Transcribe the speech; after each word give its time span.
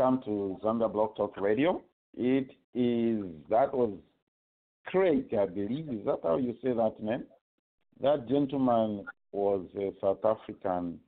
welcome 0.00 0.22
to 0.24 0.58
Zambia 0.64 0.90
Blog 0.90 1.14
Talk 1.14 1.36
Radio. 1.38 1.82
It 2.16 2.48
is, 2.74 3.22
that 3.50 3.74
was 3.74 3.92
Craig, 4.86 5.26
I 5.38 5.44
believe. 5.44 5.90
Is 5.90 6.06
that 6.06 6.20
how 6.22 6.38
you 6.38 6.54
say 6.62 6.72
that 6.72 6.94
name? 7.02 7.24
That 8.02 8.26
gentleman 8.26 9.04
was 9.32 9.66
a 9.76 9.92
South 10.00 10.24
African 10.24 10.98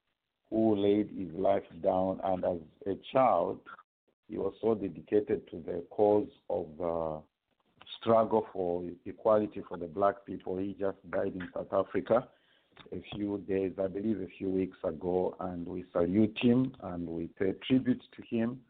who 0.51 0.77
laid 0.77 1.09
his 1.09 1.33
life 1.35 1.63
down, 1.83 2.21
and 2.23 2.45
as 2.45 2.59
a 2.87 2.99
child, 3.11 3.61
he 4.29 4.37
was 4.37 4.53
so 4.61 4.75
dedicated 4.75 5.49
to 5.51 5.63
the 5.65 5.83
cause 5.89 6.29
of 6.51 6.67
the 6.79 7.23
struggle 7.99 8.47
for 8.53 8.85
equality 9.07 9.63
for 9.71 9.79
the 9.79 9.87
black 9.87 10.27
people. 10.27 10.59
He 10.59 10.77
just 10.79 10.99
died 11.11 11.33
in 11.35 11.49
South 11.55 11.73
Africa 11.73 12.29
a 12.93 13.03
few 13.15 13.43
days, 13.49 13.73
I 13.83 13.87
believe 13.87 14.21
a 14.21 14.29
few 14.37 14.51
weeks 14.51 14.77
ago, 14.85 15.35
and 15.41 15.67
we 15.67 15.87
salute 15.93 16.37
him 16.43 16.75
and 16.83 17.09
we 17.09 17.29
pay 17.39 17.55
tribute 17.67 18.03
to 18.17 18.37
him. 18.37 18.61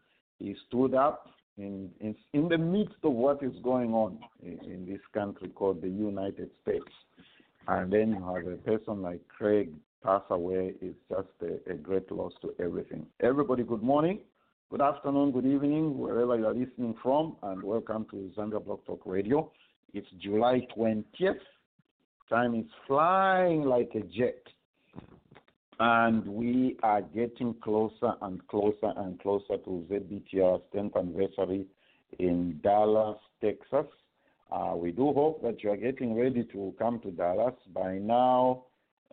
He 0.43 0.57
stood 0.67 0.93
up 0.93 1.29
in, 1.57 1.89
in, 2.01 2.13
in 2.33 2.49
the 2.49 2.57
midst 2.57 2.97
of 3.03 3.13
what 3.13 3.41
is 3.41 3.53
going 3.63 3.93
on 3.93 4.19
in, 4.41 4.59
in 4.69 4.85
this 4.85 4.99
country 5.13 5.47
called 5.47 5.81
the 5.81 5.87
United 5.87 6.49
States. 6.61 6.91
And 7.69 7.93
then 7.93 8.09
you 8.09 8.25
have 8.25 8.45
a 8.45 8.57
person 8.57 9.01
like 9.01 9.21
Craig 9.29 9.71
pass 10.03 10.21
away 10.29 10.73
is 10.81 10.95
just 11.09 11.29
a, 11.43 11.71
a 11.71 11.75
great 11.75 12.11
loss 12.11 12.33
to 12.41 12.53
everything. 12.61 13.05
Everybody, 13.21 13.63
good 13.63 13.81
morning, 13.81 14.19
good 14.69 14.81
afternoon, 14.81 15.31
good 15.31 15.45
evening, 15.45 15.97
wherever 15.97 16.37
you 16.37 16.45
are 16.45 16.53
listening 16.53 16.95
from, 17.01 17.37
and 17.43 17.63
welcome 17.63 18.05
to 18.11 18.29
Zambia 18.37 18.65
Blog 18.65 18.85
Talk 18.85 19.03
Radio. 19.05 19.49
It's 19.93 20.09
July 20.19 20.67
20th, 20.77 21.39
Time 22.29 22.55
is 22.55 22.65
flying 22.85 23.61
like 23.61 23.91
a 23.95 24.01
jet. 24.01 24.43
And 25.79 26.25
we 26.27 26.77
are 26.83 27.01
getting 27.01 27.55
closer 27.55 28.13
and 28.21 28.45
closer 28.47 28.93
and 28.97 29.19
closer 29.19 29.57
to 29.57 29.85
ZBTR's 29.89 30.61
10th 30.73 30.95
anniversary 30.97 31.65
in 32.19 32.59
Dallas, 32.63 33.17
Texas. 33.41 33.87
Uh, 34.51 34.73
we 34.75 34.91
do 34.91 35.13
hope 35.13 35.41
that 35.41 35.63
you 35.63 35.71
are 35.71 35.77
getting 35.77 36.15
ready 36.15 36.43
to 36.43 36.73
come 36.77 36.99
to 36.99 37.11
Dallas. 37.11 37.55
By 37.73 37.97
now, 37.97 38.65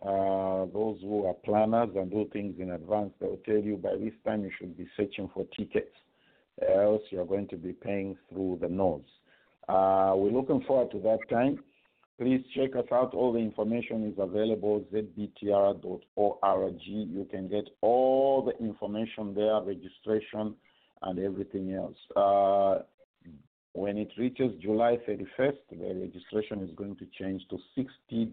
uh, 0.03 0.65
those 0.73 0.99
who 1.01 1.25
are 1.25 1.33
planners 1.33 1.89
and 1.95 2.11
do 2.11 2.29
things 2.31 2.55
in 2.59 2.71
advance, 2.71 3.11
they'll 3.19 3.37
tell 3.45 3.57
you 3.57 3.77
by 3.77 3.95
this 3.95 4.13
time 4.25 4.43
you 4.43 4.51
should 4.57 4.77
be 4.77 4.87
searching 4.95 5.29
for 5.33 5.45
tickets, 5.57 5.95
else 6.69 7.01
you're 7.09 7.25
going 7.25 7.47
to 7.47 7.57
be 7.57 7.73
paying 7.73 8.17
through 8.29 8.59
the 8.61 8.67
nose. 8.67 9.01
Uh, 9.67 10.13
we're 10.15 10.31
looking 10.31 10.61
forward 10.67 10.91
to 10.91 10.99
that 10.99 11.19
time. 11.29 11.59
Please 12.21 12.45
check 12.55 12.75
us 12.75 12.85
out. 12.91 13.15
All 13.15 13.33
the 13.33 13.39
information 13.39 14.07
is 14.07 14.13
available 14.19 14.85
zbtr.org. 14.93 16.79
You 16.83 17.27
can 17.31 17.47
get 17.47 17.67
all 17.81 18.43
the 18.45 18.63
information 18.63 19.33
there, 19.33 19.59
registration 19.59 20.53
and 21.01 21.17
everything 21.17 21.73
else. 21.73 21.97
Uh, 22.15 22.83
when 23.73 23.97
it 23.97 24.09
reaches 24.19 24.51
July 24.61 24.99
31st, 25.09 25.57
the 25.71 25.99
registration 25.99 26.61
is 26.61 26.69
going 26.75 26.95
to 26.97 27.07
change 27.17 27.41
to 27.49 27.57
$60. 27.75 28.29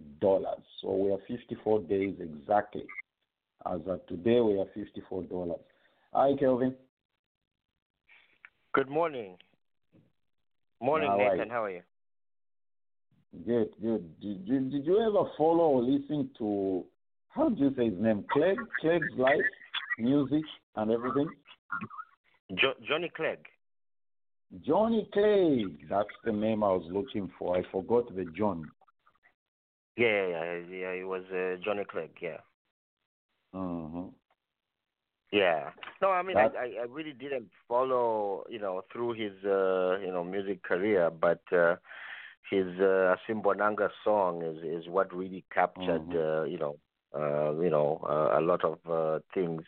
So 0.82 0.94
we 0.94 1.10
are 1.10 1.18
54 1.26 1.80
days 1.84 2.14
exactly. 2.20 2.84
As 3.64 3.80
of 3.86 4.06
today, 4.06 4.40
we 4.40 4.58
are 4.58 4.66
$54. 4.76 5.58
Hi, 6.12 6.32
Kelvin. 6.38 6.74
Good 8.74 8.90
morning. 8.90 9.38
Morning, 10.78 11.10
Nathan. 11.16 11.48
How 11.48 11.64
are 11.64 11.70
you? 11.70 11.80
Good, 13.32 13.68
good. 13.80 14.20
Did, 14.20 14.46
did, 14.46 14.70
did 14.70 14.86
you 14.86 15.00
ever 15.00 15.30
follow 15.36 15.64
or 15.64 15.82
listen 15.82 16.30
to, 16.38 16.84
how 17.28 17.50
do 17.50 17.64
you 17.64 17.74
say 17.76 17.90
his 17.90 18.00
name? 18.00 18.24
Clegg? 18.32 18.56
Clegg's 18.80 19.12
life, 19.16 19.44
music, 19.98 20.44
and 20.76 20.90
everything? 20.90 21.28
Jo- 22.54 22.74
Johnny 22.88 23.10
Clegg. 23.14 23.38
Johnny 24.66 25.08
Clegg. 25.12 25.88
That's 25.90 26.08
the 26.24 26.32
name 26.32 26.64
I 26.64 26.68
was 26.68 26.86
looking 26.90 27.30
for. 27.38 27.56
I 27.56 27.62
forgot 27.70 28.14
the 28.14 28.24
John. 28.36 28.70
Yeah, 29.96 30.26
yeah, 30.26 30.44
yeah. 30.44 30.76
yeah 30.78 30.90
it 30.92 31.06
was 31.06 31.24
uh, 31.30 31.62
Johnny 31.62 31.84
Clegg, 31.84 32.10
yeah. 32.20 32.38
Mm-hmm. 33.54 34.08
Yeah. 35.32 35.70
No, 36.00 36.10
I 36.10 36.22
mean, 36.22 36.38
I, 36.38 36.46
I 36.46 36.86
really 36.88 37.12
didn't 37.12 37.50
follow, 37.68 38.44
you 38.48 38.58
know, 38.58 38.82
through 38.90 39.12
his, 39.12 39.32
uh, 39.44 39.98
you 39.98 40.10
know, 40.10 40.24
music 40.24 40.62
career, 40.62 41.10
but 41.10 41.42
uh, 41.52 41.76
his 42.50 42.66
uh, 42.80 43.16
Simbonanga 43.28 43.90
song 44.04 44.42
is 44.42 44.58
is 44.64 44.88
what 44.88 45.14
really 45.14 45.44
captured 45.52 46.08
mm-hmm. 46.08 46.42
uh, 46.42 46.44
you 46.44 46.58
know 46.58 46.76
uh, 47.14 47.58
you 47.60 47.70
know 47.70 48.00
uh, 48.08 48.38
a 48.38 48.42
lot 48.42 48.64
of 48.64 48.78
uh, 48.90 49.20
things 49.34 49.62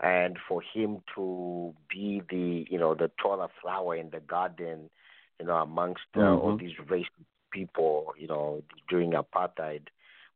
and 0.00 0.36
for 0.48 0.62
him 0.74 1.02
to 1.14 1.74
be 1.88 2.22
the 2.30 2.66
you 2.70 2.78
know 2.78 2.94
the 2.94 3.10
taller 3.20 3.48
flower 3.62 3.96
in 3.96 4.10
the 4.10 4.20
garden 4.20 4.90
you 5.40 5.46
know, 5.46 5.56
amongst 5.56 6.02
uh, 6.14 6.20
mm-hmm. 6.20 6.40
all 6.40 6.56
these 6.56 6.76
racist 6.88 7.26
people, 7.52 8.14
you 8.18 8.26
know, 8.26 8.62
during 8.88 9.12
apartheid 9.12 9.82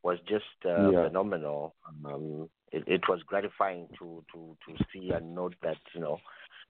was 0.02 0.18
just 0.28 0.44
uh, 0.64 0.90
yeah. 0.90 1.08
phenomenal. 1.08 1.74
Um, 2.04 2.48
it, 2.72 2.84
it 2.86 3.02
was 3.08 3.20
gratifying 3.26 3.88
to, 3.98 4.24
to, 4.32 4.56
to 4.66 4.84
see 4.92 5.10
and 5.10 5.34
note 5.34 5.54
that, 5.62 5.76
you 5.94 6.00
know, 6.00 6.18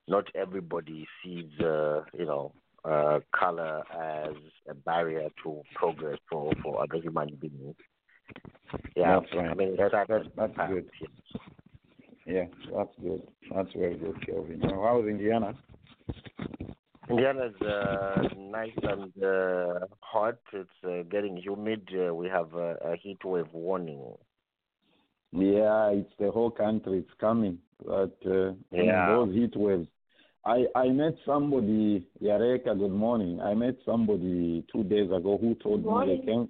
not 0.07 0.25
everybody 0.35 1.07
sees, 1.23 1.47
uh, 1.59 2.01
you 2.17 2.25
know, 2.25 2.53
uh, 2.83 3.19
color 3.35 3.83
as 3.91 4.35
a 4.69 4.73
barrier 4.73 5.29
to 5.43 5.61
progress 5.75 6.17
for, 6.29 6.51
for 6.63 6.81
other 6.81 7.01
human 7.01 7.35
beings. 7.35 7.75
Yeah, 8.95 9.19
that's 9.19 9.35
right. 9.35 9.49
I 9.49 9.53
mean, 9.53 9.75
that's, 9.77 9.93
that's, 10.07 10.25
that's 10.35 10.69
good. 10.69 10.89
Yeah, 12.25 12.45
that's 12.75 12.95
good. 13.01 13.21
That's 13.53 13.73
very 13.73 13.97
good, 13.97 14.25
Kelvin. 14.25 14.61
How 14.61 14.99
was 14.99 15.07
Indiana? 15.07 15.53
Indiana's 17.09 17.59
uh, 17.61 18.23
nice 18.37 18.71
and 18.83 19.11
uh, 19.23 19.85
hot. 19.99 20.37
It's 20.53 20.69
uh, 20.85 21.03
getting 21.09 21.35
humid. 21.35 21.89
Uh, 21.93 22.13
we 22.13 22.27
have 22.27 22.53
a, 22.53 22.75
a 22.85 22.95
heat 22.95 23.23
wave 23.25 23.51
warning. 23.51 24.13
Yeah, 25.33 25.89
it's 25.89 26.13
the 26.19 26.31
whole 26.31 26.51
country. 26.51 26.99
It's 26.99 27.19
coming. 27.19 27.57
But 27.85 28.15
uh, 28.25 28.53
yeah. 28.71 29.07
those 29.09 29.33
heat 29.33 29.55
waves. 29.55 29.87
I, 30.43 30.65
I 30.75 30.89
met 30.89 31.15
somebody, 31.25 32.07
Yareka, 32.21 32.77
good 32.77 32.91
morning. 32.91 33.39
I 33.41 33.53
met 33.53 33.75
somebody 33.85 34.65
two 34.71 34.83
days 34.83 35.11
ago 35.11 35.37
who 35.39 35.55
told 35.55 35.85
me 35.85 36.17
they 36.17 36.25
came, 36.25 36.49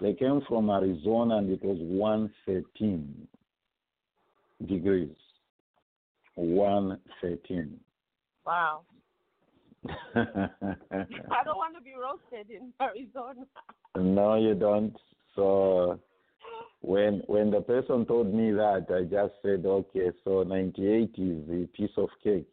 they 0.00 0.14
came 0.14 0.42
from 0.48 0.70
Arizona 0.70 1.38
and 1.38 1.50
it 1.50 1.64
was 1.64 1.78
113 1.80 3.28
degrees. 4.68 5.10
113. 6.36 7.80
Wow. 8.46 8.82
I 10.14 10.24
don't 11.44 11.56
want 11.56 11.74
to 11.76 11.82
be 11.82 11.94
roasted 12.00 12.50
in 12.50 12.72
Arizona. 12.80 13.44
no, 13.96 14.36
you 14.36 14.54
don't. 14.54 14.96
So 15.34 15.98
when 16.80 17.22
when 17.26 17.50
the 17.50 17.60
person 17.60 18.06
told 18.06 18.32
me 18.32 18.52
that, 18.52 18.86
I 18.90 19.02
just 19.02 19.34
said, 19.42 19.64
okay, 19.66 20.10
so 20.24 20.42
98 20.42 21.14
is 21.18 21.48
a 21.48 21.66
piece 21.76 21.90
of 21.96 22.08
cake. 22.22 22.46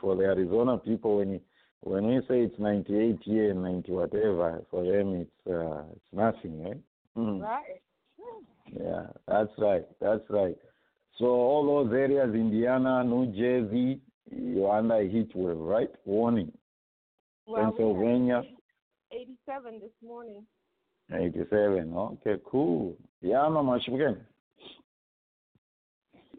For 0.00 0.16
the 0.16 0.24
Arizona 0.24 0.78
people 0.78 1.18
when 1.18 1.32
you, 1.32 1.40
when 1.80 2.06
we 2.06 2.18
say 2.28 2.40
it's 2.40 2.58
98 2.58 3.20
here 3.22 3.50
and 3.50 3.62
90 3.62 3.92
whatever, 3.92 4.62
for 4.70 4.84
them 4.84 5.14
it's 5.14 5.46
uh, 5.46 5.84
it's 5.92 6.12
nothing, 6.12 6.64
right? 6.64 6.80
Mm. 7.16 7.42
Right. 7.42 7.80
Yeah, 8.72 9.06
that's 9.28 9.52
right. 9.58 9.84
That's 10.00 10.28
right. 10.28 10.56
So 11.18 11.26
all 11.26 11.84
those 11.84 11.92
areas, 11.94 12.34
Indiana, 12.34 13.04
New 13.04 13.26
Jersey, 13.26 14.00
you're 14.30 14.76
under 14.76 14.96
a 14.96 15.08
heat 15.08 15.30
wave, 15.34 15.56
right? 15.56 15.90
Warning. 16.04 16.52
Well, 17.46 17.64
Pennsylvania. 17.64 18.42
87 19.12 19.80
this 19.80 19.90
morning. 20.04 20.44
87. 21.12 21.92
Okay, 21.94 22.36
cool. 22.44 22.96
Yeah, 23.20 23.48
no, 23.48 23.62
Mashbugen. 23.62 24.18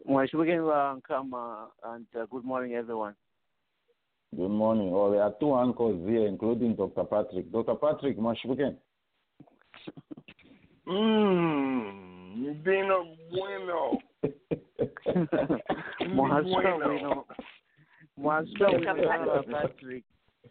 Mashbugen, 0.08 0.68
uh, 0.68 1.00
come 1.06 1.34
uh, 1.34 1.66
and 1.84 2.06
uh, 2.18 2.26
good 2.30 2.44
morning, 2.44 2.74
everyone. 2.74 3.14
Good 4.36 4.50
morning. 4.50 4.90
Oh, 4.92 5.10
there 5.10 5.22
are 5.22 5.34
two 5.40 5.54
uncles 5.54 6.06
here, 6.06 6.26
including 6.26 6.76
Dr. 6.76 7.04
Patrick. 7.04 7.50
Dr. 7.50 7.74
Patrick, 7.76 8.18
Mashbugen. 8.18 8.76
Mmm, 10.86 12.62
Dino 12.64 13.16
Bueno. 13.30 13.98
Mwasha 16.08 16.42
bueno. 16.42 17.24
Mwasha 18.18 19.50
Patrick. 19.50 20.04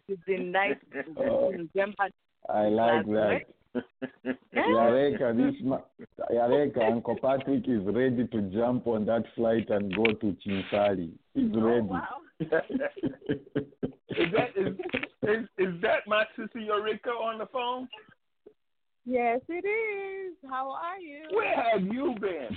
It's 0.08 0.22
in 0.26 0.52
nice 0.52 0.76
December. 0.92 2.08
I 2.48 2.68
like 2.68 3.06
that. 3.06 3.40
Yareka, 4.54 5.36
this 5.52 5.54
ma- 5.62 5.80
Yareka, 6.30 6.92
Uncle 6.92 7.16
Patrick 7.20 7.68
is 7.68 7.82
ready 7.84 8.26
to 8.26 8.42
jump 8.52 8.86
on 8.86 9.04
that 9.06 9.24
flight 9.34 9.68
and 9.70 9.94
go 9.94 10.04
to 10.04 10.36
Chinsali. 10.46 11.12
He's 11.34 11.50
oh, 11.54 11.60
ready. 11.60 11.86
wow. 11.86 12.06
is 12.40 12.48
that 12.50 12.64
is, 14.56 14.74
is 15.22 15.48
is 15.58 15.80
that 15.82 16.06
my 16.06 16.24
sister 16.36 16.60
Eureka 16.60 17.10
on 17.10 17.38
the 17.38 17.46
phone? 17.46 17.88
Yes, 19.04 19.40
it 19.48 19.66
is. 19.66 20.36
How 20.48 20.70
are 20.70 20.98
you? 20.98 21.24
Where 21.32 21.56
have 21.72 21.82
you 21.82 22.14
been? 22.20 22.56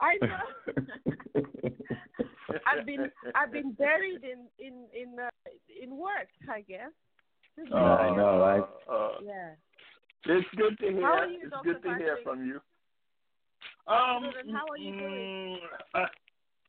I 0.00 0.16
know. 0.20 1.42
I've 2.66 2.86
been 2.86 3.10
I've 3.34 3.52
been 3.52 3.72
buried 3.72 4.22
in 4.22 4.46
in 4.58 4.86
in 4.94 5.18
uh, 5.18 5.30
in 5.82 5.96
work, 5.96 6.28
I 6.48 6.60
guess. 6.60 6.92
Oh, 7.72 7.76
I 7.76 8.16
know, 8.16 8.38
right? 8.38 8.64
Uh, 8.90 9.08
yeah. 9.24 9.50
It's 10.26 10.48
good 10.56 10.78
to 10.78 10.86
hear. 10.86 11.26
You, 11.26 11.38
it's 11.42 11.50
Dr. 11.50 11.64
good 11.64 11.82
to 11.82 11.88
Patrick? 11.88 12.02
hear 12.02 12.18
from 12.24 12.46
you. 12.46 12.60
Um, 13.86 14.32
how 14.52 14.66
are 14.70 14.78
you 14.78 14.92
doing? 14.92 15.58
Mm, 15.94 16.02
uh, 16.02 16.06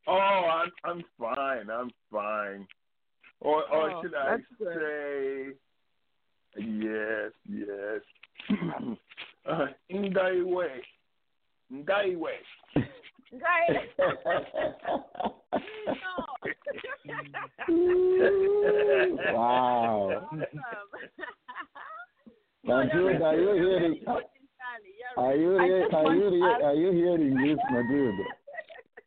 oh, 0.06 0.12
I'm 0.12 0.70
I'm 0.84 1.04
fine. 1.18 1.70
I'm 1.70 1.90
fine. 2.12 2.66
Or 3.40 3.64
or 3.72 3.90
oh, 3.90 4.02
should 4.02 4.14
I 4.14 4.36
say? 4.62 5.54
Yes, 6.58 7.32
yes. 7.48 8.02
uh, 9.48 9.66
Ndaiwe. 9.90 10.66
Ndaiwe. 11.72 12.30
Right. 13.32 13.90
wow. 19.34 20.28
Madud, 22.66 23.22
are 23.22 23.36
you 23.36 23.52
hearing? 23.54 24.04
Are 25.16 25.34
you 25.34 25.56
are 25.56 25.66
you 26.14 26.44
are 26.44 26.74
you 26.74 26.92
hearing 26.92 27.34
this, 27.42 27.58
Madud? 27.72 28.18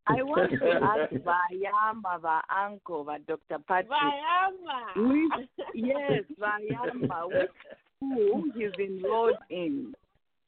I 0.07 0.23
want 0.23 0.51
to 0.51 0.57
ask 0.57 1.11
Vayama, 1.13 2.19
the 2.21 2.41
uncle, 2.55 3.03
the 3.03 3.17
Dr. 3.27 3.59
Patrick. 3.67 3.91
Vayama. 3.91 4.95
Which, 4.95 5.49
yes, 5.75 6.23
Vayama. 6.39 7.27
Which 7.27 7.51
school 7.97 8.43
he's 8.55 8.73
enrolled 8.79 9.37
in? 9.49 9.93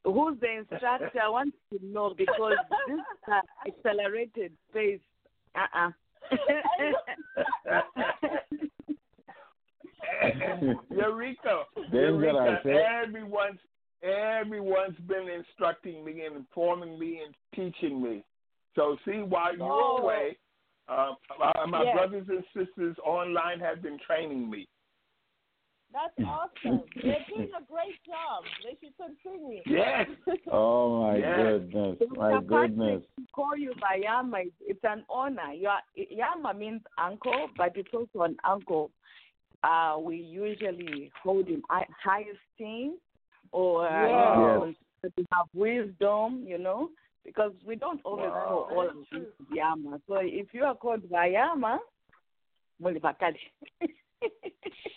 who's 0.03 0.39
the 0.39 0.51
instructor 0.57 1.21
I 1.23 1.29
want 1.29 1.53
to 1.71 1.77
know 1.85 2.15
because 2.17 2.57
this 2.87 2.99
uh, 3.31 3.41
accelerated 3.67 4.51
pace. 4.73 4.99
Uh 5.53 5.67
uh 5.75 5.91
Eureka, 10.89 11.63
Eureka, 11.91 12.59
everyone's 13.03 13.59
everyone's 14.03 14.97
been 15.07 15.27
instructing 15.29 16.03
me 16.03 16.23
and 16.25 16.35
informing 16.35 16.97
me 16.97 17.21
and 17.25 17.35
teaching 17.55 18.01
me. 18.01 18.23
So 18.75 18.97
see, 19.05 19.19
while 19.19 19.55
you're 19.55 19.65
oh. 19.65 19.97
away, 20.01 20.37
uh, 20.87 21.13
my 21.67 21.83
yes. 21.83 21.95
brothers 21.95 22.27
and 22.29 22.43
sisters 22.55 22.97
online 23.05 23.59
have 23.59 23.81
been 23.81 23.99
training 24.05 24.49
me. 24.49 24.67
That's 25.93 26.13
awesome. 26.27 26.83
They're 27.01 27.25
doing 27.27 27.51
a 27.57 27.63
great 27.65 27.99
job. 28.05 28.43
They 28.63 28.77
should 28.81 28.95
continue. 28.97 29.61
Yes. 29.65 30.07
Oh 30.51 31.01
my 31.01 31.17
yes. 31.17 31.37
goodness. 31.37 31.97
My 32.15 32.41
goodness. 32.41 33.03
Call 33.33 33.57
you 33.57 33.73
by 33.79 33.99
Yama. 34.03 34.43
It's 34.61 34.79
an 34.83 35.03
honor. 35.09 35.53
You 35.53 35.67
are, 35.67 35.81
Yama 35.95 36.57
means 36.57 36.81
uncle, 36.97 37.47
but 37.57 37.73
it's 37.75 37.89
also 37.93 38.23
an 38.23 38.37
uncle. 38.43 38.91
Uh, 39.63 39.97
we 39.99 40.15
usually 40.15 41.11
hold 41.23 41.47
in 41.47 41.61
high 41.69 42.25
esteem 42.57 42.97
or 43.51 43.85
yeah. 43.85 44.35
you 44.35 44.41
know, 44.41 44.73
to 45.03 45.25
have 45.31 45.47
wisdom, 45.53 46.43
you 46.47 46.57
know, 46.57 46.89
because 47.25 47.51
we 47.65 47.75
don't 47.75 48.01
always 48.03 48.29
wow. 48.29 48.45
call 48.47 48.77
all 48.77 48.89
of 48.89 48.95
these 49.11 49.21
Yama. 49.53 49.99
So 50.07 50.15
if 50.21 50.47
you 50.53 50.63
are 50.63 50.75
called 50.75 51.01
Vayama, 51.09 51.77
Mulivakali. 52.81 53.37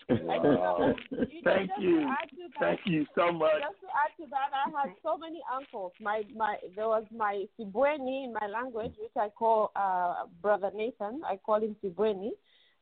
Wow. 0.09 0.95
Thank 1.45 1.71
you. 1.79 2.01
That, 2.01 2.61
Thank 2.61 2.81
you 2.85 3.07
so 3.15 3.33
much. 3.33 3.53
Just 3.53 3.81
to 3.81 3.87
add 3.87 4.23
to 4.23 4.31
that, 4.31 4.51
I 4.53 4.87
had 4.87 4.95
so 5.03 5.17
many 5.17 5.41
uncles. 5.55 5.93
My 6.01 6.23
my 6.37 6.57
there 6.77 6.89
was 6.89 7.05
my 7.15 7.45
Sibweni 7.59 8.25
in 8.25 8.35
my 8.39 8.47
language, 8.47 8.93
which 8.99 9.17
I 9.17 9.29
call 9.31 9.73
uh, 9.77 10.27
brother 10.43 10.71
Nathan. 10.75 11.23
I 11.25 11.37
call 11.37 11.61
him 11.61 11.75
Sibweni. 11.83 12.31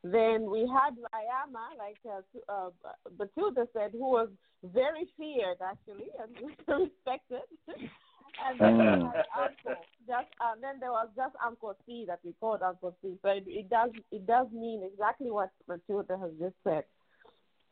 Then 0.05 0.51
we 0.51 0.61
had 0.61 0.97
Layama, 0.97 1.79
like 1.79 1.99
uh, 2.07 2.53
uh, 2.53 2.71
Batilda 3.17 3.67
said, 3.73 3.93
who 3.93 4.11
was 4.11 4.29
very 4.65 5.09
feared 5.17 5.59
actually 5.65 6.09
and 6.21 6.35
respected. 6.69 7.43
and 7.69 8.59
then 8.59 8.75
mm. 8.75 8.99
we 8.99 9.05
had 9.05 9.25
Uncle. 9.39 9.83
Just 10.07 10.27
uh, 10.41 10.55
then 10.61 10.81
there 10.81 10.91
was 10.91 11.09
just 11.15 11.35
Uncle 11.45 11.77
C 11.87 12.05
that 12.09 12.19
we 12.25 12.35
called 12.41 12.63
Uncle 12.63 12.97
C. 13.01 13.17
So 13.23 13.29
it, 13.29 13.45
it 13.47 13.71
does 13.71 13.91
it 14.11 14.27
does 14.27 14.49
mean 14.53 14.83
exactly 14.83 15.31
what 15.31 15.51
Matilda 15.69 16.19
has 16.19 16.31
just 16.41 16.57
said. 16.65 16.85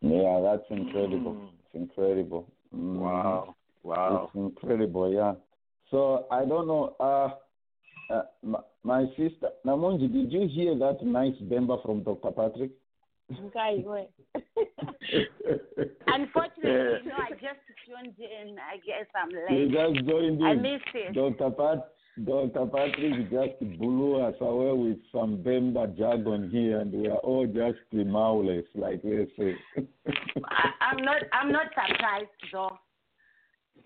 Yeah, 0.00 0.40
that's 0.42 0.64
incredible. 0.70 1.34
Mm. 1.34 1.48
It's 1.48 1.74
incredible. 1.74 2.46
Mm. 2.74 2.94
Wow. 2.96 3.54
Wow. 3.82 4.30
It's 4.34 4.36
incredible, 4.36 5.12
yeah. 5.12 5.34
So 5.90 6.26
I 6.30 6.44
don't 6.44 6.66
know. 6.66 6.94
Uh, 7.00 7.30
uh, 8.10 8.22
my, 8.42 8.58
my 8.82 9.06
sister 9.16 9.50
Namunji, 9.64 10.12
did 10.12 10.32
you 10.32 10.48
hear 10.48 10.76
that 10.78 11.02
nice 11.02 11.34
bemba 11.44 11.82
from 11.82 12.02
Dr. 12.02 12.30
Patrick? 12.30 12.72
Unfortunately, 16.06 17.00
you 17.04 17.08
know, 17.08 17.16
I 17.16 17.30
just 17.32 17.60
tuned 17.86 18.14
in. 18.18 18.56
I 18.58 18.76
guess 18.84 19.06
I'm 19.14 19.28
late. 19.30 19.60
You 19.60 19.72
just 19.72 20.08
joined 20.08 20.40
in. 20.40 20.46
I 20.46 20.54
missed 20.54 20.94
it. 20.94 21.14
Dr. 21.14 21.50
Pat, 21.50 21.92
Dr. 22.24 22.66
Patrick 22.66 23.30
just 23.30 23.78
blew 23.78 24.20
us 24.20 24.34
away 24.40 24.72
with 24.88 24.98
some 25.12 25.38
Bemba 25.38 25.96
jargon 25.96 26.50
here, 26.50 26.80
and 26.80 26.92
we 26.92 27.08
are 27.08 27.18
all 27.18 27.46
just 27.46 27.78
mouthless, 27.92 28.66
like 28.74 29.02
they 29.02 29.28
say. 29.38 29.54
I, 30.44 30.70
I'm 30.80 31.04
not. 31.04 31.22
I'm 31.32 31.52
not 31.52 31.66
surprised 31.68 32.26
though. 32.52 32.78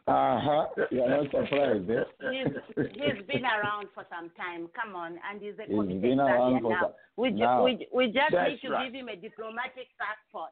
Uh 0.07 0.39
huh. 0.39 0.67
You're 0.91 1.09
not 1.09 1.31
surprised, 1.31 1.89
eh? 1.91 2.05
He's 2.31 2.47
he's 2.93 3.27
been 3.27 3.45
around 3.45 3.87
for 3.95 4.05
some 4.11 4.31
time. 4.37 4.69
Come 4.79 4.95
on, 4.95 5.19
and 5.31 5.41
he's 5.41 5.55
a 5.59 5.63
He's 5.67 5.75
committed 5.75 6.03
been 6.03 6.21
around 6.21 6.61
for 6.61 6.71
now. 6.73 6.81
some- 6.83 6.93
We, 7.17 7.31
ju- 7.31 7.37
now. 7.39 7.65
we 7.65 7.89
we 7.95 8.07
just 8.09 8.33
That's 8.33 8.51
need 8.51 8.61
to 8.61 8.69
right. 8.71 8.93
give 8.93 9.01
him 9.01 9.09
a 9.09 9.17
diplomatic 9.17 9.89
passport. 9.99 10.51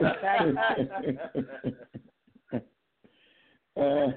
Uh, 3.76 4.08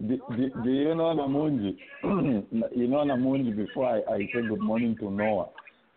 do, 0.00 0.18
do, 0.34 0.50
do 0.64 0.70
you 0.70 0.94
know 0.94 1.14
Namunji? 1.14 1.76
you 2.74 2.88
know 2.88 3.04
Namunji 3.04 3.54
before 3.54 3.86
I, 3.86 3.98
I 4.14 4.18
say 4.32 4.40
good 4.48 4.62
morning 4.62 4.96
to 5.00 5.10
Noah. 5.10 5.50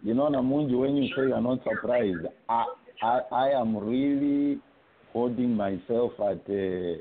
You 0.03 0.13
know 0.13 0.27
Namunji, 0.29 0.77
when 0.77 0.97
you 0.97 1.07
say 1.15 1.29
you're 1.29 1.39
not 1.39 1.63
surprised, 1.63 2.25
I, 2.49 2.65
I, 3.01 3.19
I 3.31 3.49
am 3.51 3.77
really 3.77 4.59
holding 5.17 5.55
myself 5.55 6.11
at 6.19 6.45
uh, 6.47 6.93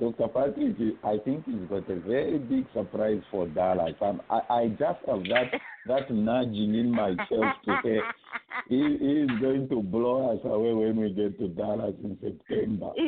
Dr. 0.00 0.28
Patrick. 0.28 0.74
I 1.04 1.18
think 1.22 1.44
he's 1.44 1.68
got 1.68 1.90
a 1.90 2.00
very 2.00 2.38
big 2.38 2.64
surprise 2.72 3.20
for 3.30 3.46
Dallas. 3.46 3.94
I'm, 4.00 4.22
I, 4.30 4.40
I 4.48 4.68
just 4.68 5.00
have 5.06 5.22
that, 5.24 5.52
that 5.86 6.10
nudging 6.10 6.74
in 6.74 6.90
myself 6.90 7.54
to 7.66 7.78
say 7.84 8.00
he, 8.70 8.96
he 8.98 9.12
is 9.24 9.30
going 9.42 9.68
to 9.68 9.82
blow 9.82 10.32
us 10.32 10.40
away 10.44 10.72
when 10.72 10.96
we 10.96 11.10
get 11.12 11.38
to 11.40 11.48
Dallas 11.48 11.94
in 12.02 12.16
September. 12.22 12.92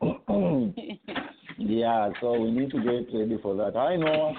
yeah, 1.58 2.10
so 2.20 2.38
we 2.40 2.52
need 2.52 2.70
to 2.70 2.78
get 2.78 3.12
ready 3.18 3.38
for 3.42 3.56
that. 3.56 3.76
I 3.76 3.96
know. 3.96 4.32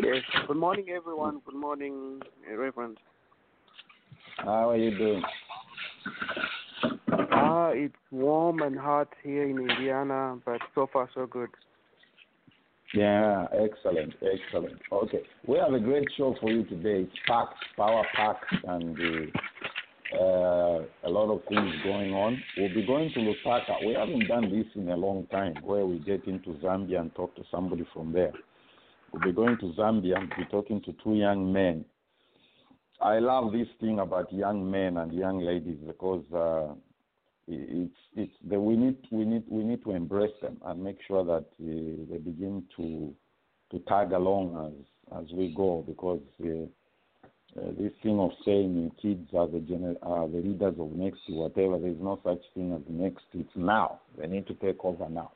Yes. 0.00 0.22
Good 0.46 0.56
morning, 0.56 0.90
everyone. 0.90 1.40
Good 1.46 1.56
morning, 1.56 2.20
Reverend. 2.46 2.98
How 4.38 4.70
are 4.70 4.76
you 4.76 4.96
doing? 4.96 5.22
Ah, 7.32 7.70
it's 7.70 7.94
warm 8.10 8.62
and 8.62 8.78
hot 8.78 9.08
here 9.22 9.44
in 9.44 9.58
Indiana, 9.58 10.38
but 10.44 10.60
so 10.74 10.88
far 10.92 11.08
so 11.14 11.26
good. 11.26 11.50
Yeah, 12.94 13.46
excellent, 13.52 14.14
excellent. 14.22 14.80
Okay, 14.90 15.20
we 15.46 15.58
have 15.58 15.74
a 15.74 15.80
great 15.80 16.08
show 16.16 16.34
for 16.40 16.50
you 16.50 16.64
today. 16.64 17.02
It's 17.02 17.12
packed, 17.26 17.56
power 17.76 18.02
packed, 18.16 18.46
and 18.64 18.98
uh, 18.98 20.18
uh, 20.18 20.84
a 21.04 21.10
lot 21.10 21.30
of 21.30 21.42
things 21.48 21.70
going 21.84 22.14
on. 22.14 22.42
We'll 22.56 22.74
be 22.74 22.86
going 22.86 23.10
to 23.12 23.20
Lusaka. 23.20 23.84
We 23.86 23.92
haven't 23.92 24.26
done 24.26 24.50
this 24.50 24.66
in 24.74 24.88
a 24.88 24.96
long 24.96 25.26
time, 25.26 25.54
where 25.62 25.84
we 25.84 25.98
get 25.98 26.24
into 26.26 26.54
Zambia 26.64 27.00
and 27.00 27.14
talk 27.14 27.36
to 27.36 27.42
somebody 27.50 27.86
from 27.92 28.12
there. 28.12 28.32
We'll 29.12 29.22
be 29.22 29.32
going 29.32 29.58
to 29.58 29.72
Zambia 29.78 30.16
and 30.16 30.30
be 30.30 30.44
talking 30.50 30.80
to 30.82 30.94
two 31.04 31.14
young 31.14 31.52
men. 31.52 31.84
I 33.00 33.20
love 33.20 33.52
this 33.52 33.68
thing 33.80 34.00
about 34.00 34.32
young 34.32 34.68
men 34.68 34.96
and 34.96 35.12
young 35.12 35.40
ladies 35.40 35.78
because 35.86 36.24
uh, 36.32 36.74
it's 37.46 37.94
it's 38.16 38.32
the, 38.48 38.58
we 38.58 38.76
need 38.76 38.96
we 39.12 39.24
need 39.24 39.44
we 39.48 39.62
need 39.62 39.84
to 39.84 39.92
embrace 39.92 40.34
them 40.42 40.58
and 40.64 40.82
make 40.82 40.98
sure 41.06 41.24
that 41.24 41.46
uh, 41.62 42.06
they 42.10 42.18
begin 42.18 42.64
to 42.76 43.14
to 43.70 43.78
tag 43.88 44.12
along 44.12 44.74
as 45.12 45.20
as 45.20 45.32
we 45.32 45.54
go 45.56 45.84
because 45.86 46.20
uh, 46.44 46.66
uh, 47.58 47.70
this 47.78 47.92
thing 48.02 48.18
of 48.18 48.30
saying 48.44 48.90
kids 49.00 49.28
are 49.32 49.46
the 49.46 49.58
gener- 49.58 49.96
are 50.02 50.28
the 50.28 50.38
leaders 50.38 50.74
of 50.78 50.90
next 50.92 51.20
whatever 51.28 51.78
there's 51.78 52.00
no 52.00 52.20
such 52.24 52.42
thing 52.54 52.72
as 52.72 52.82
next 52.88 53.24
it's 53.32 53.48
now. 53.54 54.00
They 54.18 54.26
need 54.26 54.46
to 54.48 54.54
take 54.54 54.84
over 54.84 55.08
now. 55.08 55.30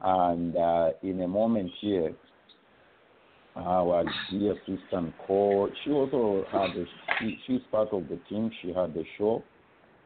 And 0.00 0.56
uh, 0.56 0.90
in 1.02 1.20
a 1.20 1.28
moment 1.28 1.72
here 1.80 2.14
our 3.56 4.04
dear 4.30 4.54
sister 4.66 5.00
Nicole, 5.00 5.70
she 5.82 5.90
also 5.90 6.44
had 6.52 6.70
a, 6.70 6.84
she, 7.18 7.38
she's 7.46 7.60
part 7.70 7.88
of 7.92 8.08
the 8.08 8.18
team 8.28 8.50
she 8.62 8.68
had 8.68 8.96
a 8.96 9.04
show 9.16 9.42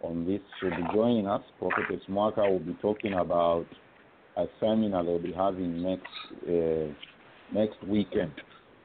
on 0.02 0.26
this. 0.26 0.40
She'll 0.61 0.71
be 0.71 0.83
joining 0.95 1.26
us. 1.26 1.42
Prophetess 1.59 2.02
Mwaka 2.09 2.49
will 2.50 2.61
be 2.61 2.76
talking 2.80 3.14
about 3.14 3.66
a 4.37 4.47
seminar 4.61 5.04
they'll 5.04 5.19
be 5.19 5.33
having 5.33 5.83
next 5.83 6.07
uh, 6.49 6.92
next 7.52 7.83
weekend. 7.87 8.33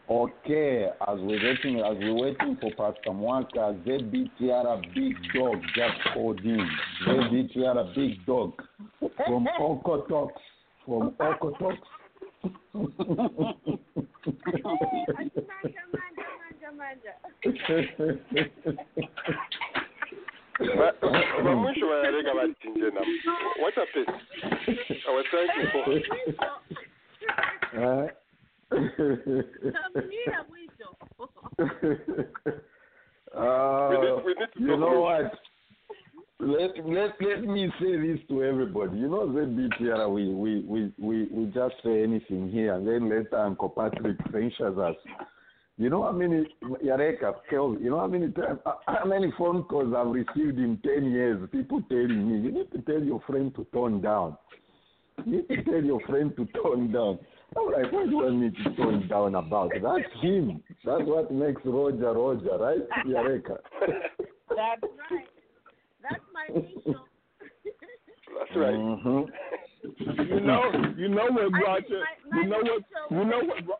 Okay, 0.09 0.85
as 1.07 1.17
we're 1.19 1.43
waiting, 1.43 1.79
as 1.79 1.97
we're 1.97 2.13
waiting 2.13 2.57
for 2.61 2.69
Pastor 2.71 3.09
Mwaka, 3.09 3.75
ZBTR 3.85 4.93
Big 4.93 5.15
Dog 5.33 5.57
just 5.75 6.13
called 6.13 6.39
in. 6.41 6.69
ZBTR 7.07 7.95
Big 7.95 8.25
Dog 8.25 8.53
from 9.25 9.47
Okotoks, 9.59 10.29
from 10.85 11.15
Vayareka 21.89 22.33
vatinje 22.33 22.89
nam 22.93 23.07
what 23.61 23.73
happened 23.75 24.07
i 25.07 25.11
was 25.15 25.25
trying 25.29 25.49
to 25.55 25.71
call. 25.71 25.85
Uh, 33.35 33.89
We 33.89 33.97
need- 33.97 34.23
we 34.25 34.33
need 34.33 34.51
to 34.53 34.59
you 34.59 34.77
know 34.77 35.01
what? 35.01 35.33
Let, 36.39 36.71
let 36.85 37.11
let 37.21 37.43
me 37.43 37.71
say 37.79 37.95
this 37.95 38.19
to 38.27 38.43
everybody. 38.43 38.97
You 38.97 39.07
know, 39.07 39.25
ZBTR, 39.27 40.13
we, 40.13 40.33
we, 40.33 40.59
we, 40.67 40.91
we, 40.97 41.27
we 41.31 41.45
just 41.53 41.75
say 41.81 42.03
anything 42.03 42.49
here, 42.49 42.73
and 42.73 42.85
then 42.85 43.09
later 43.09 43.37
Uncle 43.37 43.69
Patrick 43.69 44.17
censures 44.31 44.77
us. 44.77 44.95
You 45.77 45.89
know 45.89 46.03
how 46.03 46.11
many 46.11 46.45
Yareka, 46.83 47.35
Kelvin, 47.49 47.81
you 47.81 47.89
know 47.89 47.99
how 47.99 48.07
many 48.07 48.31
times, 48.31 48.59
how 48.87 49.05
many 49.05 49.31
phone 49.37 49.63
calls 49.63 49.93
I've 49.95 50.07
received 50.07 50.59
in 50.59 50.77
ten 50.83 51.09
years? 51.09 51.47
People 51.53 51.81
telling 51.87 52.29
me, 52.29 52.41
you 52.41 52.51
need 52.51 52.71
to 52.73 52.81
tell 52.81 53.01
your 53.01 53.21
friend 53.21 53.55
to 53.55 53.65
tone 53.73 54.01
down. 54.01 54.37
You 55.25 55.37
need 55.37 55.47
to 55.47 55.63
tell 55.63 55.83
your 55.83 56.01
friend 56.01 56.33
to 56.35 56.45
tone 56.61 56.91
down. 56.91 57.17
I'm 57.57 57.71
like, 57.71 57.93
what 57.93 58.09
do 58.09 58.17
want 58.17 58.39
me 58.39 58.51
to 58.51 58.75
tone 58.75 59.07
down 59.07 59.35
about? 59.35 59.71
That's 59.81 60.21
him. 60.21 60.61
That's 60.83 61.03
what 61.03 61.31
makes 61.31 61.61
Roger 61.63 62.11
Roger, 62.11 62.57
right, 62.57 63.05
Yareka? 63.07 63.57
That's 64.49 64.83
right. 65.11 65.34
That's 66.09 66.23
my 66.33 66.45
mission. 66.55 66.95
that's 68.37 68.55
right 68.55 68.75
Mhm. 68.75 69.27
You 70.29 70.39
know, 70.39 70.61
you 70.97 71.07
know 71.09 71.27
what 71.31 71.53
I 71.53 71.59
Roger. 71.61 71.87
think 71.87 72.31
my- 72.31 72.41
You 72.41 72.47
know 72.47 72.57
what? 72.59 72.83
You 73.11 73.23
know 73.25 73.41
what? 73.43 73.79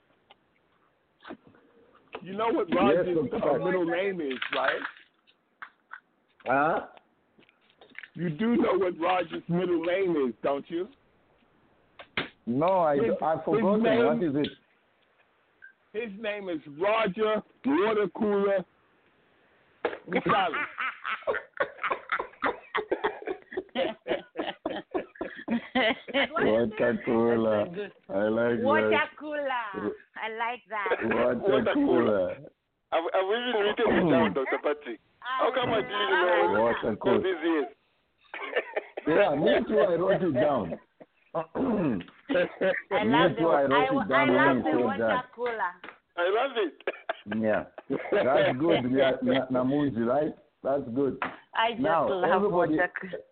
You 2.21 2.33
know 2.33 2.49
what 2.51 2.73
Roger's 2.73 3.29
Dr. 3.31 3.49
uh, 3.49 3.65
middle 3.65 3.85
name 3.85 4.21
is, 4.21 4.37
right? 4.55 4.81
Huh? 6.47 6.81
You 8.15 8.29
do 8.29 8.55
know 8.57 8.73
what 8.77 8.99
Roger's 8.99 9.43
middle 9.47 9.83
name 9.83 10.15
is, 10.27 10.33
don't 10.43 10.65
you? 10.69 10.87
No, 12.47 12.79
I, 12.81 12.95
His- 12.97 13.11
I've 13.21 13.37
his 13.39 13.45
forgotten. 13.45 13.83
name- 13.83 14.05
What 14.05 14.23
is 14.23 14.35
it? 14.35 14.49
His 15.93 16.11
name 16.21 16.49
is 16.49 16.59
Roger 16.79 17.41
Water 17.65 18.07
Cooler 18.17 18.65
Gonzalez. 20.11 20.55
Water 26.43 26.99
cooler. 27.05 27.65
I 28.09 28.27
like 28.27 28.59
Water 28.63 28.89
that. 28.89 29.09
cooler. 29.19 29.41
I 30.15 30.29
like 30.37 30.61
that. 30.69 30.87
Water 31.03 31.35
Water 31.39 31.73
cooler. 31.73 32.31
I've, 32.91 33.03
I've 33.13 33.25
even 33.25 33.61
written 33.61 34.07
it 34.07 34.11
down 34.11 34.33
dr 34.33 34.57
patrick 34.63 34.99
how 35.19 35.51
come 35.53 35.71
i 35.71 35.81
didn't 35.81 35.91
know 35.91 36.61
Water 36.61 36.89
all 36.89 36.95
cooler. 36.97 37.17
these 37.17 37.43
years 37.43 37.65
Yeah, 39.07 39.35
me 39.35 39.51
too. 39.67 39.79
I 39.79 39.95
wrote 39.95 40.21
it 40.21 40.33
down. 40.33 40.79
I 41.35 43.03
love 43.03 43.31
the, 43.31 43.39
too, 43.39 43.47
I 43.49 43.61
I, 43.61 43.65
wrote 43.65 44.05
it 44.05 44.11
I 44.13 44.25
down 44.25 44.35
love 44.35 44.63
the 44.63 44.69
you 44.79 44.85
water 44.85 45.07
that. 45.07 45.25
cooler. 45.35 45.71
i 46.17 46.19
love 46.29 46.51
it 46.57 46.73
Yeah, 47.41 47.63
that's 48.11 48.57
good. 48.59 48.91
Yeah, 48.91 49.11
Na- 49.21 49.47
Namunji, 49.47 50.05
right? 50.05 50.33
That's 50.63 50.83
good. 50.95 51.17
I 51.55 51.71
just 51.71 51.81
Now, 51.81 52.07
love 52.07 52.23
everybody- 52.31 52.75
water 52.77 52.91
cooler. 53.01 53.23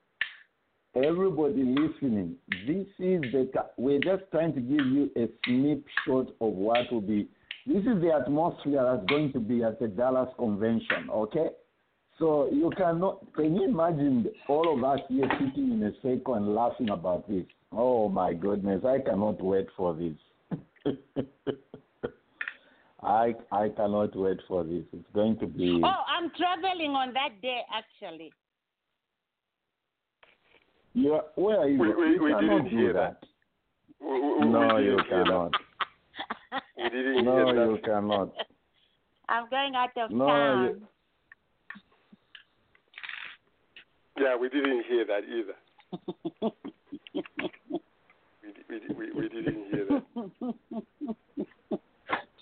Everybody 0.96 1.64
listening, 1.64 2.36
this 2.68 2.86
is 3.00 3.22
the. 3.32 3.48
We're 3.78 4.00
just 4.00 4.30
trying 4.30 4.54
to 4.54 4.62
give 4.62 4.86
you 4.86 5.10
a 5.18 5.28
snapshot 5.44 6.28
of 6.40 6.54
what 6.54 6.92
will 6.92 7.02
be. 7.02 7.28
This 7.66 7.80
is 7.80 8.00
the 8.00 8.12
atmosphere 8.14 8.84
that's 8.84 9.10
going 9.10 9.34
to 9.34 9.40
be 9.40 9.64
at 9.64 9.80
the 9.80 9.88
Dallas 9.88 10.30
convention. 10.38 11.10
Okay, 11.10 11.48
so 12.20 12.48
you 12.52 12.70
cannot. 12.78 13.26
Can 13.34 13.56
you 13.56 13.64
imagine 13.64 14.28
all 14.48 14.72
of 14.78 14.84
us 14.84 15.00
here 15.10 15.28
sitting 15.40 15.72
in 15.72 15.82
a 15.82 15.94
circle 16.04 16.36
and 16.36 16.54
laughing 16.54 16.92
about 16.92 17.28
this? 17.28 17.46
Oh 17.72 18.08
my 18.08 18.34
goodness, 18.34 18.84
I 18.86 19.00
cannot 19.00 19.44
wait 19.44 19.66
for 19.76 19.96
this. 19.96 20.14
I 23.02 23.34
I 23.52 23.70
cannot 23.70 24.16
wait 24.16 24.38
for 24.48 24.64
this. 24.64 24.84
It's 24.94 25.10
going 25.16 25.40
to 25.40 25.48
be. 25.48 25.82
Oh, 25.84 26.04
I'm 26.08 26.30
traveling 26.38 26.92
on 26.92 27.14
that 27.14 27.42
day 27.42 27.62
actually. 27.74 28.32
You 30.94 31.14
are, 31.14 31.24
where 31.36 31.60
are 31.62 31.68
you? 31.68 31.80
We, 31.80 31.94
we, 31.94 32.06
you 32.14 32.24
we 32.24 32.30
cannot 32.34 32.42
didn't 32.42 32.70
do 32.70 32.78
hear 32.78 32.94
that. 32.94 33.20
that. 33.22 33.28
We, 34.00 34.22
we, 34.22 34.46
No, 34.52 34.78
you 34.78 34.98
cannot. 35.10 35.52
That. 35.52 35.60
We 36.78 36.90
didn't 36.90 37.26
No, 37.26 37.36
hear 37.48 37.72
you 37.72 37.78
cannot. 37.84 38.30
I'm 39.28 39.50
going 39.50 39.74
out 39.76 39.90
of 39.98 40.12
No, 40.12 40.28
town. 40.28 40.64
you- 40.66 40.88
Yeah, 44.24 44.36
we 44.36 44.50
didn't 44.50 44.84
hear 44.88 45.06
that 45.06 45.24
either. 45.28 45.56
We, 48.70 48.80
we, 48.90 48.96
we, 48.96 49.06
we 49.22 49.30
didn't 49.30 49.66
hear 49.72 49.86
that. 49.90 50.04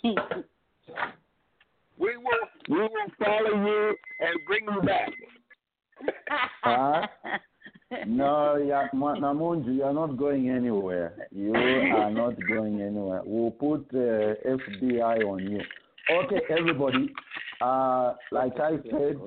We 2.00 2.18
will 2.18 2.48
we 2.70 2.80
will 2.80 3.10
follow 3.20 3.54
you 3.68 3.96
and 4.22 4.40
bring 4.48 4.66
you 4.66 4.82
back. 4.82 5.12
Huh? 6.64 7.08
No, 8.08 8.56
Namunju, 8.94 9.76
you 9.76 9.84
are 9.84 9.94
not 9.94 10.18
going 10.18 10.50
anywhere. 10.50 11.14
You 11.32 11.54
are 11.54 12.12
not 12.12 12.36
going 12.48 12.82
anywhere. 12.82 13.22
We'll 13.26 13.52
put 13.52 13.86
uh, 13.94 14.36
FBI 14.46 15.26
on 15.26 15.40
you. 15.40 15.62
Okay, 16.10 16.42
everybody. 16.50 17.14
Uh, 17.60 18.14
like 18.32 18.60
I 18.60 18.78
said, 18.90 19.20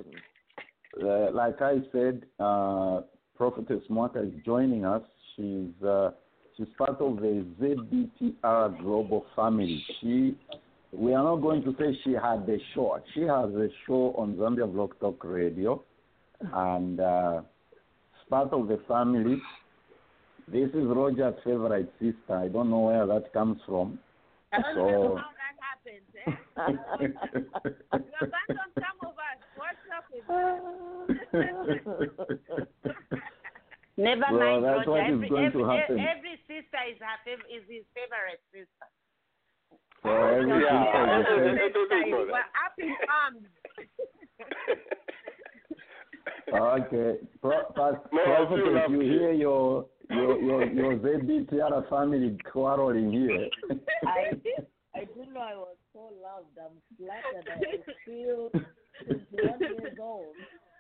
uh, 1.03 1.31
like 1.33 1.61
I 1.61 1.77
said, 1.93 2.23
uh, 2.41 3.03
Prophetess 3.37 3.83
Mwaka 3.91 4.27
is 4.27 4.33
joining 4.45 4.85
us. 4.85 5.03
She's 5.37 5.87
uh, 5.87 6.11
she's 6.57 6.67
part 6.79 7.01
of 7.01 7.17
the 7.17 7.45
ZBTR 7.61 8.81
Global 8.81 9.27
family. 9.37 9.85
She, 10.01 10.37
we 10.93 11.13
are 11.13 11.23
not 11.23 11.37
going 11.37 11.63
to 11.65 11.75
say 11.79 11.99
she 12.03 12.13
had 12.13 12.47
the 12.47 12.59
show. 12.75 12.99
She 13.13 13.21
has 13.21 13.51
a 13.51 13.69
show 13.87 14.15
on 14.17 14.35
Zambia 14.35 14.73
Blog 14.73 14.99
Talk 15.01 15.23
Radio, 15.23 15.83
and 16.53 17.01
uh, 17.01 17.43
part 18.31 18.53
of 18.53 18.69
the 18.69 18.79
family. 18.89 19.41
This 20.49 20.69
is 20.71 20.87
Roger's 20.87 21.35
favorite 21.45 21.93
sister. 21.99 22.37
I 22.37 22.49
don't 22.49 22.71
know 22.71 22.81
where 22.81 23.07
that 23.07 23.33
comes 23.33 23.61
from. 23.67 23.99
I 24.53 24.61
don't 24.61 24.77
know 24.77 24.91
So. 24.91 25.17
how 25.17 25.31
that 25.41 25.57
happens. 25.65 26.05
Eh? 26.15 26.21
you 27.01 27.15
abandon 27.93 28.71
some 28.75 28.99
of 29.09 29.15
us. 29.17 29.39
What's 29.57 29.83
happening? 29.91 30.25
Never 33.97 34.25
Well, 34.33 34.41
mind, 34.41 34.65
that's 34.65 34.79
Roger. 34.87 34.91
what 34.91 35.01
is 35.07 35.13
every, 35.15 35.29
going 35.29 35.45
every, 35.47 35.63
to 35.63 35.69
happen. 35.71 35.99
every 36.01 36.37
sister 36.51 36.81
is 36.91 36.99
her 36.99 37.17
fav- 37.25 37.47
is 37.47 37.63
his 37.71 37.85
favorite 37.95 38.43
sister. 38.51 38.89
So 40.03 40.11
every 40.11 40.51
Yeah, 40.61 40.83
sister 40.83 41.55
is 41.55 41.73
I- 41.73 41.87
saying- 41.89 42.13
I 42.13 42.15
We're 42.27 42.51
up 42.59 42.75
in 42.79 42.91
arms. 43.09 43.47
Okay, 46.53 47.17
Pro- 47.41 47.65
Pas- 47.75 47.97
No, 48.13 48.23
I 48.23 48.37
feel 48.37 48.47
Prophetess, 48.47 48.75
loved 48.75 48.93
you 48.93 49.01
hear 49.01 49.33
your 49.33 49.87
your 50.11 50.39
your 50.39 50.65
your 50.73 50.97
ZBTR 50.99 51.89
family 51.89 52.37
quarreling 52.53 53.11
here. 53.13 53.49
I 54.07 54.37
I 54.95 55.05
didn't 55.05 55.33
know 55.33 55.41
I 55.41 55.57
was 55.57 55.77
so 55.93 56.13
loved. 56.23 56.59
I'm 56.59 56.83
flattered. 56.97 57.49
I 57.51 57.61
feel 58.05 58.51
21 59.31 59.61
years 59.61 59.99
old. 59.99 60.37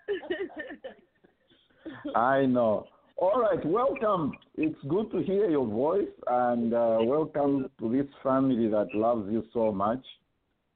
I 2.15 2.47
know. 2.47 2.87
All 3.17 3.41
right, 3.41 3.65
welcome. 3.65 4.33
It's 4.57 4.79
good 4.89 5.11
to 5.13 5.23
hear 5.23 5.49
your 5.49 5.67
voice, 5.67 6.09
and 6.27 6.75
uh, 6.75 6.99
welcome 7.01 7.71
to 7.79 7.93
this 7.93 8.07
family 8.23 8.69
that 8.69 8.93
loves 8.95 9.31
you 9.31 9.45
so 9.53 9.71
much. 9.73 10.05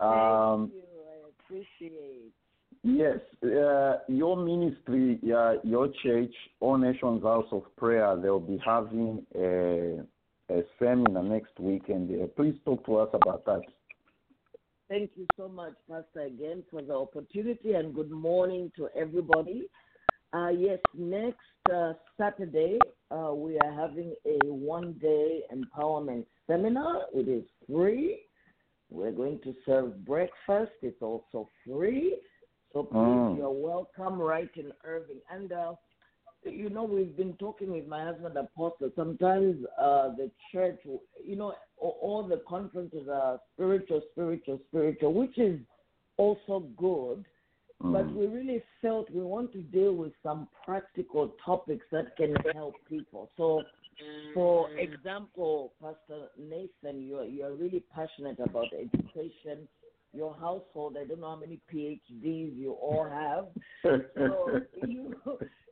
Um, 0.00 0.70
Thank 0.70 0.74
you. 0.74 0.82
I 1.10 1.12
appreciate. 1.28 2.32
Yes, 2.82 3.18
uh, 3.42 3.98
your 4.08 4.36
ministry, 4.36 5.20
uh, 5.34 5.54
your 5.64 5.88
church, 6.02 6.32
All 6.60 6.78
Nations 6.78 7.22
House 7.22 7.48
of 7.50 7.64
Prayer, 7.76 8.16
they'll 8.16 8.38
be 8.38 8.60
having 8.64 9.26
a, 9.34 10.04
a 10.50 10.62
seminar 10.78 11.22
next 11.22 11.58
weekend. 11.58 12.10
Uh, 12.10 12.26
please 12.36 12.54
talk 12.64 12.84
to 12.86 12.96
us 12.96 13.08
about 13.12 13.44
that. 13.46 13.62
Thank 14.88 15.10
you 15.16 15.26
so 15.36 15.48
much, 15.48 15.74
Pastor, 15.90 16.22
again 16.22 16.62
for 16.70 16.80
the 16.80 16.94
opportunity, 16.94 17.74
and 17.74 17.94
good 17.94 18.10
morning 18.10 18.72
to 18.76 18.88
everybody. 18.96 19.68
Uh, 20.32 20.48
yes, 20.48 20.78
next 20.94 21.38
uh, 21.72 21.94
Saturday 22.16 22.78
uh, 23.10 23.32
we 23.34 23.58
are 23.58 23.72
having 23.72 24.14
a 24.24 24.38
one-day 24.46 25.42
empowerment 25.52 26.26
seminar. 26.46 27.02
It 27.14 27.28
is 27.28 27.44
free. 27.66 28.20
We're 28.90 29.12
going 29.12 29.40
to 29.44 29.54
serve 29.66 30.04
breakfast. 30.04 30.72
It's 30.80 31.02
also 31.02 31.48
free. 31.66 32.16
So 32.72 32.85
please, 32.85 32.96
Mm. 32.96 33.37
you're 33.38 33.50
welcome 33.50 34.20
right 34.20 34.50
in 34.57 34.72
Irving. 34.85 35.20
And 35.31 35.52
uh, 35.52 35.74
you 36.44 36.70
know, 36.70 36.85
we've 36.85 37.16
been 37.16 37.35
talking 37.35 37.72
with 37.72 37.87
my 37.87 38.04
husband, 38.04 38.37
Apostle. 38.37 38.90
Sometimes 38.94 39.64
uh, 39.78 40.11
the 40.11 40.31
church, 40.52 40.78
you 41.24 41.37
know, 41.37 41.54
all, 41.78 42.22
the 42.26 42.42
conferences 42.48 43.09
are 43.09 43.40
spiritual, 43.54 44.02
spiritual, 44.12 44.61
spiritual, 44.68 45.14
which 45.14 45.38
is 45.38 45.61
also 46.16 46.61
good. 46.76 47.24
But 47.81 48.07
Mm. 48.07 48.14
we 48.16 48.26
really 48.26 48.62
felt 48.83 49.09
we 49.11 49.22
want 49.22 49.52
to 49.52 49.62
deal 49.62 49.94
with 49.94 50.12
some 50.22 50.48
practical 50.64 51.28
topics 51.44 51.87
that 51.92 52.16
can 52.16 52.35
help 52.52 52.74
people. 52.88 53.31
So, 53.37 53.62
for 54.35 54.68
example, 54.78 55.72
Pastor 55.81 56.28
Nathan, 56.37 57.02
you 57.02 57.18
are, 57.18 57.24
you 57.24 57.44
are 57.44 57.52
really 57.52 57.81
passionate 57.94 58.40
about 58.40 58.72
education. 58.72 59.68
Your 60.18 60.35
household, 60.35 60.96
I 61.00 61.04
don't 61.04 61.20
know 61.20 61.28
how 61.28 61.37
many 61.37 61.61
PhDs 61.72 62.57
you 62.59 62.72
all 62.72 63.09
have. 63.09 63.46
So 64.16 64.61
you 64.88 65.14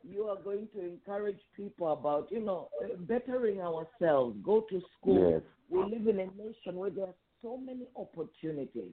you 0.09 0.23
are 0.29 0.41
going 0.41 0.69
to 0.75 0.81
encourage 0.81 1.41
people 1.57 1.93
about 1.93 2.29
you 2.31 2.39
know 2.41 2.69
bettering 3.01 3.61
ourselves. 3.61 4.37
Go 4.45 4.65
to 4.71 4.81
school. 4.97 5.33
Yes. 5.33 5.43
We 5.69 5.79
live 5.81 6.07
in 6.07 6.21
a 6.21 6.27
nation 6.41 6.77
where 6.77 6.91
there 6.91 7.07
are 7.07 7.15
so 7.43 7.57
many 7.57 7.89
opportunities. 7.97 8.93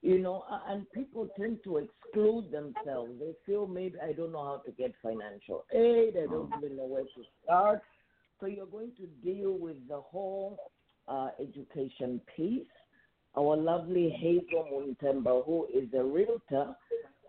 You 0.00 0.18
know, 0.18 0.44
and 0.68 0.90
people 0.92 1.28
tend 1.38 1.58
to 1.64 1.76
exclude 1.78 2.50
themselves. 2.50 3.12
They 3.20 3.32
feel 3.44 3.66
maybe 3.66 3.96
I 4.02 4.12
don't 4.12 4.32
know 4.32 4.44
how 4.44 4.62
to 4.64 4.72
get 4.72 4.94
financial 5.02 5.66
aid. 5.74 6.14
I 6.16 6.24
don't 6.24 6.50
even 6.56 6.78
know 6.78 6.86
where 6.86 7.02
to 7.02 7.22
start. 7.44 7.82
So 8.40 8.46
you're 8.46 8.64
going 8.64 8.92
to 8.96 9.06
deal 9.22 9.58
with 9.58 9.76
the 9.88 10.00
whole 10.00 10.58
uh, 11.06 11.28
education 11.38 12.20
piece. 12.34 12.64
Our 13.38 13.56
lovely 13.56 14.08
Hazel 14.10 14.66
Muntemba, 14.72 15.44
who 15.44 15.66
is 15.72 15.88
a 15.94 16.02
realtor, 16.02 16.74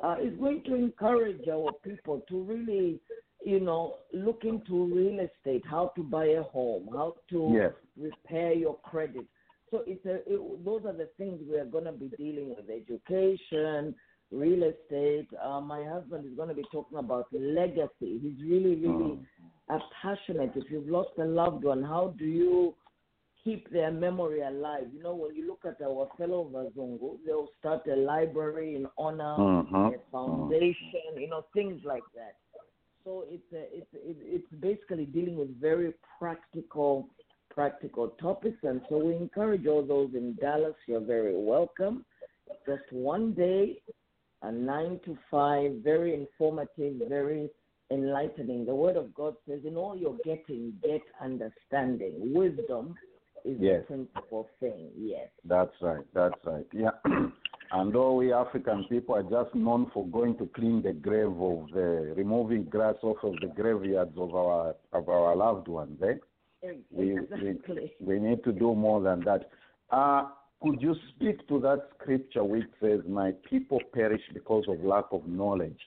uh, 0.03 0.15
is 0.21 0.37
going 0.39 0.63
to 0.63 0.75
encourage 0.75 1.47
our 1.49 1.73
people 1.83 2.21
to 2.29 2.41
really, 2.43 2.99
you 3.43 3.59
know, 3.59 3.95
look 4.13 4.43
into 4.43 4.85
real 4.85 5.19
estate, 5.19 5.63
how 5.69 5.91
to 5.95 6.03
buy 6.03 6.25
a 6.25 6.43
home, 6.43 6.89
how 6.93 7.15
to 7.31 7.53
Yes. 7.53 7.73
repair 7.99 8.53
your 8.53 8.77
credit. 8.83 9.25
So 9.71 9.83
it's 9.85 10.05
a, 10.05 10.15
it, 10.31 10.65
those 10.65 10.85
are 10.85 10.93
the 10.93 11.09
things 11.17 11.41
we 11.49 11.57
are 11.57 11.65
going 11.65 11.83
to 11.85 11.91
be 11.91 12.09
dealing 12.17 12.49
with: 12.55 12.69
education, 12.69 13.93
real 14.31 14.63
estate. 14.63 15.27
Uh, 15.43 15.59
my 15.59 15.83
husband 15.83 16.25
is 16.25 16.35
going 16.37 16.49
to 16.49 16.55
be 16.55 16.63
talking 16.71 16.99
about 16.99 17.27
legacy. 17.33 18.19
He's 18.21 18.41
really, 18.49 18.75
really 18.75 19.19
uh, 19.69 19.79
passionate. 20.01 20.51
If 20.55 20.71
you've 20.71 20.87
lost 20.87 21.09
a 21.19 21.25
loved 21.25 21.65
one, 21.65 21.83
how 21.83 22.15
do 22.17 22.25
you 22.25 22.75
keep 23.47 23.71
their 23.71 23.91
memory 23.91 24.41
alive? 24.41 24.87
You 24.93 25.01
know, 25.01 25.15
when 25.15 25.33
you 25.33 25.47
look 25.47 25.63
at 25.65 25.81
our 25.81 26.09
fellow 26.17 26.49
Vazungu, 26.53 27.17
they'll 27.25 27.47
start 27.59 27.87
a 27.87 27.95
library 27.95 28.75
in 28.75 28.87
honor, 28.97 29.37
Mhm. 29.37 29.95
a 29.95 29.99
foundation, 30.11 31.11
you 31.15 31.29
know, 31.29 31.43
things 31.53 31.79
like 31.85 32.03
that. 32.13 32.35
So 33.05 33.23
it's 33.29 33.51
a, 33.53 33.63
it's 33.79 33.93
it's 34.35 34.51
basically 34.69 35.05
dealing 35.05 35.37
with 35.37 35.51
very 35.61 35.93
practical 36.19 37.07
practical 37.49 38.09
topics, 38.25 38.61
and 38.63 38.81
so 38.89 38.97
we 38.97 39.15
encourage 39.15 39.65
all 39.65 39.81
those 39.81 40.13
in 40.13 40.35
Dallas. 40.35 40.75
You're 40.87 41.07
very 41.15 41.37
welcome. 41.53 42.05
Just 42.65 42.87
one 42.91 43.33
day, 43.33 43.81
a 44.41 44.51
nine 44.51 44.99
to 45.05 45.17
five, 45.31 45.69
very 45.91 46.13
informative, 46.13 46.95
very 47.07 47.49
enlightening. 47.91 48.65
The 48.65 48.75
Word 48.75 48.97
of 48.97 49.13
God 49.13 49.33
says, 49.47 49.63
"In 49.63 49.77
all 49.77 49.95
you're 49.95 50.21
getting, 50.31 50.77
get 50.83 51.03
understanding. 51.21 52.13
Wisdom 52.33 52.97
is 53.43 53.59
Yes. 53.59 53.81
the 53.81 53.87
principal 53.87 54.49
thing." 54.59 54.91
Yes. 54.95 55.29
That's 55.45 55.73
right. 55.81 56.05
That's 56.13 56.45
right. 56.45 56.67
Yeah. 56.71 56.91
and 57.71 57.95
all 57.95 58.17
we 58.17 58.31
African 58.33 58.85
people 58.85 59.15
are 59.15 59.23
just 59.23 59.53
known 59.55 59.87
for 59.93 60.05
going 60.07 60.37
to 60.37 60.45
clean 60.47 60.81
the 60.81 60.93
grave 60.93 61.39
of 61.41 61.69
the 61.73 62.13
removing 62.15 62.63
grass 62.63 62.95
off 63.03 63.23
of 63.23 63.33
the 63.41 63.47
graveyards 63.47 64.17
of 64.17 64.33
our 64.35 64.75
of 64.93 65.09
our 65.09 65.35
loved 65.35 65.67
ones. 65.67 66.01
Eh? 66.01 66.15
We, 66.91 67.17
Exactly. 67.17 67.93
we 67.99 68.15
we 68.15 68.19
need 68.19 68.43
to 68.43 68.51
do 68.51 68.73
more 68.73 69.01
than 69.01 69.21
that. 69.21 69.49
Uh, 69.91 70.27
could 70.61 70.81
you 70.81 70.95
speak 71.09 71.47
to 71.47 71.59
that 71.59 71.89
scripture 71.99 72.43
which 72.43 72.65
says, 72.81 73.01
"My 73.07 73.31
people 73.49 73.79
perish 73.93 74.23
because 74.33 74.65
of 74.67 74.83
lack 74.83 75.05
of 75.11 75.27
knowledge"? 75.27 75.79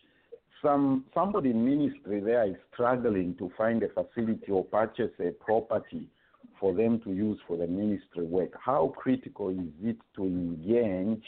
Some 0.63 1.07
somebody 1.13 1.51
in 1.51 1.65
ministry 1.65 2.21
there 2.21 2.45
is 2.47 2.57
struggling 2.73 3.35
to 3.37 3.51
find 3.59 3.83
a 3.83 3.89
facility 3.89 4.53
or 4.53 4.65
purchase 4.65 5.11
a 5.19 5.31
property 5.33 6.09
for 6.61 6.75
them 6.75 7.01
to 7.01 7.13
use 7.13 7.39
for 7.49 7.57
the 7.57 7.67
ministry 7.67 8.25
work. 8.25 8.53
How 8.63 8.93
critical 8.97 9.49
is 9.49 9.73
it 9.83 9.97
to 10.17 10.25
engage 10.25 11.25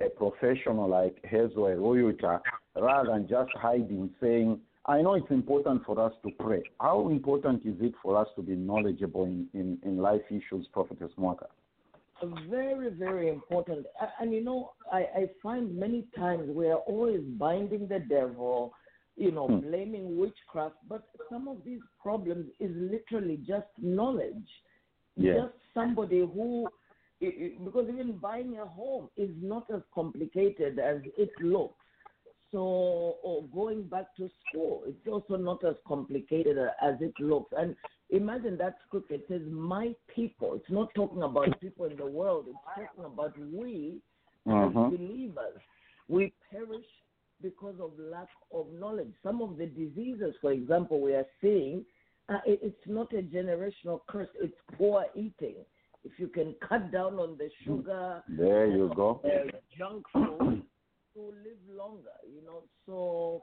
a 0.00 0.08
professional 0.08 0.88
like 0.88 1.16
Hazel 1.24 1.64
Eroyuta 1.64 2.40
rather 2.76 3.10
than 3.10 3.28
just 3.28 3.50
hiding 3.54 4.10
saying, 4.20 4.60
I 4.86 5.02
know 5.02 5.14
it's 5.14 5.30
important 5.30 5.84
for 5.84 6.00
us 6.00 6.12
to 6.24 6.30
pray. 6.38 6.62
How 6.80 7.08
important 7.10 7.66
is 7.66 7.74
it 7.80 7.92
for 8.02 8.16
us 8.16 8.28
to 8.36 8.42
be 8.42 8.54
knowledgeable 8.54 9.24
in, 9.24 9.46
in, 9.52 9.78
in 9.84 9.98
life 9.98 10.22
issues, 10.30 10.66
Prophetess 10.72 11.10
Mwaka? 11.18 11.46
Very, 12.48 12.90
very 12.90 13.28
important. 13.28 13.86
And 14.20 14.32
you 14.32 14.42
know, 14.42 14.72
I, 14.92 14.98
I 14.98 15.30
find 15.42 15.74
many 15.74 16.06
times 16.16 16.50
we 16.54 16.68
are 16.68 16.76
always 16.76 17.20
binding 17.38 17.88
the 17.88 18.00
devil, 18.00 18.74
you 19.20 19.30
know, 19.30 19.46
hmm. 19.46 19.60
blaming 19.68 20.18
witchcraft, 20.18 20.76
but 20.88 21.02
some 21.30 21.46
of 21.46 21.58
these 21.62 21.80
problems 22.02 22.46
is 22.58 22.70
literally 22.74 23.38
just 23.46 23.66
knowledge. 23.78 24.48
Yeah. 25.16 25.34
Just 25.34 25.54
somebody 25.74 26.20
who, 26.20 26.66
because 27.20 27.86
even 27.92 28.16
buying 28.16 28.56
a 28.58 28.64
home 28.64 29.10
is 29.18 29.28
not 29.42 29.66
as 29.72 29.82
complicated 29.94 30.78
as 30.78 31.02
it 31.18 31.30
looks. 31.42 31.74
So, 32.50 32.58
or 33.22 33.44
going 33.54 33.82
back 33.84 34.16
to 34.16 34.30
school, 34.48 34.84
it's 34.86 35.06
also 35.06 35.36
not 35.36 35.62
as 35.64 35.74
complicated 35.86 36.56
as 36.82 36.94
it 37.00 37.12
looks. 37.20 37.52
And 37.56 37.76
imagine 38.08 38.56
that 38.56 38.76
scripture 38.88 39.14
it 39.14 39.26
says, 39.28 39.42
"My 39.50 39.94
people." 40.08 40.54
It's 40.54 40.70
not 40.70 40.92
talking 40.94 41.22
about 41.22 41.60
people 41.60 41.84
in 41.84 41.96
the 41.96 42.06
world. 42.06 42.46
It's 42.48 42.58
talking 42.74 43.04
about 43.04 43.38
we 43.38 44.00
uh-huh. 44.48 44.86
as 44.86 44.90
believers. 44.96 45.60
We 46.08 46.32
perish 46.50 46.86
because 47.42 47.74
of 47.80 47.92
lack 47.98 48.28
of 48.52 48.66
knowledge. 48.72 49.12
Some 49.22 49.42
of 49.42 49.56
the 49.56 49.66
diseases, 49.66 50.34
for 50.40 50.52
example, 50.52 51.00
we 51.00 51.12
are 51.14 51.26
seeing, 51.40 51.84
uh, 52.28 52.38
it, 52.46 52.60
it's 52.62 52.86
not 52.86 53.12
a 53.12 53.22
generational 53.22 54.00
curse. 54.08 54.28
It's 54.40 54.54
poor 54.76 55.06
eating. 55.14 55.56
If 56.04 56.12
you 56.18 56.28
can 56.28 56.54
cut 56.66 56.90
down 56.90 57.14
on 57.14 57.36
the 57.36 57.50
sugar, 57.64 58.22
there 58.28 58.66
you 58.66 58.90
go, 58.96 59.20
uh, 59.24 59.50
junk 59.76 60.06
food 60.12 60.62
to 61.14 61.20
live 61.20 61.76
longer, 61.76 62.08
you 62.26 62.42
know. 62.42 62.62
So, 62.86 63.42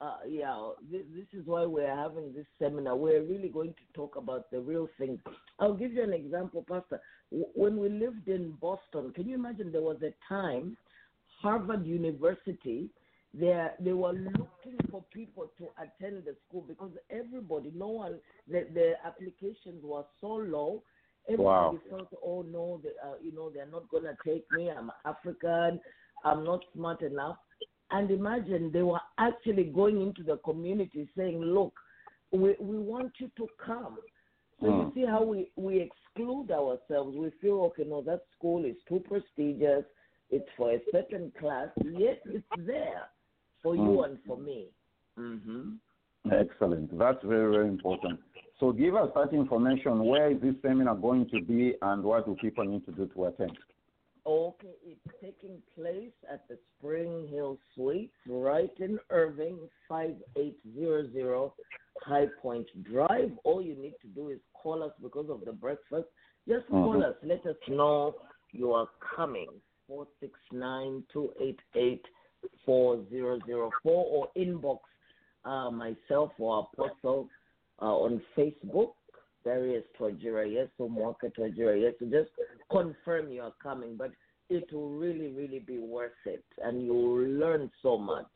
uh, 0.00 0.16
yeah, 0.26 0.70
this, 0.90 1.02
this 1.14 1.26
is 1.38 1.46
why 1.46 1.66
we're 1.66 1.94
having 1.94 2.32
this 2.32 2.46
seminar. 2.58 2.96
We're 2.96 3.22
really 3.22 3.48
going 3.48 3.74
to 3.74 3.92
talk 3.94 4.16
about 4.16 4.50
the 4.50 4.60
real 4.60 4.88
things. 4.98 5.18
I'll 5.58 5.74
give 5.74 5.92
you 5.92 6.02
an 6.02 6.14
example, 6.14 6.64
Pastor. 6.66 7.02
When 7.30 7.76
we 7.76 7.90
lived 7.90 8.28
in 8.28 8.52
Boston, 8.62 9.12
can 9.14 9.28
you 9.28 9.34
imagine 9.34 9.70
there 9.70 9.82
was 9.82 10.00
a 10.02 10.14
time 10.26 10.78
Harvard 11.42 11.84
University 11.84 12.88
they 13.38 13.66
they 13.80 13.92
were 13.92 14.12
looking 14.12 14.78
for 14.90 15.04
people 15.12 15.50
to 15.58 15.68
attend 15.78 16.24
the 16.24 16.36
school 16.46 16.64
because 16.66 16.90
everybody, 17.10 17.72
no 17.74 17.88
one, 17.88 18.18
the, 18.48 18.66
the 18.72 18.92
applications 19.04 19.82
were 19.82 20.04
so 20.20 20.28
low. 20.28 20.82
Everybody 21.26 21.44
wow. 21.44 21.78
felt, 21.90 22.08
oh 22.24 22.42
no, 22.42 22.80
they, 22.82 22.90
uh, 23.02 23.14
you 23.22 23.34
know, 23.34 23.50
they're 23.50 23.66
not 23.66 23.88
gonna 23.90 24.16
take 24.24 24.44
me. 24.52 24.70
I'm 24.70 24.90
African. 25.04 25.80
I'm 26.24 26.44
not 26.44 26.60
smart 26.74 27.02
enough. 27.02 27.38
And 27.90 28.10
imagine 28.10 28.70
they 28.72 28.82
were 28.82 29.00
actually 29.18 29.64
going 29.64 30.00
into 30.00 30.22
the 30.22 30.36
community 30.38 31.08
saying, 31.16 31.40
look, 31.40 31.72
we, 32.30 32.54
we 32.60 32.78
want 32.78 33.12
you 33.18 33.30
to 33.36 33.48
come. 33.64 33.98
So 34.60 34.66
you 34.66 34.72
hmm. 34.72 34.94
see 34.94 35.06
how 35.06 35.22
we, 35.24 35.50
we 35.56 35.80
exclude 35.80 36.50
ourselves. 36.50 37.16
We 37.16 37.30
feel, 37.40 37.60
okay, 37.66 37.84
no, 37.86 38.00
that 38.02 38.22
school 38.36 38.64
is 38.64 38.76
too 38.88 39.02
prestigious. 39.06 39.84
It's 40.30 40.48
for 40.56 40.72
a 40.72 40.80
certain 40.90 41.32
class. 41.38 41.68
Yet 41.84 42.22
it's 42.26 42.44
there 42.58 43.02
for 43.64 43.74
you 43.74 43.96
hmm. 43.96 44.04
and 44.04 44.18
for 44.24 44.36
me. 44.36 44.66
Mm-hmm. 45.18 45.70
Excellent. 46.30 46.96
That's 46.96 47.18
very, 47.24 47.50
very 47.50 47.68
important. 47.68 48.20
So 48.60 48.70
give 48.70 48.94
us 48.94 49.10
that 49.16 49.32
information. 49.32 50.04
Where 50.04 50.30
is 50.30 50.40
this 50.40 50.54
seminar 50.62 50.94
going 50.94 51.28
to 51.30 51.40
be 51.42 51.74
and 51.82 52.04
what 52.04 52.26
do 52.26 52.36
people 52.40 52.64
need 52.64 52.84
to 52.86 52.92
do 52.92 53.06
to 53.14 53.24
attend? 53.24 53.58
Okay, 54.26 54.74
it's 54.86 55.00
taking 55.20 55.58
place 55.74 56.12
at 56.32 56.48
the 56.48 56.56
Spring 56.78 57.28
Hill 57.30 57.58
Suites, 57.74 58.14
right 58.26 58.70
in 58.78 58.98
Irving, 59.10 59.58
5800 59.86 61.50
High 62.02 62.26
Point 62.40 62.66
Drive. 62.90 63.32
All 63.44 63.60
you 63.60 63.74
need 63.74 63.94
to 64.00 64.08
do 64.08 64.30
is 64.30 64.38
call 64.54 64.82
us 64.82 64.92
because 65.02 65.26
of 65.28 65.44
the 65.44 65.52
breakfast. 65.52 66.06
Just 66.48 66.66
call 66.68 66.94
mm-hmm. 66.94 67.02
us. 67.02 67.16
Let 67.22 67.44
us 67.44 67.56
know 67.68 68.14
you 68.52 68.72
are 68.72 68.88
coming. 69.14 69.48
469 69.88 71.04
288 71.12 72.02
4004 72.64 73.72
or 73.84 74.28
inbox 74.36 74.78
uh, 75.44 75.70
myself 75.70 76.32
or 76.38 76.68
Apostle 76.72 77.28
uh, 77.80 77.86
on 77.86 78.20
Facebook 78.36 78.92
various 79.44 79.84
Twajira, 80.00 80.50
yes, 80.50 80.68
or 80.78 80.88
Mwaka 80.88 81.30
Twajira, 81.38 81.80
yes. 81.80 81.92
So 82.00 82.06
just 82.06 82.30
confirm 82.70 83.30
you 83.30 83.42
are 83.42 83.52
coming, 83.62 83.96
but 83.96 84.10
it 84.48 84.72
will 84.72 84.90
really, 84.90 85.32
really 85.32 85.60
be 85.60 85.78
worth 85.78 86.12
it, 86.26 86.44
and 86.62 86.82
you 86.82 86.92
will 86.92 87.28
learn 87.28 87.70
so 87.82 87.96
much. 87.96 88.26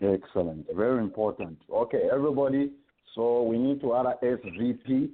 Excellent, 0.00 0.66
very 0.74 0.98
important. 0.98 1.58
Okay, 1.70 2.02
everybody. 2.12 2.72
So 3.14 3.42
we 3.42 3.58
need 3.58 3.80
to 3.80 3.96
add 3.96 4.06
SVP, 4.22 5.10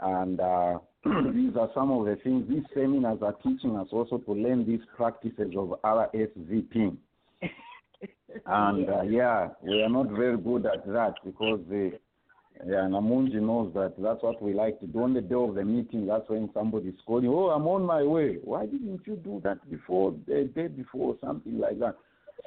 and 0.00 0.40
uh, 0.40 0.78
these 1.32 1.56
are 1.58 1.70
some 1.74 1.90
of 1.90 2.04
the 2.04 2.16
things 2.22 2.48
these 2.48 2.64
seminars 2.74 3.20
are 3.22 3.34
teaching 3.42 3.76
us 3.76 3.88
also 3.90 4.18
to 4.18 4.32
learn 4.32 4.66
these 4.66 4.80
practices 4.96 5.52
of 5.56 5.74
RSVP. 5.82 6.96
And 8.46 8.88
uh, 8.88 9.02
yeah, 9.02 9.48
we 9.62 9.82
are 9.82 9.88
not 9.88 10.10
very 10.10 10.36
good 10.36 10.66
at 10.66 10.86
that 10.86 11.14
because 11.24 11.60
the 11.68 11.92
yeah, 12.66 12.86
Namunji 12.88 13.40
knows 13.40 13.72
that 13.74 13.94
that's 13.98 14.22
what 14.22 14.42
we 14.42 14.52
like 14.52 14.80
to 14.80 14.86
do. 14.86 15.02
On 15.02 15.14
the 15.14 15.22
day 15.22 15.34
of 15.34 15.54
the 15.54 15.64
meeting, 15.64 16.06
that's 16.06 16.28
when 16.28 16.50
somebody's 16.52 16.98
calling, 17.06 17.28
oh, 17.28 17.48
I'm 17.48 17.66
on 17.66 17.84
my 17.84 18.02
way. 18.02 18.36
Why 18.44 18.66
didn't 18.66 19.00
you 19.06 19.16
do 19.16 19.40
that 19.44 19.68
before, 19.70 20.14
the 20.26 20.50
day 20.54 20.68
before, 20.68 21.16
something 21.24 21.58
like 21.58 21.78
that? 21.78 21.96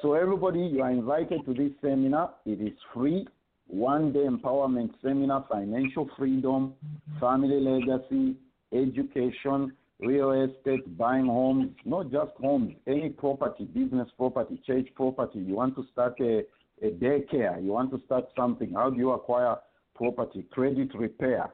So, 0.02 0.14
everybody, 0.14 0.60
you 0.60 0.82
are 0.82 0.90
invited 0.90 1.44
to 1.46 1.54
this 1.54 1.72
seminar. 1.80 2.34
It 2.46 2.60
is 2.60 2.78
free. 2.92 3.26
One 3.66 4.12
day 4.12 4.20
empowerment 4.20 4.90
seminar, 5.02 5.46
financial 5.50 6.08
freedom, 6.16 6.74
family 7.18 7.60
legacy, 7.60 8.36
education, 8.72 9.72
real 10.00 10.32
estate, 10.32 10.96
buying 10.96 11.26
homes, 11.26 11.70
not 11.84 12.10
just 12.10 12.32
homes, 12.40 12.74
any 12.86 13.10
property, 13.10 13.64
business 13.64 14.08
property, 14.16 14.60
church 14.66 14.88
property. 14.94 15.38
You 15.38 15.54
want 15.54 15.76
to 15.76 15.84
start 15.92 16.14
a, 16.20 16.42
a 16.82 16.90
daycare, 16.90 17.62
you 17.62 17.72
want 17.72 17.90
to 17.92 18.00
start 18.06 18.26
something. 18.36 18.72
How 18.74 18.90
do 18.90 18.98
you 18.98 19.12
acquire 19.12 19.56
property, 19.94 20.44
credit 20.50 20.94
repair. 20.94 21.50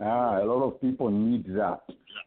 Ah, 0.00 0.42
a 0.42 0.44
lot 0.44 0.62
of 0.64 0.80
people 0.80 1.10
need 1.10 1.46
that. 1.54 1.80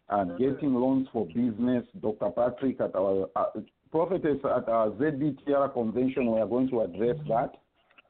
And 0.09 0.37
getting 0.37 0.73
loans 0.73 1.07
for 1.11 1.25
business. 1.27 1.83
Dr. 2.01 2.29
Patrick 2.29 2.79
at 2.79 2.95
our 2.95 3.27
uh, 3.35 3.45
prophetess 3.91 4.37
at 4.43 4.69
our 4.69 4.91
ZBTR 4.91 5.73
convention, 5.73 6.31
we 6.31 6.39
are 6.39 6.47
going 6.47 6.69
to 6.69 6.81
address 6.81 7.17
that. 7.27 7.51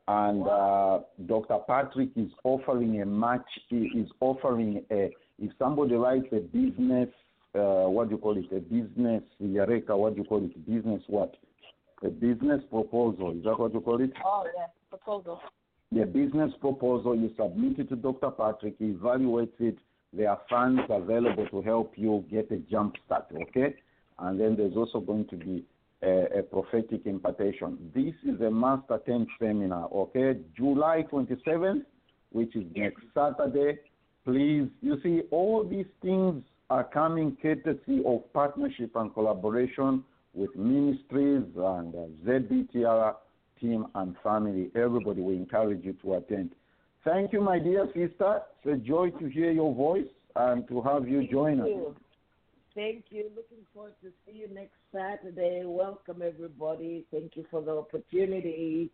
And 0.07 0.47
uh, 0.47 0.99
Dr. 1.25 1.57
Patrick 1.67 2.09
is 2.15 2.29
offering 2.43 3.01
a 3.01 3.05
match. 3.05 3.47
He 3.69 3.87
is 3.95 4.09
offering 4.19 4.83
a 4.91 5.09
if 5.37 5.51
somebody 5.59 5.95
writes 5.95 6.27
a 6.31 6.39
business, 6.39 7.09
uh, 7.55 7.89
what 7.89 8.09
do 8.09 8.15
you 8.15 8.21
call 8.21 8.37
it? 8.37 8.45
A 8.51 8.59
business 8.59 9.23
yareka. 9.41 9.97
What 9.97 10.15
do 10.15 10.21
you 10.21 10.27
call 10.27 10.43
it? 10.43 10.65
Business 10.65 11.01
what? 11.07 11.35
A 12.03 12.09
business 12.09 12.61
proposal. 12.69 13.31
Is 13.37 13.43
that 13.45 13.59
what 13.59 13.73
you 13.73 13.81
call 13.81 14.01
it? 14.01 14.11
Oh 14.25 14.45
yeah, 14.55 14.67
proposal 14.89 15.39
the 15.91 16.05
business 16.05 16.51
proposal, 16.59 17.15
you 17.15 17.31
submit 17.37 17.79
it 17.79 17.89
to 17.89 17.95
Dr. 17.95 18.31
Patrick, 18.31 18.75
he 18.79 18.85
evaluates 18.85 19.59
it. 19.59 19.77
There 20.11 20.29
are 20.29 20.41
funds 20.49 20.81
available 20.89 21.47
to 21.47 21.61
help 21.61 21.93
you 21.95 22.25
get 22.29 22.51
a 22.51 22.57
jump 22.57 22.95
start, 23.05 23.27
okay? 23.33 23.75
And 24.19 24.39
then 24.39 24.55
there's 24.55 24.75
also 24.75 24.99
going 24.99 25.27
to 25.27 25.37
be 25.37 25.63
a, 26.03 26.39
a 26.39 26.43
prophetic 26.43 27.05
impartation. 27.05 27.91
This 27.93 28.13
is 28.25 28.41
a 28.41 28.51
master 28.51 28.99
10 29.05 29.27
seminar, 29.39 29.87
okay? 29.93 30.39
July 30.57 31.05
27th, 31.11 31.83
which 32.31 32.55
is 32.55 32.63
next 32.75 33.03
Saturday. 33.13 33.79
Please, 34.25 34.67
you 34.81 34.99
see, 35.03 35.21
all 35.31 35.63
these 35.63 35.85
things 36.01 36.43
are 36.69 36.83
coming 36.83 37.37
courtesy 37.41 38.01
of 38.05 38.31
partnership 38.33 38.95
and 38.95 39.13
collaboration 39.13 40.03
with 40.33 40.55
ministries 40.55 41.43
and 41.55 41.95
uh, 41.95 42.07
ZBTR 42.25 43.15
team 43.61 43.87
and 43.95 44.15
family. 44.23 44.71
Everybody, 44.75 45.21
we 45.21 45.35
encourage 45.35 45.83
you 45.83 45.93
to 46.03 46.15
attend. 46.15 46.51
Thank 47.03 47.33
you, 47.33 47.41
my 47.41 47.59
dear 47.59 47.85
sister. 47.87 48.41
It's 48.63 48.81
a 48.81 48.85
joy 48.85 49.11
to 49.11 49.27
hear 49.27 49.51
your 49.51 49.73
voice 49.73 50.07
and 50.35 50.67
to 50.67 50.81
have 50.81 51.07
you 51.07 51.27
join 51.27 51.59
Thank 51.59 51.87
us. 51.87 51.93
Thank 52.73 53.05
you. 53.09 53.31
Looking 53.35 53.65
forward 53.73 53.93
to 54.03 54.09
see 54.25 54.39
you 54.39 54.49
next 54.53 54.75
Saturday. 54.91 55.61
Welcome, 55.65 56.21
everybody. 56.21 57.05
Thank 57.11 57.37
you 57.37 57.45
for 57.49 57.61
the 57.61 57.71
opportunity. 57.71 58.89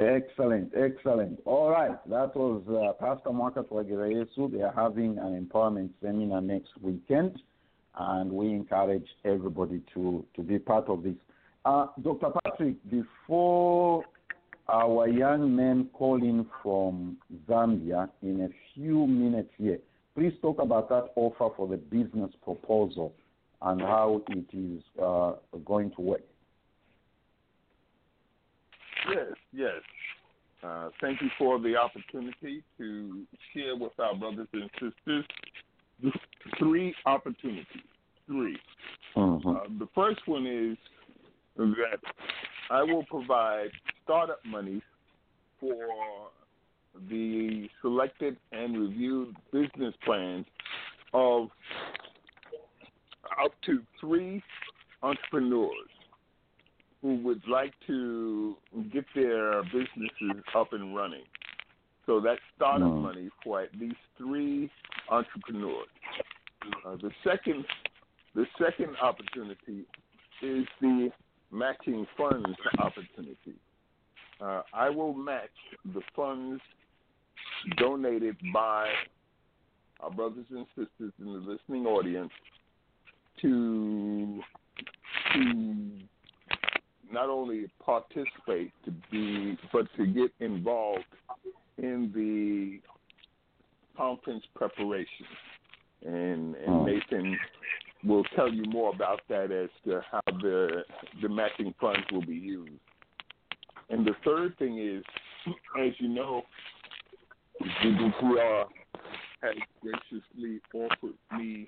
Excellent, 0.00 0.72
excellent. 0.74 1.38
All 1.44 1.68
right, 1.68 1.94
that 2.08 2.34
was 2.34 2.62
uh, 2.68 2.94
Pastor 3.04 3.32
Marcus 3.34 3.66
Wagirayesu. 3.70 4.50
They 4.50 4.62
are 4.62 4.72
having 4.74 5.18
an 5.18 5.46
empowerment 5.46 5.90
seminar 6.02 6.40
next 6.40 6.70
weekend, 6.80 7.38
and 7.98 8.32
we 8.32 8.46
encourage 8.48 9.06
everybody 9.26 9.82
to, 9.92 10.24
to 10.36 10.42
be 10.42 10.58
part 10.58 10.88
of 10.88 11.02
this. 11.02 11.16
Uh, 11.66 11.88
Dr. 12.02 12.30
Patrick, 12.42 12.76
before 12.90 14.02
our 14.70 15.06
young 15.06 15.54
men 15.54 15.90
call 15.92 16.16
in 16.22 16.46
from 16.62 17.18
Zambia 17.46 18.08
in 18.22 18.40
a 18.40 18.48
few 18.72 19.06
minutes 19.06 19.50
here, 19.58 19.80
please 20.14 20.32
talk 20.40 20.62
about 20.62 20.88
that 20.88 21.10
offer 21.14 21.54
for 21.54 21.68
the 21.68 21.76
business 21.76 22.30
proposal 22.42 23.12
and 23.60 23.82
how 23.82 24.22
it 24.30 24.46
is 24.56 24.82
uh, 25.02 25.32
going 25.66 25.90
to 25.90 26.00
work. 26.00 26.22
Yes, 29.08 29.34
yes. 29.52 29.82
Uh, 30.62 30.90
thank 31.00 31.20
you 31.22 31.28
for 31.38 31.58
the 31.58 31.74
opportunity 31.76 32.62
to 32.76 33.22
share 33.54 33.76
with 33.76 33.92
our 33.98 34.14
brothers 34.14 34.48
and 34.52 34.70
sisters 34.74 35.24
three 36.58 36.94
opportunities. 37.06 37.66
3 38.26 38.56
mm-hmm. 39.16 39.48
uh, 39.48 39.54
the 39.78 39.88
first 39.94 40.20
one 40.26 40.46
is 40.46 40.76
that 41.56 41.98
I 42.70 42.82
will 42.82 43.04
provide 43.04 43.70
startup 44.04 44.38
money 44.46 44.80
for 45.58 45.76
the 47.08 47.68
selected 47.82 48.36
and 48.52 48.78
reviewed 48.78 49.34
business 49.52 49.94
plans 50.04 50.46
of 51.12 51.48
up 53.42 53.52
to 53.66 53.80
three 54.00 54.42
entrepreneurs 55.02 55.88
who 57.02 57.16
would 57.16 57.42
like 57.48 57.72
to 57.86 58.56
get 58.92 59.04
their 59.14 59.62
businesses 59.64 60.44
up 60.54 60.72
and 60.72 60.94
running. 60.94 61.24
So 62.06 62.20
that's 62.20 62.40
startup 62.56 62.88
mm. 62.88 63.02
money 63.02 63.28
for 63.42 63.62
at 63.62 63.68
least 63.78 63.96
three 64.18 64.70
entrepreneurs. 65.08 65.86
Uh, 66.86 66.96
the 66.96 67.10
second, 67.24 67.64
the 68.34 68.44
second 68.58 68.96
opportunity 69.02 69.84
is 70.42 70.66
the 70.80 71.10
matching 71.50 72.06
funds 72.16 72.48
opportunity. 72.78 73.54
Uh, 74.40 74.62
I 74.72 74.88
will 74.90 75.12
match 75.12 75.50
the 75.94 76.00
funds 76.16 76.60
donated 77.76 78.36
by 78.52 78.88
our 80.00 80.10
brothers 80.10 80.46
and 80.50 80.66
sisters 80.76 81.12
in 81.18 81.26
the 81.26 81.52
listening 81.52 81.86
audience 81.86 82.32
to 83.42 84.40
to 85.34 85.90
not 87.12 87.28
only 87.28 87.66
participate 87.84 88.72
to 88.84 88.92
be 89.10 89.58
but 89.72 89.86
to 89.96 90.06
get 90.06 90.30
involved 90.40 91.04
in 91.78 92.10
the 92.14 92.80
conference 93.96 94.44
preparation 94.54 95.26
and, 96.04 96.54
and 96.54 96.80
hmm. 96.80 96.86
Nathan 96.86 97.38
will 98.04 98.24
tell 98.36 98.52
you 98.52 98.64
more 98.64 98.94
about 98.94 99.20
that 99.28 99.50
as 99.50 99.68
to 99.84 100.00
how 100.10 100.22
the 100.40 100.82
the 101.20 101.28
matching 101.28 101.74
funds 101.80 102.06
will 102.10 102.24
be 102.24 102.34
used. 102.34 102.72
And 103.90 104.06
the 104.06 104.14
third 104.24 104.56
thing 104.58 104.78
is, 104.78 105.04
as 105.78 105.92
you 105.98 106.08
know, 106.08 106.42
ZBTR 107.62 108.64
has 109.42 109.54
graciously 109.82 110.60
offered 110.72 111.14
me 111.36 111.66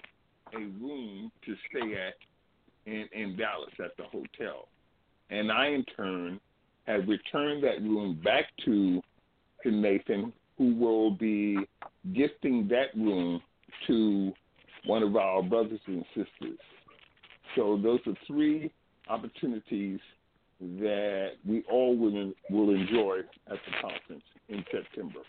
a 0.55 0.59
room 0.59 1.31
to 1.44 1.55
stay 1.68 1.94
at 1.94 2.14
in, 2.87 3.09
in 3.12 3.37
Dallas 3.37 3.72
at 3.85 3.96
the 3.96 4.05
hotel. 4.05 4.68
And 5.33 5.51
I, 5.51 5.68
in 5.68 5.85
turn, 5.97 6.38
have 6.87 7.09
returned 7.09 7.64
that 7.64 7.81
room 7.81 8.21
back 8.23 8.45
to, 8.66 9.01
to 9.62 9.71
Nathan, 9.71 10.33
who 10.59 10.75
will 10.75 11.12
be 11.12 11.57
gifting 12.12 12.68
that 12.68 12.95
room 12.95 13.40
to 13.87 14.33
one 14.85 15.03
of 15.03 15.16
our 15.16 15.42
brothers 15.42 15.81
and 15.87 16.05
sisters. 16.14 16.59
So 17.57 17.81
those 17.83 18.01
are 18.07 18.14
three 18.27 18.71
opportunities 19.09 20.01
that 20.61 21.31
we 21.47 21.64
all 21.71 21.97
will, 21.97 22.33
will 22.51 22.75
enjoy 22.75 23.21
at 23.51 23.57
the 23.66 23.73
conference 23.81 24.25
in 24.49 24.62
September. 24.71 25.21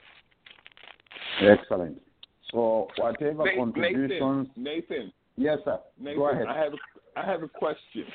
Excellent. 1.42 2.02
So 2.52 2.88
whatever 2.98 3.46
Nathan, 3.46 3.58
contributions. 3.58 4.48
Nathan. 4.58 5.14
Yes, 5.38 5.60
sir. 5.64 5.80
Nathan, 6.00 6.20
Go 6.20 6.30
ahead. 6.30 6.48
I 6.48 6.58
have 6.58 6.74
a, 6.74 7.20
I 7.20 7.26
have 7.26 7.42
a 7.42 7.48
question. 7.48 8.06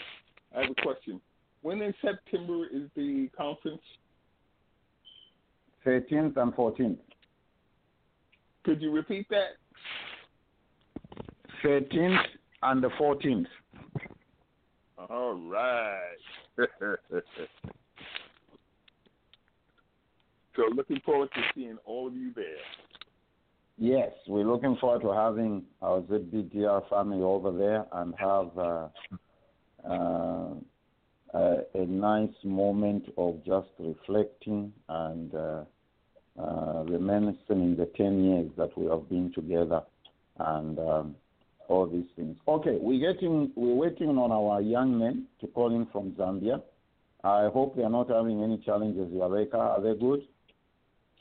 I 0.55 0.61
have 0.61 0.71
a 0.71 0.83
question. 0.83 1.21
When 1.63 1.83
in 1.83 1.95
September 2.01 2.67
is 2.73 2.89
the 2.95 3.29
conference? 3.37 3.83
13th 5.87 6.37
and 6.37 6.53
14th. 6.55 6.99
Could 8.65 8.83
you 8.83 8.91
repeat 8.93 9.27
that? 9.31 9.57
13th 11.65 12.19
and 12.63 12.83
the 12.83 12.91
14th. 13.01 13.47
All 15.11 15.35
right. 15.35 15.99
so 20.57 20.63
looking 20.75 21.01
forward 21.05 21.31
to 21.35 21.41
seeing 21.55 21.79
all 21.85 22.09
of 22.09 22.15
you 22.15 22.33
there. 22.35 22.45
Yes, 23.79 24.11
we're 24.27 24.45
looking 24.45 24.77
forward 24.81 25.03
to 25.03 25.13
having 25.13 25.63
our 25.81 26.01
ZBTR 26.03 26.89
family 26.91 27.23
over 27.23 27.53
there 27.53 27.87
and 27.93 28.13
have 28.19 28.59
uh, 28.59 28.89
uh, 29.89 30.55
a, 31.35 31.57
a, 31.75 31.87
nice 31.87 32.35
moment 32.45 33.05
of 33.17 33.45
just 33.45 33.69
reflecting 33.79 34.73
and 34.89 35.35
uh, 35.35 35.65
uh 36.41 36.85
reminiscing 36.87 37.77
the 37.77 37.91
10 37.97 38.25
years 38.25 38.51
that 38.57 38.77
we 38.79 38.87
have 38.87 39.09
been 39.09 39.33
together 39.35 39.83
and 40.39 40.79
um, 40.79 41.15
all 41.69 41.87
these 41.87 42.07
things. 42.17 42.37
Okay, 42.47 42.79
we're 42.81 43.13
getting 43.13 43.53
we're 43.55 43.75
waiting 43.75 44.11
on 44.11 44.33
our 44.33 44.61
young 44.61 44.99
men 44.99 45.27
to 45.41 45.47
call 45.49 45.75
in 45.75 45.87
from 45.93 46.13
Zambia. 46.13 46.63
I 47.25 47.49
hope 47.53 47.77
they 47.77 47.83
are 47.83 47.91
not 47.91 48.11
having 48.11 48.43
any 48.43 48.59
challenges, 48.59 49.13
Yareka. 49.13 49.55
Are 49.55 49.83
they 49.83 49.99
good? 49.99 50.21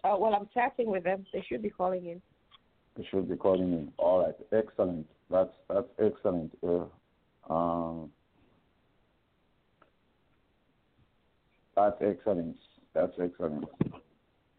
Uh, 0.04 0.16
well, 0.18 0.34
I'm 0.34 0.48
chatting 0.54 0.90
with 0.90 1.04
them. 1.04 1.26
They 1.34 1.44
should 1.48 1.62
be 1.62 1.70
calling 1.70 2.06
in. 2.06 2.22
They 2.96 3.06
should 3.10 3.28
be 3.30 3.36
calling 3.36 3.74
in. 3.74 3.92
All 3.98 4.24
right, 4.24 4.36
excellent. 4.54 5.08
That's 5.30 5.54
that's 5.70 5.90
excellent. 6.00 6.58
Uh, 6.64 6.86
um, 7.54 8.12
that's 11.78 11.96
excellent. 12.02 12.58
That's 12.94 13.14
excellent. 13.22 13.66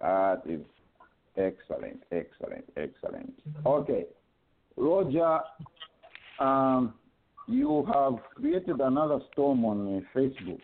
That 0.01 0.43
is 0.47 0.61
excellent, 1.37 2.03
excellent, 2.13 2.65
excellent. 2.77 3.35
Okay, 3.67 4.05
Roger 4.77 5.41
um, 6.39 6.95
you 7.49 7.85
have 7.93 8.15
created 8.35 8.81
another 8.81 9.19
storm 9.33 9.65
on 9.65 10.07
Facebook. 10.15 10.61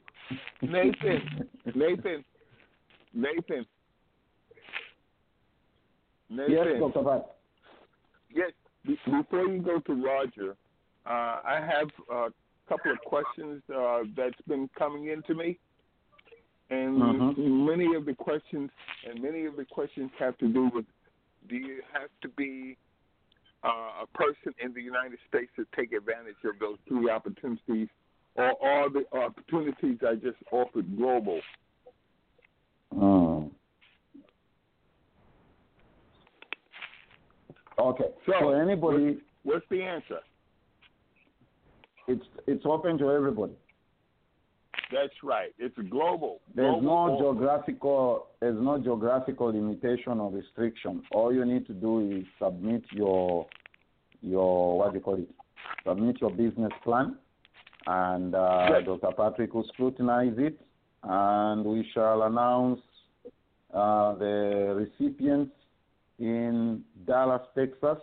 Nathan, 0.62 1.48
Nathan, 1.74 2.24
Nathan, 3.14 3.66
Nathan. 6.30 6.52
Yes, 6.52 6.66
Dr. 6.78 7.02
Pat. 7.02 7.36
Yes, 8.32 8.52
before 8.84 9.46
you 9.46 9.60
go 9.60 9.80
to 9.80 9.92
Roger, 9.94 10.56
uh, 11.06 11.40
I 11.44 11.60
have 11.60 11.88
a 12.10 12.28
couple 12.68 12.92
of 12.92 12.98
questions 13.06 13.62
uh, 13.74 14.00
that's 14.16 14.40
been 14.46 14.68
coming 14.78 15.08
into 15.08 15.34
me. 15.34 15.58
And 16.70 17.00
mm-hmm. 17.00 17.66
many 17.66 17.94
of 17.94 18.06
the 18.06 18.14
questions, 18.14 18.70
and 19.08 19.22
many 19.22 19.44
of 19.44 19.56
the 19.56 19.64
questions 19.64 20.10
have 20.18 20.36
to 20.38 20.48
do 20.48 20.70
with: 20.74 20.86
Do 21.48 21.56
you 21.56 21.82
have 21.92 22.08
to 22.22 22.28
be 22.28 22.76
uh, 23.62 24.02
a 24.02 24.06
person 24.14 24.54
in 24.62 24.72
the 24.72 24.82
United 24.82 25.18
States 25.28 25.50
to 25.56 25.66
take 25.76 25.92
advantage 25.92 26.36
of 26.44 26.58
those 26.58 26.78
three 26.88 27.10
opportunities, 27.10 27.88
or 28.34 28.52
are 28.62 28.90
the 28.90 29.04
opportunities 29.12 29.98
I 30.06 30.14
just 30.14 30.38
offered 30.52 30.96
global? 30.96 31.40
Mm. 32.94 33.50
Okay. 37.78 38.04
So, 38.26 38.32
so 38.40 38.50
anybody, 38.50 39.04
what's, 39.04 39.20
what's 39.42 39.66
the 39.70 39.82
answer? 39.82 40.20
It's 42.06 42.24
it's 42.46 42.64
open 42.66 42.98
to 42.98 43.10
everybody. 43.10 43.54
That's 44.92 45.14
right. 45.22 45.52
It's 45.58 45.76
global. 45.90 46.40
There's 46.54 46.80
global 46.80 47.18
no 47.18 47.18
geographical. 47.18 48.26
There's 48.40 48.60
no 48.60 48.78
geographical 48.78 49.46
limitation 49.46 50.20
or 50.20 50.30
restriction. 50.30 51.02
All 51.12 51.32
you 51.32 51.44
need 51.44 51.66
to 51.66 51.72
do 51.72 52.18
is 52.18 52.24
submit 52.42 52.82
your 52.92 53.46
your 54.20 54.78
what 54.78 54.92
do 54.92 54.98
you 54.98 55.04
call 55.04 55.14
it? 55.14 55.28
Submit 55.86 56.20
your 56.20 56.30
business 56.30 56.72
plan, 56.82 57.16
and 57.86 58.34
uh, 58.34 58.66
yes. 58.70 58.82
Dr. 58.86 59.14
Patrick 59.16 59.54
will 59.54 59.66
scrutinize 59.72 60.34
it, 60.36 60.58
and 61.02 61.64
we 61.64 61.88
shall 61.92 62.22
announce 62.22 62.80
uh, 63.72 64.14
the 64.14 64.86
recipients 64.98 65.52
in 66.18 66.82
Dallas, 67.06 67.42
Texas, 67.56 67.98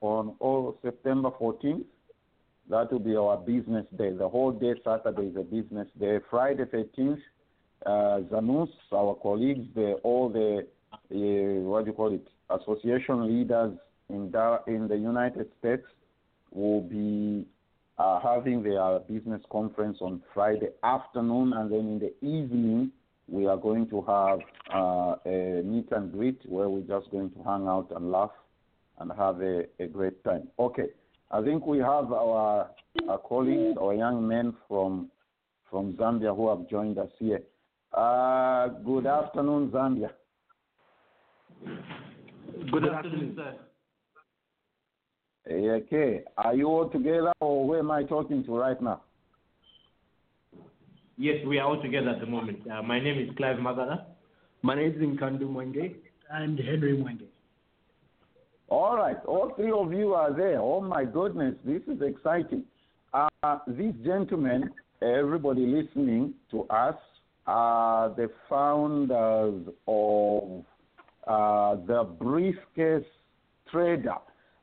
on 0.00 0.34
all 0.40 0.76
September 0.82 1.30
14th. 1.40 1.84
That 2.70 2.90
will 2.90 2.98
be 2.98 3.16
our 3.16 3.36
business 3.36 3.86
day. 3.96 4.10
The 4.12 4.28
whole 4.28 4.52
day 4.52 4.74
Saturday 4.84 5.28
is 5.28 5.36
a 5.36 5.42
business 5.42 5.88
day. 6.00 6.18
Friday 6.30 6.64
13th, 6.64 7.20
uh, 7.84 8.20
Zanus, 8.30 8.70
our 8.92 9.14
colleagues, 9.16 9.66
the, 9.74 9.94
all 10.02 10.30
the, 10.30 10.66
uh, 10.94 11.60
what 11.68 11.84
do 11.84 11.90
you 11.90 11.96
call 11.96 12.14
it, 12.14 12.26
association 12.48 13.26
leaders 13.26 13.76
in 14.08 14.30
the, 14.30 14.60
in 14.66 14.88
the 14.88 14.96
United 14.96 15.50
States 15.58 15.84
will 16.52 16.80
be 16.80 17.46
uh, 17.98 18.20
having 18.20 18.62
their 18.62 18.98
business 19.00 19.42
conference 19.50 19.98
on 20.00 20.22
Friday 20.32 20.68
afternoon, 20.82 21.52
and 21.52 21.70
then 21.70 21.80
in 21.80 21.98
the 21.98 22.26
evening 22.26 22.90
we 23.28 23.46
are 23.46 23.56
going 23.56 23.88
to 23.88 24.02
have 24.02 24.38
uh, 24.74 25.16
a 25.26 25.62
meet 25.62 25.90
and 25.92 26.12
greet 26.12 26.40
where 26.46 26.68
we're 26.68 26.80
just 26.80 27.10
going 27.10 27.30
to 27.30 27.42
hang 27.42 27.66
out 27.66 27.88
and 27.94 28.10
laugh 28.10 28.30
and 28.98 29.10
have 29.12 29.40
a, 29.40 29.64
a 29.78 29.86
great 29.86 30.22
time. 30.24 30.48
Okay, 30.58 30.88
I 31.34 31.42
think 31.42 31.66
we 31.66 31.78
have 31.78 32.12
our, 32.12 32.70
our 33.08 33.18
colleagues, 33.18 33.76
our 33.80 33.92
young 33.92 34.26
men 34.26 34.54
from 34.68 35.10
from 35.68 35.94
Zambia 35.94 36.34
who 36.36 36.48
have 36.48 36.68
joined 36.70 36.96
us 36.96 37.08
here. 37.18 37.42
Uh, 37.92 38.68
good 38.84 39.04
afternoon, 39.04 39.68
Zambia. 39.70 40.10
Good 42.70 42.84
afternoon, 42.84 43.34
sir. 43.34 43.54
Okay, 45.50 46.22
are 46.38 46.54
you 46.54 46.68
all 46.68 46.88
together, 46.88 47.32
or 47.40 47.66
who 47.66 47.78
am 47.80 47.90
I 47.90 48.04
talking 48.04 48.44
to 48.44 48.56
right 48.56 48.80
now? 48.80 49.02
Yes, 51.18 51.44
we 51.44 51.58
are 51.58 51.66
all 51.66 51.82
together 51.82 52.10
at 52.10 52.20
the 52.20 52.26
moment. 52.26 52.60
Uh, 52.70 52.80
my 52.82 53.00
name 53.00 53.18
is 53.18 53.36
Clive 53.36 53.56
Makala. 53.56 54.04
My 54.62 54.76
name 54.76 54.92
is 54.92 55.02
Nkandu 55.02 55.48
Mwenge. 55.50 55.96
And 56.30 56.60
Henry 56.60 56.96
Mwenge. 56.96 57.26
All 58.74 58.96
right, 58.96 59.24
all 59.26 59.52
three 59.54 59.70
of 59.70 59.92
you 59.92 60.14
are 60.14 60.32
there. 60.32 60.58
Oh 60.60 60.80
my 60.80 61.04
goodness, 61.04 61.54
this 61.64 61.80
is 61.86 62.02
exciting. 62.02 62.64
Uh, 63.12 63.58
these 63.68 63.94
gentlemen, 64.04 64.68
everybody 65.00 65.64
listening 65.64 66.34
to 66.50 66.64
us, 66.64 66.96
are 67.46 68.08
the 68.16 68.28
founders 68.50 69.62
of 69.86 70.64
uh, 71.28 71.76
the 71.86 72.02
briefcase 72.18 73.06
trader. 73.70 74.16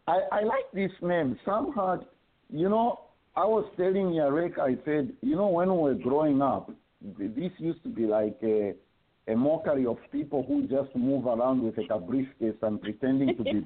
I, 0.10 0.19
I 0.30 0.43
like 0.43 0.69
this 0.74 0.91
name. 1.02 1.39
Somehow, 1.45 2.04
you 2.50 2.67
know, 2.67 3.00
I 3.38 3.45
was 3.45 3.63
telling 3.78 4.08
Yarek, 4.08 4.60
I 4.60 4.76
said, 4.84 5.13
you 5.21 5.38
know, 5.38 5.47
when 5.47 5.69
we 5.69 5.84
were 5.84 5.93
growing 5.93 6.41
up, 6.41 6.69
this 7.17 7.52
used 7.60 7.82
to 7.84 7.89
be 7.89 8.08
like 8.08 8.38
a, 8.43 8.74
a 9.28 9.36
mockery 9.36 9.86
of 9.86 9.98
people 10.12 10.44
who 10.48 10.68
just 10.68 10.96
move 10.96 11.26
around 11.26 11.64
with 11.64 11.76
a 11.90 12.00
briefcase 12.00 12.56
and 12.62 12.82
pretending 12.82 13.36
to 13.38 13.44
be 13.44 13.60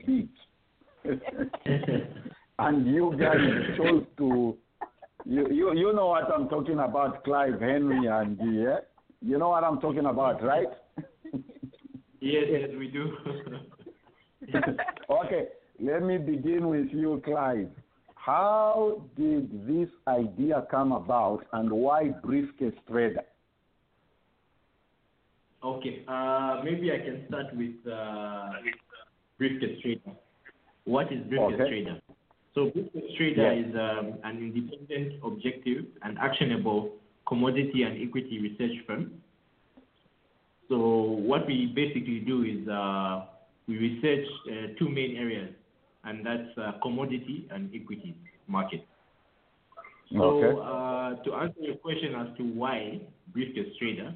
big. 1.06 1.20
and 2.60 2.88
you 2.88 3.15
guys 3.20 3.38
chose 3.78 4.06
to, 4.18 4.58
you, 5.26 5.48
you, 5.50 5.74
you 5.76 5.94
know 5.94 6.08
what 6.08 6.32
I'm 6.32 6.50
talking 6.50 6.80
about, 6.80 7.24
Clive 7.24 7.60
Henry 7.60 8.08
and 8.08 8.38
yeah? 8.54 8.70
Eh? 8.70 8.80
You 9.22 9.38
know 9.39 9.50
what 9.50 9.63
I'm 9.63 9.80
talking 9.80 10.06
about, 10.06 10.44
right? 10.44 10.68
yes, 12.20 12.44
yes, 12.50 12.70
we 12.78 12.88
do. 12.88 13.18
okay, 15.10 15.48
let 15.80 16.04
me 16.04 16.18
begin 16.18 16.68
with 16.68 16.88
you, 16.91 17.22
Clive. 17.26 17.70
How 18.15 19.04
did 19.15 19.68
this 19.68 19.89
idea 20.08 20.65
come 20.70 20.91
about 20.91 21.46
and 21.54 21.72
why 21.72 22.10
briefcase 22.10 22.74
trader? 22.89 23.24
Okay, 25.65 26.04
uh, 26.08 26.62
maybe 26.63 26.91
I 26.91 26.99
can 26.99 27.25
start 27.28 27.47
with 27.58 27.73
uh, 27.91 28.51
briefcase 29.39 29.82
trader. 29.82 30.12
What 30.84 31.12
is 31.12 31.25
briefcase 31.28 31.60
Okay. 31.60 31.69
trader? 31.69 31.99
So 32.54 32.69
briefcase 32.69 33.17
trader 33.17 33.51
Yes. 33.51 33.65
is 33.65 33.75
um, 33.75 34.13
an 34.23 34.38
independent, 34.38 35.23
objective, 35.23 35.86
and 36.04 36.19
actionable 36.19 36.91
commodity 37.28 37.82
and 37.82 37.99
equity 37.99 38.39
research 38.39 38.78
firm. 38.86 39.13
So 40.69 40.78
what 40.78 41.47
we 41.47 41.71
basically 41.73 42.19
do 42.19 42.43
is 42.43 42.67
uh, 42.67 43.25
we 43.67 43.78
research 43.80 44.28
uh, 44.47 44.67
two 44.78 44.88
main 44.88 45.17
areas, 45.17 45.49
and 46.04 46.23
that's 46.23 46.56
uh, 46.60 46.73
commodity 46.84 47.47
and 47.49 47.71
equity 47.73 48.15
market. 48.47 48.86
So 50.13 50.21
Okay. 50.21 50.62
uh, 50.62 51.23
to 51.23 51.34
answer 51.41 51.62
your 51.62 51.75
question 51.78 52.13
as 52.13 52.38
to 52.38 52.43
why 52.43 53.01
briefcase 53.34 53.73
trader, 53.80 54.13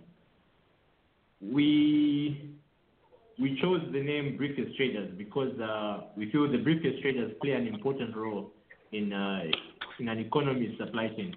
we 1.41 2.56
we 3.39 3.60
chose 3.62 3.82
the 3.93 4.02
name 4.02 4.36
briefcase 4.38 4.75
traders 4.75 5.12
because 5.17 5.58
uh, 5.60 6.02
we 6.17 6.30
feel 6.32 6.52
the 6.52 6.58
briefcase 6.58 7.02
traders 7.02 7.32
play 7.41 7.52
an 7.52 7.67
important 7.67 8.15
role 8.15 8.52
in 8.91 9.13
uh, 9.13 9.43
in 9.99 10.10
an 10.10 10.19
economy's 10.19 10.78
supply 10.78 11.08
chain. 11.10 11.36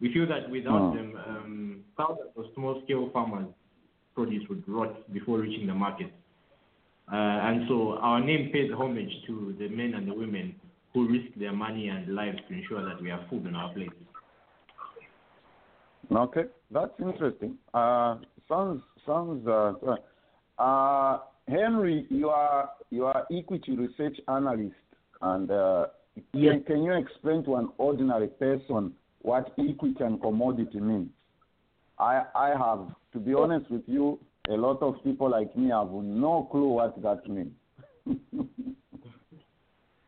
We 0.00 0.12
feel 0.12 0.26
that 0.26 0.50
without 0.50 0.90
Hmm. 0.90 0.96
them, 0.96 1.18
um, 1.26 1.84
thousands 1.96 2.30
of 2.36 2.46
small-scale 2.54 3.10
farmers' 3.12 3.46
produce 4.14 4.46
would 4.48 4.68
rot 4.68 5.12
before 5.12 5.38
reaching 5.38 5.66
the 5.66 5.74
market. 5.74 6.12
Uh, 7.12 7.16
and 7.16 7.68
so 7.68 7.96
our 7.98 8.20
name 8.20 8.50
pays 8.52 8.70
homage 8.72 9.12
to 9.26 9.54
the 9.58 9.68
men 9.68 9.94
and 9.94 10.08
the 10.08 10.14
women 10.14 10.54
who 10.92 11.08
risk 11.08 11.32
their 11.36 11.52
money 11.52 11.88
and 11.88 12.14
lives 12.14 12.38
to 12.48 12.54
ensure 12.54 12.84
that 12.84 13.00
we 13.00 13.08
have 13.08 13.20
food 13.28 13.46
on 13.46 13.54
our 13.54 13.72
plates. 13.72 13.94
Okay, 16.10 16.44
that's 16.70 16.92
interesting. 17.00 17.56
Uh, 17.72 18.16
sounds 18.48 18.82
sounds. 19.06 19.46
Uh, 19.46 19.72
uh, 20.58 21.18
Henry, 21.48 22.06
you 22.10 22.28
are 22.28 22.70
you 22.90 23.04
are 23.06 23.26
equity 23.30 23.76
research 23.76 24.18
analyst, 24.28 24.74
and 25.20 25.50
uh, 25.50 25.86
Yes. 26.32 26.54
can, 26.54 26.64
can 26.64 26.82
you 26.84 26.92
explain 26.92 27.42
to 27.44 27.56
an 27.56 27.70
ordinary 27.76 28.28
person 28.28 28.92
what 29.22 29.52
equity 29.58 29.96
and 29.98 30.20
commodity 30.20 30.78
means? 30.78 31.10
I 31.98 32.22
I 32.34 32.48
have, 32.50 32.94
to 33.12 33.18
be 33.18 33.34
honest 33.34 33.68
with 33.70 33.82
you, 33.86 34.20
a 34.48 34.54
lot 34.54 34.80
of 34.80 35.02
people 35.02 35.30
like 35.30 35.56
me 35.56 35.70
have 35.70 35.90
no 35.90 36.48
clue 36.50 36.68
what 36.68 37.00
that 37.02 37.28
means. 37.28 37.52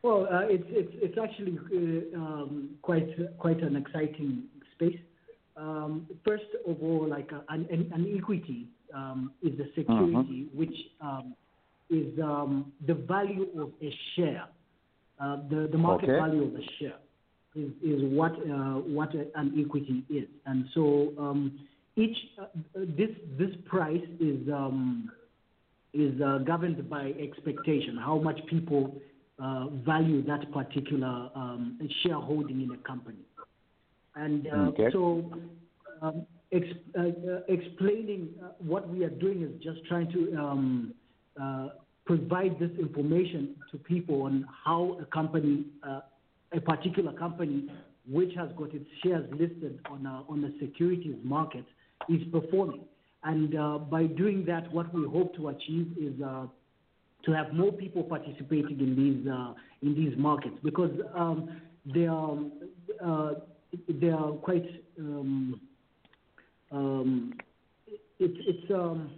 Well, 0.03 0.27
uh, 0.31 0.41
it's 0.47 0.63
it's 0.69 0.91
it's 0.93 1.17
actually 1.21 1.57
uh, 1.57 2.17
um, 2.17 2.77
quite 2.81 3.09
quite 3.39 3.61
an 3.61 3.75
exciting 3.75 4.43
space. 4.73 4.99
Um, 5.57 6.07
first 6.23 6.45
of 6.65 6.77
all, 6.81 7.07
like 7.09 7.33
uh, 7.33 7.41
an, 7.49 7.67
an, 7.71 7.91
an 7.93 8.15
equity 8.15 8.67
um, 8.93 9.31
is 9.41 9.57
the 9.57 9.69
security 9.75 10.47
which 10.53 10.75
um, 11.01 11.35
is 11.89 12.19
um, 12.19 12.71
the 12.85 12.93
value 12.93 13.47
of 13.59 13.71
a 13.81 13.93
share. 14.15 14.47
Uh, 15.19 15.37
the 15.49 15.67
the 15.71 15.77
market 15.77 16.09
Okay. 16.09 16.19
value 16.19 16.43
of 16.43 16.53
a 16.55 16.63
share 16.79 16.99
is 17.55 17.71
is 17.83 18.01
what 18.13 18.33
uh, 18.33 18.79
what 18.97 19.13
an 19.13 19.53
equity 19.57 20.03
is, 20.09 20.27
and 20.45 20.65
so 20.73 21.13
um, 21.17 21.59
each 21.95 22.17
uh, 22.39 22.45
this 22.73 23.09
this 23.37 23.49
price 23.65 24.05
is 24.19 24.47
um, 24.49 25.09
is 25.93 26.21
uh, 26.21 26.39
governed 26.39 26.87
by 26.89 27.13
expectation, 27.19 27.97
how 27.97 28.19
much 28.19 28.39
people 28.47 28.95
uh, 29.41 29.67
value 29.85 30.23
that 30.25 30.51
particular 30.51 31.29
um, 31.35 31.79
shareholding 32.03 32.61
in 32.61 32.71
a 32.71 32.77
company. 32.87 33.17
And 34.15 34.47
uh, 34.47 34.55
Okay. 34.69 34.89
so, 34.91 35.31
um, 36.01 36.25
explaining 36.51 38.29
uh, 38.41 38.49
what 38.59 38.87
we 38.89 39.03
are 39.03 39.09
doing 39.09 39.43
is 39.43 39.63
just 39.63 39.85
trying 39.87 40.11
to 40.11 40.35
um, 40.37 40.93
uh, 41.41 41.69
provide 42.05 42.57
this 42.59 42.71
information 42.79 43.55
to 43.71 43.77
people 43.77 44.23
on 44.23 44.47
how 44.63 44.97
a 45.01 45.05
company, 45.05 45.65
uh, 45.87 45.99
a 46.53 46.61
particular 46.61 47.11
company, 47.13 47.69
which 48.09 48.33
has 48.35 48.49
got 48.57 48.73
its 48.73 48.85
shares 49.03 49.29
listed 49.31 49.79
on 49.89 50.05
a, 50.05 50.23
on 50.29 50.41
the 50.41 50.53
securities 50.59 51.17
market, 51.23 51.65
is 52.07 52.21
performing. 52.31 52.85
And 53.23 53.57
uh, 53.57 53.79
by 53.79 54.05
doing 54.05 54.45
that, 54.45 54.71
what 54.71 54.93
we 54.93 55.05
hope 55.05 55.35
to 55.35 55.49
achieve 55.49 55.93
is 55.99 56.13
uh, 56.21 56.45
to 57.25 57.31
have 57.33 57.53
more 57.53 57.73
people 57.73 58.03
participating 58.03 58.79
in 58.79 58.95
these 58.95 59.29
uh, 59.29 59.53
in 59.81 59.93
these 59.95 60.17
markets 60.17 60.55
because 60.63 60.91
um, 61.13 61.59
they 61.93 62.07
are 62.07 62.37
uh, 63.03 63.33
they 63.89 64.09
are 64.09 64.31
quite 64.33 64.65
um, 64.99 65.59
um, 66.71 67.33
it's 68.19 68.37
it's 68.47 68.71
um, 68.71 69.11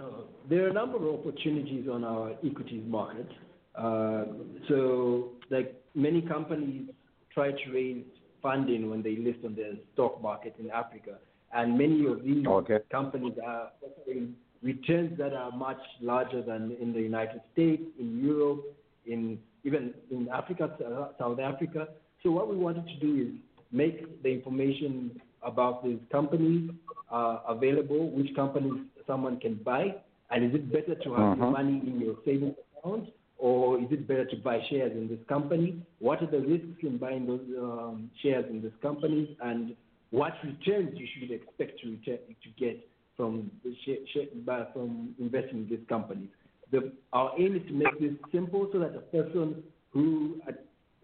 Uh, 0.00 0.22
There 0.48 0.64
are 0.64 0.68
a 0.68 0.72
number 0.72 0.96
of 0.96 1.20
opportunities 1.20 1.86
on 1.88 2.04
our 2.04 2.32
equities 2.44 2.82
market. 2.86 3.28
Uh, 3.74 4.24
So, 4.68 5.30
like 5.50 5.74
many 5.94 6.22
companies 6.22 6.88
try 7.34 7.52
to 7.52 7.72
raise 7.72 8.04
funding 8.42 8.88
when 8.90 9.02
they 9.02 9.16
list 9.16 9.40
on 9.44 9.54
the 9.54 9.78
stock 9.92 10.22
market 10.22 10.54
in 10.58 10.70
Africa, 10.70 11.18
and 11.52 11.76
many 11.76 12.06
of 12.06 12.22
these 12.24 12.46
Okay. 12.46 12.78
companies 12.90 13.34
are 13.44 13.70
offering 13.82 14.34
returns 14.62 15.16
that 15.18 15.32
are 15.34 15.52
much 15.52 15.82
larger 16.00 16.42
than 16.42 16.76
in 16.80 16.92
the 16.92 17.00
United 17.00 17.40
States, 17.52 17.82
in 17.98 18.22
Europe, 18.24 18.64
in 19.06 19.38
even 19.64 19.94
in 20.10 20.28
Africa, 20.28 20.70
South 21.18 21.38
Africa. 21.40 21.88
So 22.22 22.30
what 22.30 22.48
we 22.48 22.56
wanted 22.56 22.86
to 22.86 22.96
do 22.96 23.22
is 23.22 23.28
make 23.72 24.22
the 24.22 24.28
information 24.30 25.20
about 25.42 25.84
these 25.84 25.98
companies 26.10 26.70
uh, 27.10 27.38
available, 27.48 28.10
which 28.10 28.34
companies 28.34 28.84
someone 29.06 29.38
can 29.40 29.54
buy, 29.54 29.94
and 30.30 30.44
is 30.44 30.54
it 30.54 30.72
better 30.72 30.94
to 30.94 31.14
have 31.14 31.38
your 31.38 31.46
Mhm. 31.46 31.52
money 31.52 31.78
in 31.86 32.00
your 32.00 32.16
savings 32.24 32.56
account, 32.78 33.08
or 33.38 33.78
is 33.80 33.90
it 33.90 34.06
better 34.06 34.24
to 34.26 34.36
buy 34.36 34.60
shares 34.68 34.92
in 34.92 35.08
this 35.08 35.22
company? 35.26 35.80
What 35.98 36.22
are 36.22 36.26
the 36.26 36.40
risks 36.40 36.82
in 36.82 36.98
buying 36.98 37.26
those 37.26 37.46
um, 37.58 38.10
shares 38.22 38.46
in 38.50 38.60
this 38.62 38.74
company, 38.82 39.36
and 39.40 39.74
what 40.10 40.34
returns 40.44 40.98
you 40.98 41.06
should 41.06 41.30
expect 41.30 41.80
to 41.80 41.90
return, 41.90 42.18
to 42.44 42.48
get 42.58 42.76
from 43.16 43.50
the 43.64 43.74
share, 43.84 43.98
share, 44.12 44.26
from 44.72 45.14
investing 45.18 45.58
in 45.62 45.68
these 45.68 45.86
company? 45.88 46.28
The, 46.70 46.92
our 47.12 47.32
aim 47.38 47.56
is 47.56 47.66
to 47.68 47.72
make 47.72 47.98
this 48.00 48.12
simple 48.32 48.68
so 48.72 48.78
that 48.78 48.94
a 48.94 49.00
person 49.00 49.62
who 49.92 50.40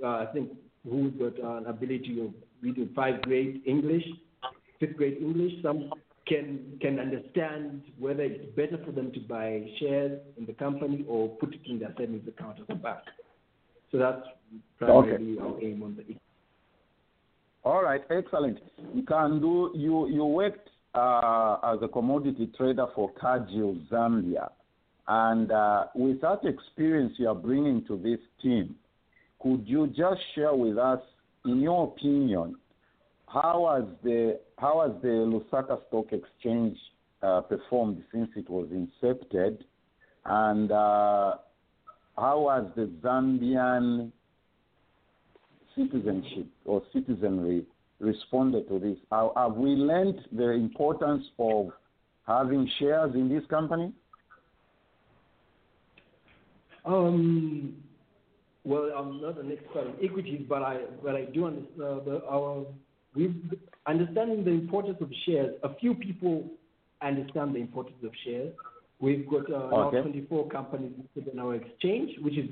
uh, 0.02 0.06
I 0.06 0.26
think 0.32 0.50
who's 0.88 1.12
got 1.14 1.42
uh, 1.42 1.56
an 1.58 1.66
ability 1.66 2.20
of 2.24 2.32
reading 2.62 2.90
five 2.94 3.22
grade 3.22 3.62
English, 3.66 4.04
fifth 4.78 4.96
grade 4.96 5.18
English, 5.20 5.52
some 5.62 5.90
can 6.26 6.78
can 6.80 6.98
understand 6.98 7.82
whether 7.98 8.22
it's 8.22 8.44
better 8.56 8.82
for 8.84 8.92
them 8.92 9.12
to 9.12 9.20
buy 9.20 9.64
shares 9.78 10.20
in 10.36 10.46
the 10.46 10.52
company 10.52 11.04
or 11.08 11.28
put 11.28 11.54
it 11.54 11.60
in 11.66 11.78
their 11.78 11.94
savings 11.98 12.26
account 12.28 12.60
at 12.60 12.66
the 12.68 12.74
bank. 12.74 12.98
So 13.92 13.98
that's 13.98 14.22
primarily 14.78 15.38
our 15.38 15.60
aim 15.62 15.82
on 15.82 15.96
the. 15.96 16.16
All 17.64 17.82
right, 17.82 18.02
excellent. 18.10 18.58
You 18.94 19.02
can 19.02 19.40
do. 19.40 19.72
you 19.74 20.08
you 20.08 20.24
worked 20.24 20.68
uh, 20.94 21.58
as 21.64 21.78
a 21.82 21.88
commodity 21.88 22.50
trader 22.56 22.86
for 22.94 23.12
Cargill 23.12 23.76
Zambia, 23.90 24.50
and 25.08 25.52
uh, 25.52 25.84
with 25.94 26.20
that 26.20 26.40
experience 26.44 27.14
you 27.16 27.28
are 27.28 27.34
bringing 27.34 27.84
to 27.86 27.96
this 27.96 28.18
team, 28.42 28.74
could 29.40 29.62
you 29.66 29.86
just 29.88 30.20
share 30.34 30.54
with 30.54 30.78
us, 30.78 31.00
in 31.44 31.60
your 31.60 31.84
opinion, 31.84 32.56
how 33.28 33.72
has 33.74 33.88
the 34.02 34.40
how 34.58 34.82
has 34.86 35.00
the 35.02 35.08
Lusaka 35.08 35.78
Stock 35.88 36.12
Exchange 36.12 36.76
uh, 37.22 37.42
performed 37.42 38.02
since 38.12 38.30
it 38.36 38.48
was 38.48 38.68
incepted, 38.68 39.58
and 40.24 40.72
uh, 40.72 41.34
how 42.16 42.48
has 42.50 42.74
the 42.74 42.90
Zambian 43.02 44.10
citizenship 45.76 46.46
or 46.64 46.82
citizenry 46.92 47.64
responded 48.00 48.68
to 48.68 48.78
this? 48.78 48.96
Have, 49.12 49.30
have 49.36 49.54
we 49.54 49.70
learned 49.70 50.20
the 50.32 50.50
importance 50.50 51.24
of 51.38 51.68
having 52.26 52.68
shares 52.78 53.14
in 53.14 53.28
this 53.28 53.44
company? 53.48 53.92
Um, 56.86 57.74
well, 58.64 58.90
I'm 58.96 59.20
not 59.20 59.38
an 59.38 59.52
expert 59.52 59.86
in 59.98 60.04
equities, 60.04 60.42
but 60.48 60.62
I 60.62 60.80
but 61.02 61.14
I 61.14 61.24
do 61.26 61.46
understand 61.46 61.82
uh, 61.82 62.00
the, 62.04 62.22
our 62.28 62.66
we 63.14 63.34
understanding 63.86 64.44
the 64.44 64.50
importance 64.50 64.98
of 65.00 65.10
shares. 65.24 65.54
A 65.62 65.74
few 65.76 65.94
people 65.94 66.44
understand 67.02 67.54
the 67.54 67.60
importance 67.60 67.96
of 68.04 68.10
shares. 68.24 68.52
We've 68.98 69.28
got 69.28 69.50
uh, 69.50 69.88
Okay. 69.88 69.96
now 69.96 70.02
24 70.02 70.48
companies 70.48 70.92
listed 71.14 71.32
on 71.32 71.38
our 71.38 71.54
exchange, 71.54 72.12
which 72.20 72.38
is 72.38 72.48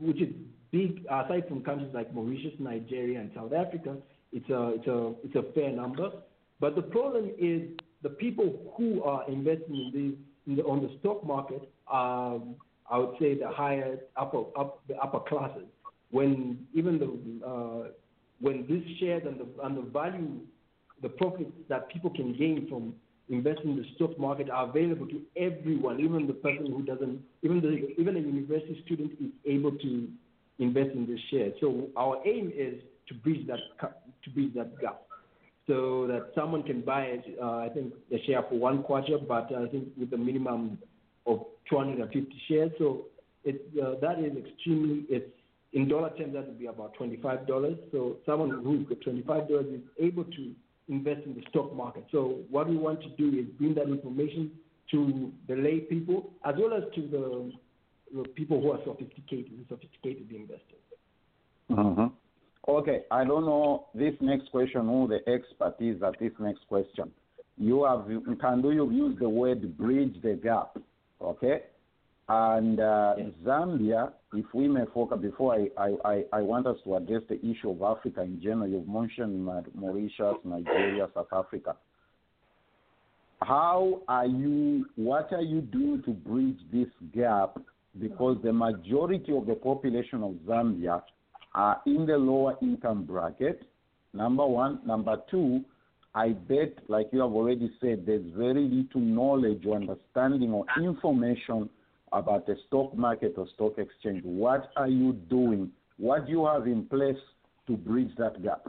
which 0.00 0.20
is 0.20 0.32
big. 0.70 1.04
Aside 1.10 1.48
from 1.48 1.62
countries 1.62 1.90
like 1.92 2.12
Mauritius, 2.14 2.54
Nigeria, 2.58 3.20
and 3.20 3.30
South 3.34 3.52
Africa, 3.52 3.96
it's 4.32 4.48
a 4.48 4.74
it's 4.76 4.86
a 4.86 5.14
it's 5.24 5.34
a 5.36 5.52
fair 5.52 5.70
number. 5.70 6.10
But 6.60 6.76
the 6.76 6.82
problem 6.82 7.30
is 7.38 7.62
the 8.02 8.10
people 8.10 8.72
who 8.76 9.02
are 9.02 9.28
investing 9.28 9.74
in 9.74 9.90
these 9.92 10.14
in 10.46 10.56
the, 10.56 10.62
on 10.64 10.82
the 10.82 10.96
stock 11.00 11.24
market 11.24 11.68
are, 11.86 12.40
I 12.90 12.98
would 12.98 13.16
say, 13.20 13.38
the 13.38 13.48
higher 13.48 13.98
upper 14.16 14.44
up 14.58 14.80
the 14.88 14.96
upper 14.96 15.20
classes. 15.20 15.64
When 16.10 16.66
even 16.74 16.98
the 16.98 17.46
uh, 17.46 17.88
when 18.40 18.66
this 18.68 18.82
shares 18.98 19.22
and 19.26 19.40
the 19.40 19.46
and 19.64 19.76
the 19.76 19.82
value, 19.82 20.40
the 21.00 21.08
profits 21.08 21.52
that 21.68 21.88
people 21.90 22.10
can 22.10 22.36
gain 22.36 22.66
from 22.68 22.94
investing 23.28 23.70
in 23.70 23.76
the 23.76 23.86
stock 23.94 24.18
market 24.18 24.50
are 24.50 24.68
available 24.68 25.06
to 25.06 25.22
everyone, 25.36 26.00
even 26.00 26.26
the 26.26 26.34
person 26.34 26.66
who 26.66 26.82
doesn't, 26.82 27.20
even 27.42 27.60
the 27.60 27.98
even 28.00 28.16
a 28.16 28.20
university 28.20 28.82
student 28.84 29.12
is 29.12 29.30
able 29.46 29.72
to 29.72 30.08
invest 30.58 30.90
in 30.94 31.06
this 31.06 31.20
share. 31.30 31.50
So 31.60 31.88
our 31.96 32.20
aim 32.26 32.52
is 32.54 32.74
to 33.08 33.14
bridge 33.14 33.46
that 33.46 33.60
to 34.24 34.30
bridge 34.30 34.52
that 34.54 34.78
gap, 34.80 35.02
so 35.66 36.06
that 36.08 36.32
someone 36.34 36.62
can 36.62 36.82
buy 36.82 37.04
it. 37.04 37.38
Uh, 37.40 37.58
I 37.58 37.70
think 37.72 37.94
the 38.10 38.22
share 38.24 38.42
for 38.42 38.56
one 38.56 38.82
quarter, 38.82 39.18
but 39.18 39.50
I 39.54 39.66
think 39.68 39.88
with 39.98 40.12
a 40.12 40.18
minimum 40.18 40.78
of 41.26 41.46
250 41.68 42.42
shares. 42.48 42.70
So 42.78 43.06
it 43.44 43.62
uh, 43.82 43.94
that 44.00 44.18
is 44.18 44.36
extremely 44.36 45.04
it's 45.08 45.30
in 45.72 45.88
dollar 45.88 46.10
terms 46.16 46.34
that 46.34 46.46
would 46.46 46.58
be 46.58 46.66
about 46.66 46.94
$25. 46.98 47.78
So 47.92 48.16
someone 48.26 48.62
who's 48.62 48.86
got 48.86 49.00
$25 49.00 49.74
is 49.74 49.80
able 49.98 50.24
to 50.24 50.52
invest 50.88 51.24
in 51.24 51.34
the 51.34 51.42
stock 51.48 51.74
market. 51.74 52.04
So 52.12 52.40
what 52.50 52.68
we 52.68 52.76
want 52.76 53.00
to 53.02 53.08
do 53.10 53.38
is 53.38 53.46
bring 53.58 53.74
that 53.74 53.88
information 53.88 54.50
to 54.90 55.32
the 55.48 55.54
lay 55.54 55.80
people 55.80 56.32
as 56.44 56.54
well 56.58 56.74
as 56.74 56.82
to 56.94 57.00
the, 57.08 57.52
the 58.14 58.28
people 58.30 58.60
who 58.60 58.72
are 58.72 58.80
sophisticated, 58.84 59.64
sophisticated 59.68 60.30
investors. 60.30 60.82
Mhm. 61.70 62.12
Okay, 62.68 63.04
I 63.10 63.24
don't 63.24 63.44
know 63.44 63.86
this 63.94 64.14
next 64.20 64.50
question 64.50 64.86
who 64.86 65.08
the 65.08 65.20
expert 65.28 65.76
is 65.80 66.02
at 66.02 66.18
this 66.18 66.32
next 66.38 66.66
question. 66.68 67.10
You 67.56 67.84
have 67.84 68.06
can 68.40 68.62
do 68.62 68.72
you 68.72 68.90
use 68.90 69.18
the 69.18 69.28
word 69.28 69.76
bridge 69.76 70.20
the 70.22 70.34
gap, 70.34 70.76
okay? 71.22 71.62
And 72.28 72.80
uh, 72.80 73.14
Zambia, 73.44 74.12
if 74.32 74.46
we 74.54 74.68
may 74.68 74.84
focus, 74.94 75.18
before 75.20 75.54
I, 75.54 75.68
I, 75.76 75.94
I, 76.04 76.24
I 76.32 76.40
want 76.40 76.66
us 76.66 76.76
to 76.84 76.96
address 76.96 77.22
the 77.28 77.38
issue 77.44 77.70
of 77.70 77.82
Africa 77.82 78.22
in 78.22 78.40
general, 78.40 78.68
you've 78.68 78.88
mentioned 78.88 79.44
Mauritius, 79.74 80.36
Nigeria, 80.44 81.08
South 81.14 81.26
Africa. 81.32 81.76
How 83.40 84.02
are 84.06 84.26
you, 84.26 84.86
what 84.94 85.32
are 85.32 85.42
you 85.42 85.62
doing 85.62 86.02
to 86.04 86.12
bridge 86.12 86.58
this 86.72 86.86
gap? 87.12 87.58
Because 88.00 88.38
the 88.42 88.52
majority 88.52 89.36
of 89.36 89.46
the 89.46 89.54
population 89.54 90.22
of 90.22 90.32
Zambia 90.46 91.02
are 91.54 91.82
in 91.86 92.06
the 92.06 92.16
lower 92.16 92.56
income 92.62 93.04
bracket, 93.04 93.62
number 94.14 94.46
one. 94.46 94.80
Number 94.86 95.16
two, 95.30 95.62
I 96.14 96.30
bet, 96.30 96.74
like 96.88 97.08
you 97.12 97.20
have 97.20 97.32
already 97.32 97.70
said, 97.80 98.04
there's 98.04 98.24
very 98.36 98.68
little 98.68 99.00
knowledge 99.00 99.64
or 99.66 99.76
understanding 99.76 100.52
or 100.52 100.66
information 100.78 101.70
about 102.12 102.46
the 102.46 102.56
stock 102.66 102.94
market 102.94 103.34
or 103.38 103.46
stock 103.54 103.78
exchange. 103.78 104.22
What 104.24 104.70
are 104.76 104.88
you 104.88 105.14
doing? 105.14 105.70
What 105.96 106.26
do 106.26 106.32
you 106.32 106.44
have 106.46 106.66
in 106.66 106.84
place 106.84 107.16
to 107.66 107.76
bridge 107.76 108.10
that 108.18 108.42
gap? 108.42 108.66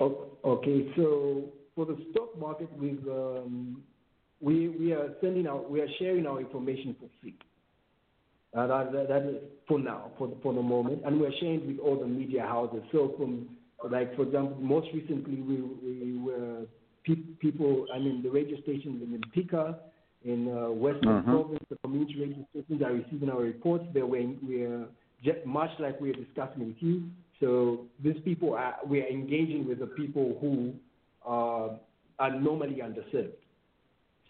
Okay, 0.00 0.92
so 0.96 1.44
for 1.76 1.86
the 1.86 2.04
stock 2.10 2.36
market, 2.38 2.68
we've 2.76 3.06
um, 3.08 3.82
we 4.40 4.68
we 4.68 4.92
are 4.92 5.14
sending 5.20 5.46
out 5.46 5.70
we 5.70 5.80
are 5.80 5.88
sharing 6.00 6.26
our 6.26 6.40
information 6.40 6.96
for 6.98 7.08
free. 7.20 7.36
Uh, 8.56 8.66
that, 8.66 8.92
that, 8.92 9.08
that 9.08 9.22
is 9.22 9.36
for 9.66 9.78
now, 9.78 10.10
for 10.16 10.28
the, 10.28 10.36
for 10.42 10.52
the 10.52 10.62
moment, 10.62 11.02
and 11.04 11.20
we're 11.20 11.32
sharing 11.40 11.66
with 11.66 11.78
all 11.78 11.98
the 11.98 12.06
media 12.06 12.42
houses. 12.42 12.82
So 12.92 13.14
from 13.16 13.48
like 13.90 14.14
for 14.16 14.22
example, 14.22 14.56
most 14.60 14.88
recently 14.94 15.40
we 15.40 15.56
we 15.60 16.18
were 16.18 16.66
pe- 17.04 17.28
people. 17.40 17.86
I 17.94 17.98
mean, 17.98 18.22
the 18.22 18.30
radio 18.30 18.60
stations 18.62 19.02
in 19.02 19.20
Pika, 19.34 19.76
in 20.24 20.48
uh, 20.48 20.70
Western 20.70 21.22
Mhm. 21.22 21.24
Province, 21.24 21.64
the 21.68 21.76
community 21.76 22.14
radio 22.20 22.46
stations 22.50 22.82
are 22.82 22.92
receiving 22.92 23.30
our 23.30 23.40
reports. 23.42 23.84
They're 23.92 24.06
we're, 24.06 24.34
we're 24.42 24.86
just 25.22 25.44
much 25.46 25.70
like 25.78 26.00
we're 26.00 26.12
discussing 26.14 26.66
with 26.68 26.76
you. 26.80 27.04
So 27.40 27.86
these 28.02 28.20
people 28.24 28.54
are 28.54 28.76
we 28.86 29.02
are 29.02 29.08
engaging 29.08 29.66
with 29.68 29.78
the 29.80 29.86
people 29.86 30.38
who 30.40 30.72
uh, 31.26 31.76
are 32.18 32.40
normally 32.40 32.76
underserved. 32.76 33.32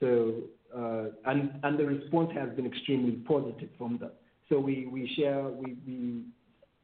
So 0.01 0.35
uh, 0.77 1.07
and 1.27 1.53
and 1.63 1.79
the 1.79 1.87
response 1.87 2.31
has 2.35 2.51
been 2.57 2.67
extremely 2.67 3.13
positive 3.13 3.69
from 3.79 3.99
that. 3.99 4.15
So 4.49 4.59
we 4.59 4.87
we 4.87 5.07
share 5.17 5.43
we 5.49 5.77
we 5.87 6.23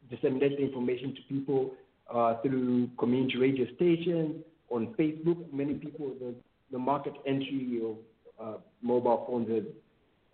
disseminate 0.09 0.57
the 0.59 0.65
information 0.65 1.15
to 1.15 1.23
people 1.29 1.73
uh, 2.13 2.41
through 2.43 2.89
community 2.99 3.39
radio 3.39 3.67
stations 3.77 4.37
on 4.71 4.95
Facebook. 4.99 5.53
Many 5.53 5.75
people 5.75 6.15
the 6.21 6.35
the 6.73 6.79
market 6.79 7.15
entry 7.27 7.81
of 7.85 7.97
uh, 8.41 8.59
mobile 8.83 9.25
phones 9.29 9.49
has, 9.51 9.65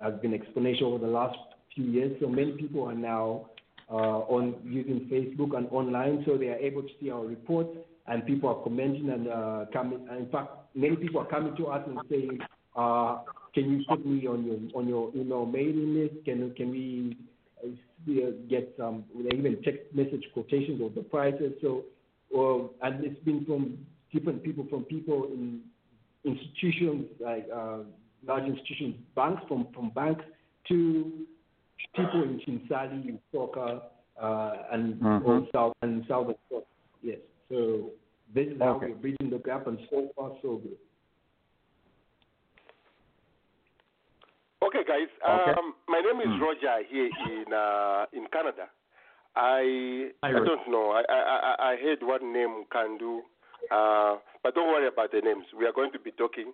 has 0.01 0.21
been 0.21 0.33
exponential 0.33 0.83
over 0.95 0.99
the 1.05 1.11
last 1.11 1.39
few 1.75 1.85
years. 1.85 2.17
So 2.21 2.29
many 2.29 2.53
people 2.53 2.85
are 2.85 2.95
now 2.95 3.51
uh, 3.91 4.19
on 4.29 4.57
using 4.65 5.09
Facebook 5.11 5.57
and 5.57 5.69
online, 5.71 6.23
so 6.27 6.37
they 6.37 6.49
are 6.49 6.57
able 6.57 6.83
to 6.83 6.89
see 7.01 7.11
our 7.11 7.25
reports, 7.25 7.71
and 8.07 8.27
people 8.27 8.49
are 8.49 8.63
commenting 8.63 9.11
and 9.11 9.29
uh, 9.29 9.65
coming. 9.73 10.07
And 10.11 10.27
in 10.27 10.31
fact, 10.31 10.51
many 10.75 10.97
people 10.97 11.21
are 11.21 11.27
coming 11.27 11.57
to 11.57 11.67
us 11.69 11.83
and 11.87 11.99
saying, 12.11 12.39
uh, 12.77 13.19
"Can 13.55 13.73
you 13.73 13.85
put 13.89 14.05
me 14.05 14.27
on 14.27 14.45
your 14.45 14.59
on 14.75 14.89
your 14.89 15.11
email 15.15 15.47
mailing 15.47 15.95
list? 15.95 16.25
Can 16.25 16.53
can 16.55 16.71
we 16.71 17.17
see- 18.05 18.25
uh, 18.25 18.31
get 18.49 18.75
some 18.77 19.05
even 19.33 19.63
text 19.63 19.83
message 19.95 20.25
quotations 20.35 20.81
of 20.81 20.95
the 20.95 21.03
prices?" 21.03 21.53
So, 21.61 21.85
uh, 22.37 22.69
and 22.87 23.05
it's 23.05 23.21
been 23.25 23.45
from 23.45 23.79
different 24.13 24.43
people, 24.43 24.67
from 24.69 24.85
people 24.85 25.25
in 25.33 25.63
institutions 26.25 27.07
like 27.21 27.47
uh, 27.53 27.79
large 28.27 28.45
institutions, 28.45 28.97
banks 29.15 29.43
from 29.49 29.69
from 29.73 29.91
banks 29.91 30.25
to 30.69 31.27
people 31.95 32.23
in 32.23 32.41
Chinsali, 32.41 33.09
in 33.09 33.19
Soka, 33.33 33.83
uh, 34.21 34.57
and 34.73 34.95
Mhm. 35.01 35.27
all 35.27 35.47
south 35.53 35.75
and 35.83 36.05
southern 36.09 36.35
South. 36.51 36.65
Yes. 37.03 37.19
So 37.49 37.91
this 38.35 38.49
is 38.49 38.59
how 38.59 38.75
Okay. 38.77 38.89
we're 38.89 38.97
bridging 38.97 39.31
the 39.31 39.39
gap, 39.39 39.67
and 39.67 39.79
so 39.91 40.09
far 40.17 40.33
so 40.43 40.57
good. 40.57 40.77
Okay, 44.77 44.85
guys. 44.85 45.09
Okay. 45.25 45.59
Um, 45.59 45.75
my 45.89 46.01
name 46.01 46.21
is 46.21 46.29
Hmm. 46.37 46.43
Roger 46.43 46.83
here 46.89 47.09
in 47.31 47.53
uh, 47.53 48.07
in 48.13 48.27
Canada. 48.29 48.69
I 49.35 50.13
Hi, 50.23 50.29
I 50.31 50.33
don't 50.33 50.69
know. 50.69 50.91
I 50.93 51.03
I 51.09 51.21
I- 51.51 51.73
I 51.73 51.77
heard 51.77 52.03
one 52.03 52.33
name 52.33 52.65
Nkandu, 52.65 53.23
uh, 53.71 54.17
but 54.43 54.55
don't 54.55 54.69
worry 54.69 54.87
about 54.87 55.13
the 55.13 55.21
names. 55.21 55.47
We 55.57 55.67
are 55.67 55.73
going 55.73 55.93
to 55.93 55.99
be 55.99 56.11
talking. 56.13 56.53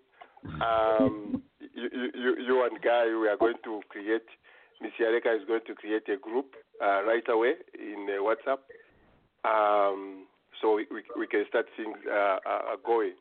Um, 0.61 1.43
you, 1.75 1.89
you 2.15 2.37
you 2.47 2.63
and 2.65 2.81
Guy, 2.81 3.07
we 3.07 3.29
are 3.29 3.37
going 3.37 3.59
to 3.65 3.81
create. 3.89 4.27
Miss 4.81 4.93
Yareka 4.99 5.35
is 5.41 5.45
going 5.47 5.63
to 5.67 5.75
create 5.75 6.09
a 6.09 6.17
group 6.17 6.55
uh, 6.83 7.03
right 7.05 7.27
away 7.29 7.55
in 7.79 8.07
uh, 8.11 8.19
WhatsApp, 8.23 8.59
um, 9.45 10.27
so 10.61 10.75
we, 10.75 10.87
we 10.91 11.03
we 11.19 11.27
can 11.27 11.45
start 11.49 11.67
things 11.77 11.99
uh, 12.11 12.39
uh, 12.47 12.77
going. 12.85 13.15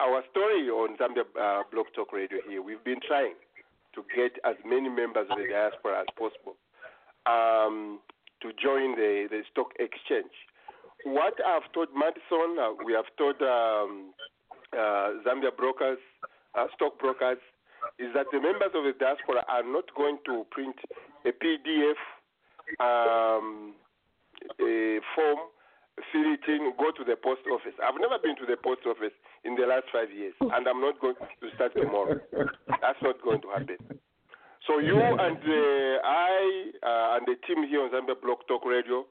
Our 0.00 0.22
story 0.30 0.68
on 0.70 0.96
Zambia 0.96 1.24
uh, 1.40 1.62
Blog 1.70 1.86
Talk 1.94 2.12
Radio 2.12 2.38
here, 2.48 2.60
we've 2.62 2.82
been 2.84 3.00
trying 3.06 3.34
to 3.94 4.04
get 4.14 4.38
as 4.44 4.56
many 4.64 4.88
members 4.88 5.26
of 5.30 5.38
the 5.38 5.48
diaspora 5.48 6.00
as 6.00 6.06
possible 6.16 6.56
um, 7.26 8.00
to 8.40 8.50
join 8.56 8.96
the, 8.96 9.28
the 9.30 9.42
stock 9.50 9.72
exchange. 9.78 10.32
What 11.04 11.34
I've 11.44 11.70
told 11.72 11.88
Madison, 11.94 12.56
uh, 12.58 12.72
we 12.84 12.92
have 12.92 13.10
told 13.18 13.36
um, 13.42 14.14
uh, 14.72 15.20
Zambia 15.26 15.54
brokers, 15.56 15.98
uh, 16.54 16.66
stock 16.74 16.98
brokers, 16.98 17.38
is 17.98 18.08
that 18.14 18.26
the 18.32 18.40
members 18.40 18.70
of 18.74 18.84
the 18.84 18.94
diaspora 18.98 19.44
are 19.48 19.64
not 19.64 19.84
going 19.96 20.18
to 20.26 20.46
print 20.50 20.76
a 21.26 21.32
PDF 21.32 21.98
um, 22.80 23.74
a 24.60 25.00
form, 25.14 25.38
fill 26.12 26.28
it 26.32 26.44
in, 26.48 26.72
go 26.78 26.90
to 26.92 27.04
the 27.04 27.16
post 27.16 27.44
office. 27.52 27.76
I've 27.82 28.00
never 28.00 28.16
been 28.22 28.36
to 28.40 28.46
the 28.48 28.56
post 28.56 28.82
office 28.88 29.12
in 29.44 29.54
the 29.56 29.66
last 29.66 29.92
five 29.92 30.08
years, 30.08 30.34
and 30.40 30.64
I'm 30.66 30.80
not 30.80 31.00
going 31.00 31.16
to 31.16 31.46
start 31.54 31.76
tomorrow. 31.76 32.16
That's 32.80 33.02
not 33.02 33.20
going 33.22 33.40
to 33.42 33.48
happen. 33.52 34.00
So 34.66 34.78
you 34.78 34.96
and 34.96 35.42
uh, 35.42 35.94
I 36.06 36.70
uh, 36.86 37.16
and 37.18 37.26
the 37.26 37.34
team 37.46 37.66
here 37.66 37.82
on 37.82 37.90
Zambia 37.90 38.14
Blog 38.14 38.38
Talk 38.46 38.64
Radio, 38.64 39.04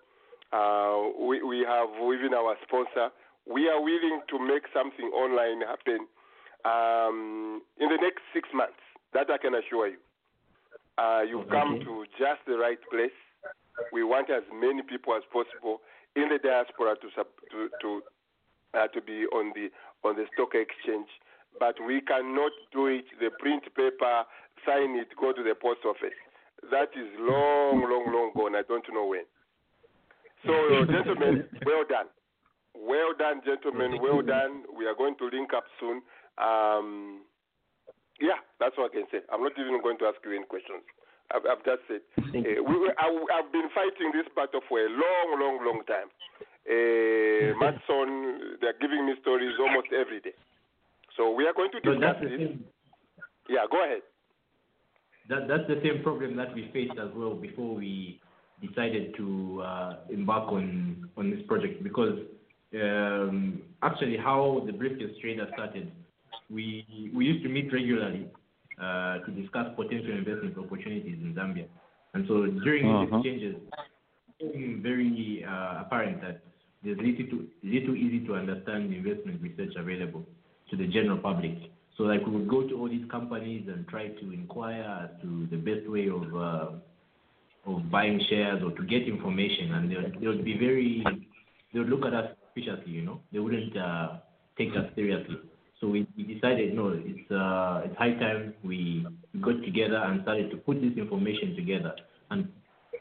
uh, 0.53 1.11
we, 1.19 1.43
we 1.43 1.59
have 1.67 1.89
even 1.99 2.33
our 2.33 2.55
sponsor. 2.63 3.11
We 3.45 3.67
are 3.67 3.81
willing 3.81 4.21
to 4.29 4.39
make 4.39 4.63
something 4.73 5.11
online 5.11 5.61
happen 5.67 6.07
um, 6.63 7.61
in 7.79 7.89
the 7.89 7.99
next 7.99 8.23
six 8.33 8.47
months. 8.55 8.79
That 9.13 9.29
I 9.29 9.37
can 9.37 9.53
assure 9.55 9.87
you. 9.87 9.99
Uh, 10.97 11.21
you've 11.27 11.49
come 11.49 11.79
to 11.83 12.05
just 12.17 12.39
the 12.47 12.55
right 12.57 12.79
place. 12.89 13.15
We 13.91 14.03
want 14.03 14.29
as 14.29 14.43
many 14.53 14.83
people 14.83 15.15
as 15.15 15.23
possible 15.33 15.81
in 16.15 16.29
the 16.29 16.39
diaspora 16.39 16.95
to 17.01 17.07
sub, 17.15 17.27
to 17.51 17.69
to, 17.81 18.01
uh, 18.73 18.87
to 18.87 19.01
be 19.01 19.25
on 19.31 19.53
the 19.55 19.69
on 20.07 20.15
the 20.15 20.25
stock 20.33 20.55
exchange, 20.55 21.07
but 21.59 21.75
we 21.85 22.01
cannot 22.01 22.51
do 22.71 22.87
it. 22.87 23.05
The 23.19 23.29
print 23.39 23.63
paper, 23.75 24.23
sign 24.65 24.97
it, 24.97 25.09
go 25.19 25.31
to 25.33 25.43
the 25.43 25.55
post 25.55 25.81
office. 25.85 26.17
That 26.69 26.93
is 26.93 27.09
long, 27.19 27.81
long, 27.81 28.05
long 28.13 28.31
gone. 28.35 28.55
I 28.55 28.61
don't 28.67 28.85
know 28.93 29.07
when. 29.07 29.25
So, 30.45 30.85
gentlemen, 30.91 31.45
well 31.65 31.83
done. 31.87 32.07
Well 32.73 33.13
done, 33.17 33.41
gentlemen. 33.45 33.99
Well 34.01 34.21
done. 34.21 34.63
We 34.77 34.85
are 34.85 34.95
going 34.95 35.15
to 35.17 35.25
link 35.25 35.53
up 35.53 35.65
soon. 35.79 36.01
Um, 36.37 37.21
yeah, 38.21 38.37
that's 38.59 38.77
what 38.77 38.91
I 38.91 38.95
can 38.95 39.05
say. 39.11 39.19
I'm 39.33 39.41
not 39.41 39.53
even 39.57 39.81
going 39.81 39.97
to 39.99 40.05
ask 40.05 40.17
you 40.23 40.35
any 40.35 40.45
questions. 40.45 40.85
I've, 41.33 41.45
I've 41.49 41.63
just 41.65 41.83
said 41.87 42.01
uh, 42.17 42.63
we, 42.63 42.75
I, 42.97 43.07
have 43.41 43.51
been 43.51 43.69
fighting 43.73 44.11
this 44.13 44.27
battle 44.35 44.61
for 44.67 44.79
a 44.79 44.89
long, 44.89 45.39
long, 45.39 45.55
long 45.65 45.81
time. 45.87 46.09
Uh, 46.67 47.71
son, 47.87 48.57
they're 48.61 48.77
giving 48.79 49.05
me 49.05 49.13
stories 49.21 49.55
almost 49.59 49.87
every 49.91 50.19
day. 50.21 50.35
So 51.17 51.31
we 51.31 51.45
are 51.47 51.53
going 51.53 51.71
to 51.71 51.79
discuss 51.79 52.15
so 52.21 52.29
this. 52.29 52.51
Yeah, 53.49 53.65
go 53.69 53.83
ahead. 53.83 54.01
That, 55.29 55.47
that's 55.47 55.67
the 55.67 55.81
same 55.83 56.03
problem 56.03 56.35
that 56.37 56.53
we 56.53 56.69
faced 56.73 56.99
as 56.99 57.09
well 57.15 57.35
before 57.35 57.75
we 57.75 58.19
decided 58.61 59.15
to 59.17 59.63
uh, 59.65 59.95
embark 60.09 60.51
on 60.51 61.09
on 61.17 61.31
this 61.31 61.39
project 61.47 61.83
because 61.83 62.19
um, 62.75 63.61
actually 63.81 64.17
how 64.17 64.61
the 64.65 64.71
briefcase 64.71 65.15
trader 65.19 65.47
started 65.53 65.91
we 66.49 67.11
we 67.13 67.25
used 67.25 67.43
to 67.43 67.49
meet 67.49 67.71
regularly 67.73 68.27
uh, 68.79 69.19
to 69.19 69.31
discuss 69.31 69.67
potential 69.75 70.11
investment 70.11 70.57
opportunities 70.57 71.17
in 71.21 71.33
Zambia. 71.33 71.65
And 72.13 72.27
so 72.27 72.45
during 72.63 72.83
these 72.83 73.07
Uh-huh. 73.07 73.17
exchanges, 73.17 73.55
it 74.39 74.53
became 74.53 74.81
very 74.81 75.43
uh, 75.47 75.81
apparent 75.81 76.21
that 76.21 76.41
there's 76.83 76.97
little, 76.97 77.25
to, 77.31 77.47
little 77.63 77.95
easy 77.95 78.25
to 78.25 78.35
understand 78.35 78.93
investment 78.93 79.41
research 79.41 79.73
available 79.75 80.23
to 80.69 80.77
the 80.77 80.87
general 80.87 81.17
public. 81.17 81.53
So 81.97 82.03
like 82.03 82.25
we 82.25 82.31
would 82.31 82.47
go 82.47 82.67
to 82.67 82.79
all 82.79 82.89
these 82.89 83.05
companies 83.11 83.67
and 83.67 83.87
try 83.87 84.07
to 84.07 84.31
inquire 84.31 84.81
as 85.03 85.21
to 85.21 85.47
the 85.51 85.57
best 85.57 85.87
way 85.89 86.09
of 86.09 86.35
uh, 86.35 86.69
of 87.67 87.91
buying 87.91 88.19
shares 88.27 88.63
or 88.63 88.71
to 88.71 88.83
get 88.83 89.07
information, 89.07 89.73
and 89.75 89.91
they 89.91 89.95
would, 89.95 90.17
they 90.19 90.27
would 90.27 90.43
be 90.43 90.57
very 90.57 91.05
they 91.71 91.79
would 91.79 91.89
look 91.89 92.05
at 92.05 92.13
us 92.13 92.35
suspiciously, 92.45 92.91
you 92.93 93.03
know. 93.03 93.21
They 93.31 93.37
wouldn't 93.39 93.77
uh, 93.77 94.17
take 94.57 94.69
us 94.69 94.89
seriously. 94.95 95.37
So 95.81 95.87
we, 95.87 96.07
we 96.15 96.23
decided 96.23 96.75
no, 96.75 96.93
it's 96.93 97.31
uh, 97.31 97.81
it's 97.83 97.97
high 97.97 98.13
time 98.13 98.53
we 98.63 99.03
got 99.41 99.63
together 99.65 99.97
and 99.97 100.21
started 100.21 100.51
to 100.51 100.57
put 100.57 100.79
this 100.79 100.95
information 100.95 101.55
together 101.55 101.95
and 102.29 102.47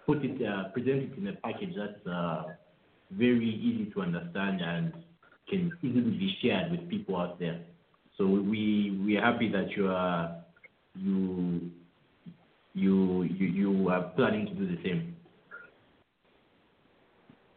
put 0.07 0.25
it 0.25 0.41
uh, 0.41 0.71
present 0.71 1.13
it 1.13 1.19
in 1.19 1.27
a 1.29 1.35
package 1.35 1.75
that's 1.77 2.07
uh, 2.07 2.45
very 3.11 3.51
easy 3.51 3.91
to 3.93 4.01
understand 4.01 4.63
and 4.63 4.95
can 5.51 5.71
easily 5.83 6.11
be 6.11 6.35
shared 6.43 6.71
with 6.71 6.89
people 6.89 7.17
out 7.17 7.39
there. 7.39 7.61
So 8.17 8.25
we 8.25 8.99
we 9.05 9.19
are 9.19 9.31
happy 9.31 9.53
that 9.53 9.71
you 9.77 9.89
are 9.89 10.37
you 10.95 11.71
you 12.73 13.25
you 13.25 13.47
you 13.47 13.89
are 13.91 14.05
planning 14.17 14.47
to 14.47 14.55
do 14.55 14.67
the 14.67 14.83
same. 14.83 15.17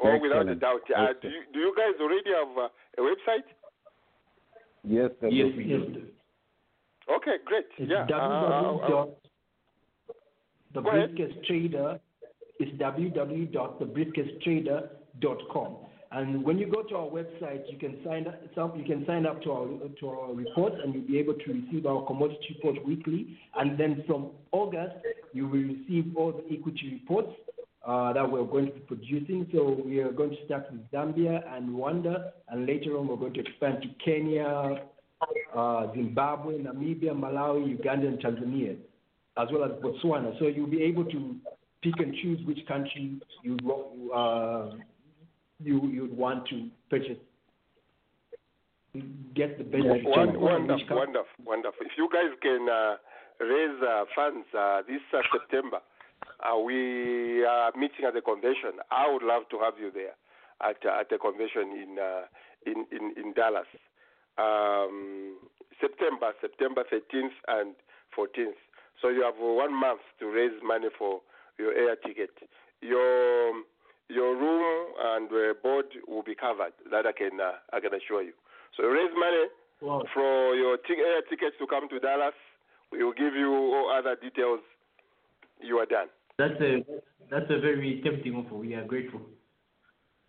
Oh, 0.03 0.19
without 0.21 0.49
a 0.49 0.55
doubt. 0.55 0.81
Uh, 0.93 1.13
do, 1.21 1.29
you, 1.29 1.43
do 1.53 1.59
you 1.59 1.73
guys 1.77 1.95
already 2.01 2.29
have 2.35 2.57
uh, 2.57 2.67
a 2.97 3.01
website? 3.01 3.47
Yes, 4.83 5.11
that 5.21 5.31
Yes, 5.31 5.47
is- 5.49 5.55
we 5.57 5.63
do. 5.63 6.07
Okay, 7.09 7.37
great. 7.45 7.65
It's 7.77 7.89
yeah. 7.91 8.03
uh, 8.03 8.07
www. 8.07 8.81
uh, 8.81 8.85
uh, 8.85 8.89
dot 8.89 9.09
the 10.73 10.81
Go 10.81 10.89
ahead. 10.89 11.15
briefcase 11.15 11.45
trader 11.45 11.99
is 12.59 12.69
www.thebriefcasetrader.com. 12.79 15.77
And 16.11 16.43
when 16.43 16.59
you 16.59 16.67
go 16.67 16.83
to 16.83 16.95
our 16.95 17.07
website, 17.07 17.63
you 17.71 17.77
can 17.79 17.97
sign 18.05 18.27
up. 18.27 18.77
You 18.77 18.83
can 18.83 19.03
sign 19.07 19.25
up 19.25 19.41
to 19.43 19.51
our 19.51 19.67
to 19.99 20.09
our 20.09 20.31
reports, 20.33 20.75
and 20.83 20.93
you'll 20.93 21.07
be 21.07 21.17
able 21.17 21.33
to 21.33 21.53
receive 21.53 21.85
our 21.87 22.05
commodity 22.05 22.53
report 22.55 22.85
weekly. 22.85 23.35
And 23.55 23.77
then 23.79 24.03
from 24.05 24.29
August, 24.51 24.95
you 25.33 25.47
will 25.47 25.63
receive 25.63 26.15
all 26.15 26.31
the 26.31 26.43
equity 26.55 26.99
reports 27.01 27.33
uh, 27.85 28.13
that 28.13 28.29
we're 28.29 28.43
going 28.45 28.67
to 28.67 28.71
be 28.73 28.79
producing. 28.81 29.47
So 29.53 29.81
we 29.85 29.99
are 29.99 30.11
going 30.11 30.31
to 30.31 30.45
start 30.45 30.71
with 30.71 30.81
Zambia 30.91 31.41
and 31.55 31.69
Rwanda, 31.69 32.31
and 32.49 32.65
later 32.65 32.97
on 32.97 33.07
we're 33.07 33.17
going 33.17 33.33
to 33.33 33.41
expand 33.41 33.81
to 33.81 33.89
Kenya, 34.03 34.83
uh, 35.55 35.93
Zimbabwe, 35.93 36.59
Namibia, 36.59 37.11
Malawi, 37.11 37.69
Uganda, 37.69 38.07
and 38.07 38.19
Tanzania, 38.19 38.77
as 39.37 39.47
well 39.51 39.63
as 39.65 39.71
Botswana. 39.81 40.37
So 40.39 40.47
you'll 40.47 40.67
be 40.67 40.81
able 40.83 41.05
to 41.05 41.35
pick 41.81 41.93
and 41.99 42.13
choose 42.21 42.39
which 42.45 42.65
country 42.67 43.19
you 43.43 43.57
uh, 44.13 44.71
you 45.61 45.81
you'd 45.87 46.15
want 46.17 46.47
to 46.49 46.69
purchase. 46.89 47.17
Get 49.35 49.57
the 49.57 49.63
best 49.63 49.83
return 49.83 50.03
Won- 50.05 50.31
from 50.33 50.41
Wonderful, 50.41 50.67
country. 50.77 50.95
wonderful, 50.95 51.43
wonderful. 51.45 51.85
If 51.85 51.93
you 51.97 52.07
guys 52.13 52.29
can 52.41 52.67
uh, 52.69 52.95
raise 53.43 53.81
uh, 53.81 54.05
funds 54.15 54.45
uh, 54.57 54.81
this 54.87 55.01
uh, 55.17 55.21
September, 55.33 55.79
uh, 56.43 56.57
we 56.59 57.43
are 57.45 57.71
meeting 57.75 58.05
at 58.07 58.13
the 58.13 58.21
convention. 58.21 58.79
I 58.91 59.11
would 59.11 59.23
love 59.23 59.43
to 59.51 59.59
have 59.59 59.75
you 59.79 59.91
there 59.91 60.13
at 60.61 60.77
uh, 60.85 60.99
at 60.99 61.09
the 61.09 61.17
convention 61.17 61.71
in 61.73 61.97
uh, 61.99 62.23
in, 62.65 62.85
in 62.91 63.13
in 63.17 63.33
Dallas, 63.33 63.67
um, 64.37 65.37
September 65.79 66.31
September 66.41 66.83
13th 66.91 67.35
and 67.47 67.75
14th. 68.17 68.59
So 69.01 69.09
you 69.09 69.23
have 69.23 69.35
one 69.37 69.73
month 69.73 70.01
to 70.19 70.27
raise 70.27 70.53
money 70.63 70.87
for 70.97 71.21
your 71.59 71.73
air 71.73 71.95
ticket. 71.95 72.31
Your 72.81 73.53
your 74.09 74.35
room 74.35 74.93
and 74.99 75.29
uh, 75.31 75.53
board 75.61 75.85
will 76.07 76.23
be 76.23 76.35
covered. 76.35 76.73
That 76.91 77.05
I 77.05 77.11
can 77.11 77.39
uh, 77.39 77.53
I 77.71 77.79
can 77.79 77.93
assure 77.93 78.21
you. 78.23 78.33
So 78.77 78.83
raise 78.85 79.11
money 79.17 79.47
Wow. 79.81 80.01
for 80.13 80.55
your 80.55 80.77
t- 80.77 80.95
air 80.95 81.21
tickets 81.29 81.57
to 81.59 81.67
come 81.67 81.89
to 81.89 81.99
Dallas. 81.99 82.33
We 82.91 83.03
will 83.03 83.11
give 83.11 83.33
you 83.35 83.51
all 83.51 83.91
other 83.91 84.15
details. 84.15 84.61
You 85.59 85.77
are 85.79 85.85
done. 85.85 86.07
That's 86.37 86.59
a 86.61 86.83
that's 87.29 87.45
a 87.49 87.59
very 87.59 88.01
tempting 88.03 88.35
offer. 88.35 88.55
We 88.55 88.73
are 88.75 88.85
grateful. 88.85 89.21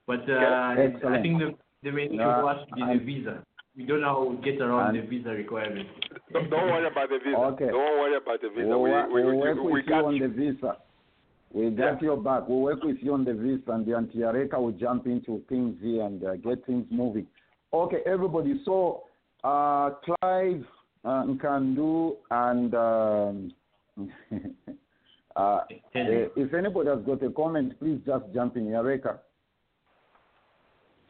But 0.06 0.28
uh, 0.28 0.74
Okay. 0.78 1.06
I 1.06 1.22
think 1.22 1.38
the 1.38 1.54
the 1.82 1.90
main 1.92 2.08
issue 2.12 2.16
Yeah, 2.20 2.40
for 2.40 2.50
us 2.50 2.66
will 2.76 2.86
be 2.92 2.98
the 2.98 3.04
visa. 3.04 3.42
We 3.76 3.84
don't 3.86 4.00
know 4.02 4.06
how 4.30 4.36
to 4.36 4.42
get 4.52 4.60
around 4.60 4.94
And- 4.96 5.04
the 5.04 5.08
visa 5.08 5.30
requirements. 5.30 5.90
Don't, 6.32 6.48
don't 6.50 6.68
worry 6.70 6.86
about 6.86 7.08
the 7.08 7.18
visa. 7.24 7.36
Okay. 7.36 7.66
Don't 7.66 7.98
worry 7.98 8.16
about 8.16 8.40
the 8.40 8.48
visa. 8.50 8.68
We'll, 8.68 8.82
we, 8.82 8.90
wo- 8.90 9.06
we, 9.12 9.22
we'll 9.24 9.30
we, 9.32 9.36
work 9.36 9.56
we, 9.64 9.72
with 9.72 9.84
you 9.88 9.94
on 9.94 10.16
you. 10.16 10.28
the 10.28 10.34
visa. 10.34 10.76
We 11.52 11.70
got 11.70 12.00
your 12.02 12.16
back. 12.16 12.48
We'll 12.48 12.60
work 12.60 12.82
with 12.82 12.96
you 13.00 13.14
on 13.14 13.24
the 13.24 13.32
visa, 13.34 13.70
and 13.72 13.86
the 13.86 13.92
Antiareka 13.92 14.58
will 14.60 14.72
jump 14.72 15.06
into 15.06 15.42
things 15.48 15.76
here 15.82 16.02
and 16.04 16.22
uh, 16.24 16.36
get 16.36 16.64
things 16.66 16.86
moving. 16.90 17.26
Okay, 17.72 17.98
everybody. 18.06 18.60
So, 18.64 19.04
uh, 19.44 19.90
Clive, 20.04 20.64
uh, 21.04 21.24
Nkandu, 21.24 22.16
and 22.30 22.74
um, 22.74 23.52
uh, 25.36 25.60
eh, 25.94 26.28
if 26.36 26.54
anybody 26.54 26.90
has 26.90 27.00
got 27.04 27.22
a 27.22 27.30
comment, 27.30 27.78
please 27.78 28.00
just 28.06 28.24
jump 28.32 28.56
in, 28.56 28.66
Yareka. 28.66 29.18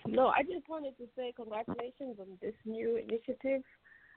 No, 0.06 0.28
I 0.28 0.42
just 0.42 0.68
wanted 0.68 0.96
to 0.98 1.04
say 1.16 1.32
congratulations 1.34 2.16
on 2.20 2.26
this 2.40 2.54
new 2.64 2.96
initiative. 2.96 3.62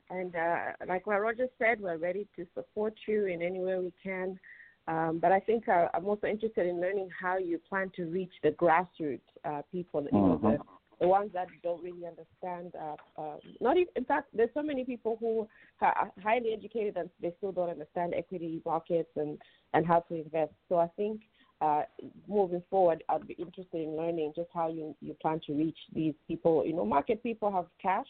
And 0.10 0.36
uh, 0.36 0.58
like 0.88 1.08
what 1.08 1.22
Roger 1.22 1.48
said, 1.60 1.82
we're 1.82 1.98
ready 1.98 2.28
to 2.36 2.46
support 2.54 2.94
you 3.08 3.26
in 3.26 3.42
any 3.42 3.60
way 3.60 3.78
we 3.78 3.94
can. 4.02 4.40
Um, 4.88 5.20
but 5.22 5.34
I 5.34 5.40
think 5.42 5.68
uh, 5.68 5.88
I'm 5.94 6.08
also 6.08 6.28
interested 6.28 6.66
in 6.66 6.80
learning 6.80 7.10
how 7.20 7.38
you 7.38 7.58
plan 7.58 7.92
to 7.98 8.06
reach 8.06 8.32
the 8.42 8.52
grassroots 8.52 9.20
uh, 9.44 9.62
people, 9.70 10.06
you 10.12 10.18
know, 10.18 10.40
the, 10.42 10.58
the 11.00 11.08
ones 11.08 11.32
that 11.34 11.48
don't 11.64 11.84
really 11.84 12.06
understand. 12.06 12.74
Uh, 12.76 13.22
uh, 13.22 13.38
not 13.62 13.78
even, 13.78 13.92
in 13.96 14.06
fact, 14.06 14.30
there's 14.34 14.50
so 14.54 14.64
many 14.64 14.84
people 14.84 15.18
who 15.20 15.48
are 15.82 16.12
highly 16.24 16.54
educated 16.54 16.98
and 16.98 17.10
they 17.22 17.34
still 17.38 17.52
don't 17.52 17.70
understand 17.70 18.14
equity 18.18 18.62
markets 18.66 19.10
and 19.16 19.38
and 19.74 19.86
how 19.86 20.00
to 20.00 20.16
invest. 20.16 20.54
So 20.70 20.78
I 20.78 20.88
think 20.96 21.22
uh, 21.62 21.84
moving 22.28 22.64
forward, 22.70 23.04
I'd 23.10 23.28
be 23.28 23.34
interested 23.36 23.82
in 23.82 23.96
learning 23.96 24.34
just 24.36 24.50
how 24.54 24.70
you 24.70 24.96
you 25.02 25.14
plan 25.16 25.40
to 25.48 25.54
reach 25.54 25.78
these 25.94 26.16
people. 26.28 26.66
You 26.66 26.74
know, 26.74 26.86
market 26.86 27.22
people 27.22 27.52
have 27.52 27.66
cash 27.82 28.08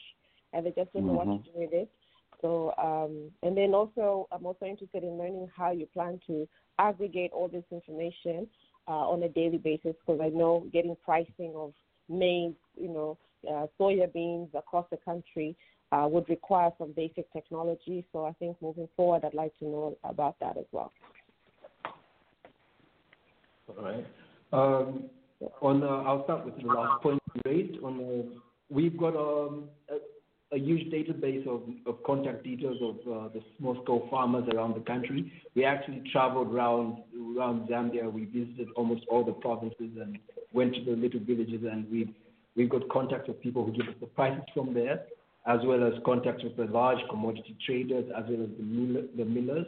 and 0.53 0.65
they 0.65 0.71
just 0.71 0.93
don't 0.93 1.05
know 1.07 1.13
Mm-hmm. 1.13 1.29
what 1.29 1.43
to 1.45 1.51
do 1.51 1.59
with 1.59 1.73
it. 1.73 1.89
So, 2.41 2.73
um, 2.77 3.31
and 3.41 3.57
then 3.57 3.73
also, 3.73 4.27
I'm 4.31 4.45
also 4.45 4.65
interested 4.65 5.03
in 5.03 5.17
learning 5.17 5.49
how 5.55 5.71
you 5.71 5.87
plan 5.87 6.19
to 6.27 6.47
aggregate 6.77 7.31
all 7.33 7.47
this 7.47 7.63
information 7.71 8.47
uh, 8.87 8.91
on 8.91 9.23
a 9.23 9.29
daily 9.29 9.57
basis 9.57 9.95
because 10.05 10.21
I 10.21 10.29
know 10.29 10.67
getting 10.71 10.95
pricing 11.03 11.53
of 11.55 11.73
maize, 12.09 12.53
you 12.75 12.89
know, 12.89 13.17
uh, 13.49 13.67
soya 13.79 14.11
beans 14.11 14.49
across 14.53 14.85
the 14.91 14.97
country 14.97 15.55
uh, 15.91 16.07
would 16.09 16.27
require 16.29 16.71
some 16.77 16.91
basic 16.91 17.31
technology. 17.31 18.05
So 18.11 18.25
I 18.25 18.33
think 18.33 18.57
moving 18.61 18.89
forward, 18.95 19.23
I'd 19.25 19.33
like 19.33 19.57
to 19.59 19.65
know 19.65 19.97
about 20.03 20.35
that 20.39 20.57
as 20.57 20.65
well. 20.71 20.91
All 23.69 23.83
right. 23.83 24.05
Um, 24.53 25.09
on, 25.61 25.83
uh, 25.83 25.87
I'll 25.87 26.23
start 26.23 26.45
with 26.45 26.57
the 26.57 26.67
last 26.67 27.01
point 27.01 27.21
you 27.35 27.41
raised. 27.45 27.83
On, 27.83 27.99
uh, 27.99 28.39
we've 28.69 28.97
got 28.97 29.15
um, 29.15 29.69
a, 29.89 30.55
a 30.55 30.59
huge 30.59 30.91
database 30.91 31.45
of, 31.47 31.61
of 31.85 32.03
contact 32.03 32.43
details 32.43 32.77
of 32.81 32.95
uh, 32.95 33.27
the 33.33 33.41
small-scale 33.57 34.07
farmers 34.09 34.45
around 34.53 34.75
the 34.75 34.81
country. 34.81 35.31
We 35.55 35.65
actually 35.65 36.03
traveled 36.11 36.53
around 36.53 36.99
around 37.37 37.67
Zambia. 37.67 38.11
We 38.11 38.25
visited 38.25 38.69
almost 38.75 39.03
all 39.09 39.23
the 39.23 39.33
provinces 39.33 39.91
and 40.01 40.17
went 40.53 40.73
to 40.75 40.83
the 40.83 40.91
little 40.91 41.19
villages, 41.19 41.61
and 41.69 41.89
we 41.91 42.13
we've 42.55 42.69
got 42.69 42.87
contacts 42.89 43.27
with 43.27 43.41
people 43.41 43.65
who 43.65 43.71
give 43.71 43.87
us 43.87 43.95
the 43.99 44.07
prices 44.07 44.43
from 44.53 44.73
there, 44.73 45.03
as 45.45 45.59
well 45.63 45.85
as 45.85 45.93
contacts 46.05 46.43
with 46.43 46.57
the 46.57 46.65
large 46.65 46.99
commodity 47.09 47.55
traders, 47.65 48.05
as 48.17 48.25
well 48.27 48.43
as 48.43 48.49
the, 48.57 48.63
mill, 48.63 49.03
the 49.15 49.25
millers. 49.25 49.67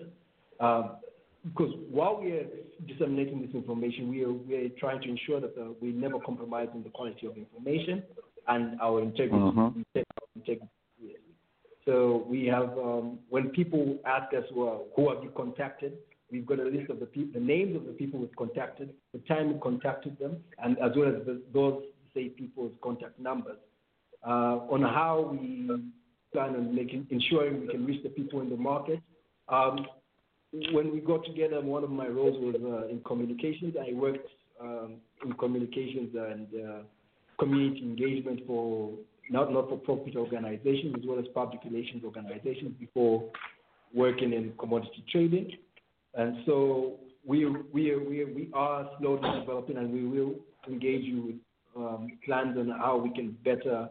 Um, 0.59 0.97
because 1.45 1.73
while 1.89 2.19
we 2.21 2.33
are 2.33 2.47
disseminating 2.85 3.41
this 3.41 3.53
information, 3.53 4.09
we 4.09 4.25
are, 4.25 4.31
we 4.33 4.55
are 4.55 4.69
trying 4.77 5.01
to 5.01 5.09
ensure 5.09 5.39
that 5.39 5.55
uh, 5.57 5.69
we 5.79 5.91
never 5.91 6.19
compromise 6.19 6.67
on 6.73 6.83
the 6.83 6.89
quality 6.89 7.27
of 7.27 7.37
information 7.37 8.03
and 8.49 8.79
our 8.81 9.01
integrity. 9.01 9.37
Mhm. 9.37 9.75
we 9.75 10.03
integrity. 10.35 10.67
So 11.85 12.25
we 12.27 12.45
have, 12.45 12.77
um, 12.77 13.19
when 13.29 13.49
people 13.49 13.97
ask 14.05 14.33
us, 14.33 14.43
well, 14.53 14.85
who 14.95 15.09
have 15.09 15.23
you 15.23 15.31
contacted? 15.35 15.93
We've 16.31 16.45
got 16.45 16.59
a 16.59 16.63
list 16.63 16.89
of 16.89 16.99
the 16.99 17.05
people, 17.05 17.39
the 17.39 17.45
names 17.45 17.75
of 17.75 17.85
the 17.85 17.93
people 17.93 18.19
we've 18.19 18.35
contacted, 18.35 18.93
the 19.13 19.19
time 19.19 19.53
we 19.53 19.59
contacted 19.59 20.17
them, 20.19 20.37
and 20.63 20.77
as 20.79 20.91
well 20.95 21.09
as 21.09 21.25
the, 21.25 21.41
those 21.53 21.81
say 22.13 22.29
people's 22.29 22.73
contact 22.83 23.19
numbers. 23.19 23.57
Uh, 24.25 24.59
on 24.69 24.81
how 24.81 25.29
we 25.31 25.69
plan 26.33 26.55
on 26.55 26.75
making, 26.75 27.07
ensuring 27.09 27.61
we 27.61 27.67
can 27.67 27.85
reach 27.85 28.03
the 28.03 28.09
people 28.09 28.41
in 28.41 28.49
the 28.49 28.57
market. 28.57 28.99
Um, 29.47 29.85
when 30.71 30.91
we 30.91 30.99
got 30.99 31.25
together, 31.25 31.61
one 31.61 31.83
of 31.83 31.89
my 31.89 32.07
roles 32.07 32.37
was 32.39 32.55
uh, 32.61 32.87
in 32.87 33.01
communications. 33.05 33.75
I 33.79 33.93
worked 33.93 34.27
um, 34.59 34.95
in 35.25 35.33
communications 35.33 36.13
and 36.15 36.47
uh, 36.53 36.79
community 37.39 37.81
engagement 37.81 38.41
for 38.45 38.91
not 39.29 39.53
not-for-profit 39.53 40.15
organizations 40.15 40.95
as 40.97 41.05
well 41.07 41.19
as 41.19 41.25
public 41.33 41.63
relations 41.63 42.03
organizations 42.03 42.73
before 42.79 43.31
working 43.93 44.33
in 44.33 44.53
commodity 44.59 45.03
trading. 45.11 45.51
And 46.15 46.37
so 46.45 46.95
we 47.25 47.45
we 47.45 47.95
we 47.95 48.25
we 48.25 48.49
are 48.53 48.89
slowly 48.99 49.39
developing, 49.39 49.77
and 49.77 49.91
we 49.91 50.05
will 50.05 50.35
engage 50.67 51.03
you 51.03 51.21
with 51.21 51.35
um, 51.75 52.07
plans 52.25 52.57
on 52.57 52.69
how 52.69 52.97
we 52.97 53.11
can 53.11 53.37
better 53.43 53.89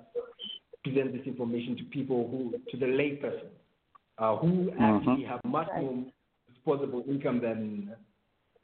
present 0.85 1.13
this 1.13 1.27
information 1.27 1.77
to 1.77 1.85
people 1.85 2.29
who 2.31 2.59
to 2.71 2.77
the 2.77 2.87
layperson 2.87 3.51
uh, 4.19 4.37
who 4.37 4.71
actually 4.81 5.25
have 5.25 5.41
much 5.45 5.69
more 5.81 6.05
disposable 6.53 7.05
income 7.09 7.41
than 7.41 7.95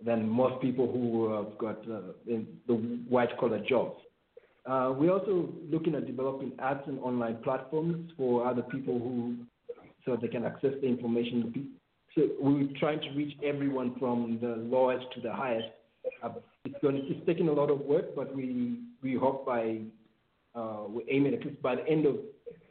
than 0.04 0.28
most 0.28 0.60
people 0.60 0.90
who 0.90 1.32
have 1.32 1.56
got 1.58 1.78
uh, 1.88 2.12
in 2.26 2.46
the 2.66 2.74
white 3.08 3.36
collar 3.38 3.60
jobs. 3.60 3.96
Uh, 4.66 4.92
we're 4.96 5.12
also 5.12 5.48
looking 5.70 5.94
at 5.94 6.06
developing 6.06 6.50
apps 6.52 6.86
and 6.88 6.98
online 7.00 7.36
platforms 7.42 8.10
for 8.16 8.46
other 8.46 8.62
people 8.62 8.98
who 8.98 9.36
so 10.04 10.18
they 10.20 10.28
can 10.28 10.44
access 10.44 10.72
the 10.80 10.86
information. 10.86 11.70
So 12.14 12.28
we're 12.40 12.68
trying 12.78 13.00
to 13.00 13.10
reach 13.10 13.36
everyone 13.44 13.96
from 13.98 14.38
the 14.40 14.56
lowest 14.56 15.06
to 15.14 15.20
the 15.20 15.32
highest. 15.32 15.68
Uh, 16.22 16.30
it's 16.64 16.76
going 16.80 16.96
it's 17.08 17.26
taking 17.26 17.48
a 17.48 17.52
lot 17.52 17.70
of 17.70 17.80
work, 17.80 18.14
but 18.14 18.34
we 18.34 18.78
we 19.02 19.14
hope 19.14 19.44
by 19.44 19.78
uh, 20.54 20.84
we're 20.88 21.08
aiming 21.10 21.34
at 21.34 21.44
least 21.44 21.60
by 21.60 21.74
the 21.74 21.86
end 21.88 22.06
of 22.06 22.16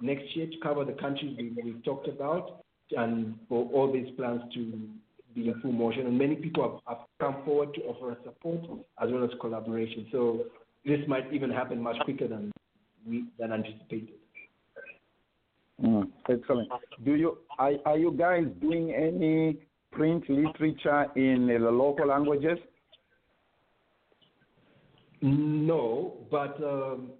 next 0.02 0.36
year 0.36 0.48
to 0.48 0.58
cover 0.62 0.86
the 0.86 0.94
countries 0.94 1.36
we, 1.38 1.52
we've 1.64 1.84
talked 1.84 2.08
about 2.08 2.64
and 2.92 3.36
for 3.50 3.70
all 3.74 3.92
these 3.92 4.08
plans 4.16 4.42
to 4.54 4.90
be 5.34 5.50
in 5.50 5.60
full 5.62 5.72
motion. 5.72 6.06
And 6.06 6.18
many 6.18 6.36
people 6.36 6.82
have, 6.88 6.98
have 6.98 7.08
come 7.20 7.44
forward 7.44 7.74
to 7.76 7.82
offer 7.82 8.18
support 8.24 8.60
as 9.02 9.10
well 9.12 9.24
as 9.24 9.32
collaboration. 9.42 10.08
So 10.12 10.46
this 10.86 11.00
might 11.08 11.34
even 11.34 11.50
happen 11.50 11.82
much 11.82 11.98
quicker 12.04 12.28
than 12.28 12.52
we 13.06 13.26
than 13.40 13.52
anticipated. 13.52 14.23
Mm, 15.82 16.10
excellent. 16.30 16.70
Do 17.04 17.16
you 17.16 17.38
are, 17.58 17.74
are 17.86 17.98
you 17.98 18.12
guys 18.12 18.46
doing 18.62 18.94
any 18.94 19.58
print 19.92 20.30
literature 20.30 21.08
in 21.16 21.48
the 21.48 21.72
local 21.72 22.08
languages? 22.08 22.60
No, 25.22 26.28
but 26.30 26.62
um, 26.64 27.12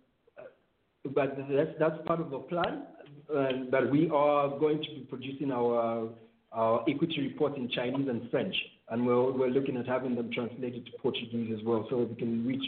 but 1.16 1.38
that's 1.50 1.72
that's 1.80 1.96
part 2.06 2.20
of 2.20 2.30
the 2.32 2.40
plan. 2.40 2.84
Uh, 3.34 3.48
but 3.72 3.90
we 3.90 4.10
are 4.14 4.50
going 4.60 4.84
to 4.84 4.90
be 4.90 5.06
producing 5.10 5.52
our 5.52 6.10
our 6.52 6.84
equity 6.88 7.22
report 7.22 7.58
in 7.58 7.70
Chinese 7.70 8.08
and 8.08 8.30
French, 8.30 8.56
and 8.90 9.06
we're 9.06 9.32
we're 9.32 9.50
looking 9.50 9.78
at 9.78 9.88
having 9.88 10.16
them 10.16 10.30
translated 10.32 10.86
to 10.86 10.92
Portuguese 11.02 11.56
as 11.58 11.66
well, 11.66 11.88
so 11.90 11.98
we 11.98 12.16
can 12.16 12.46
reach 12.46 12.64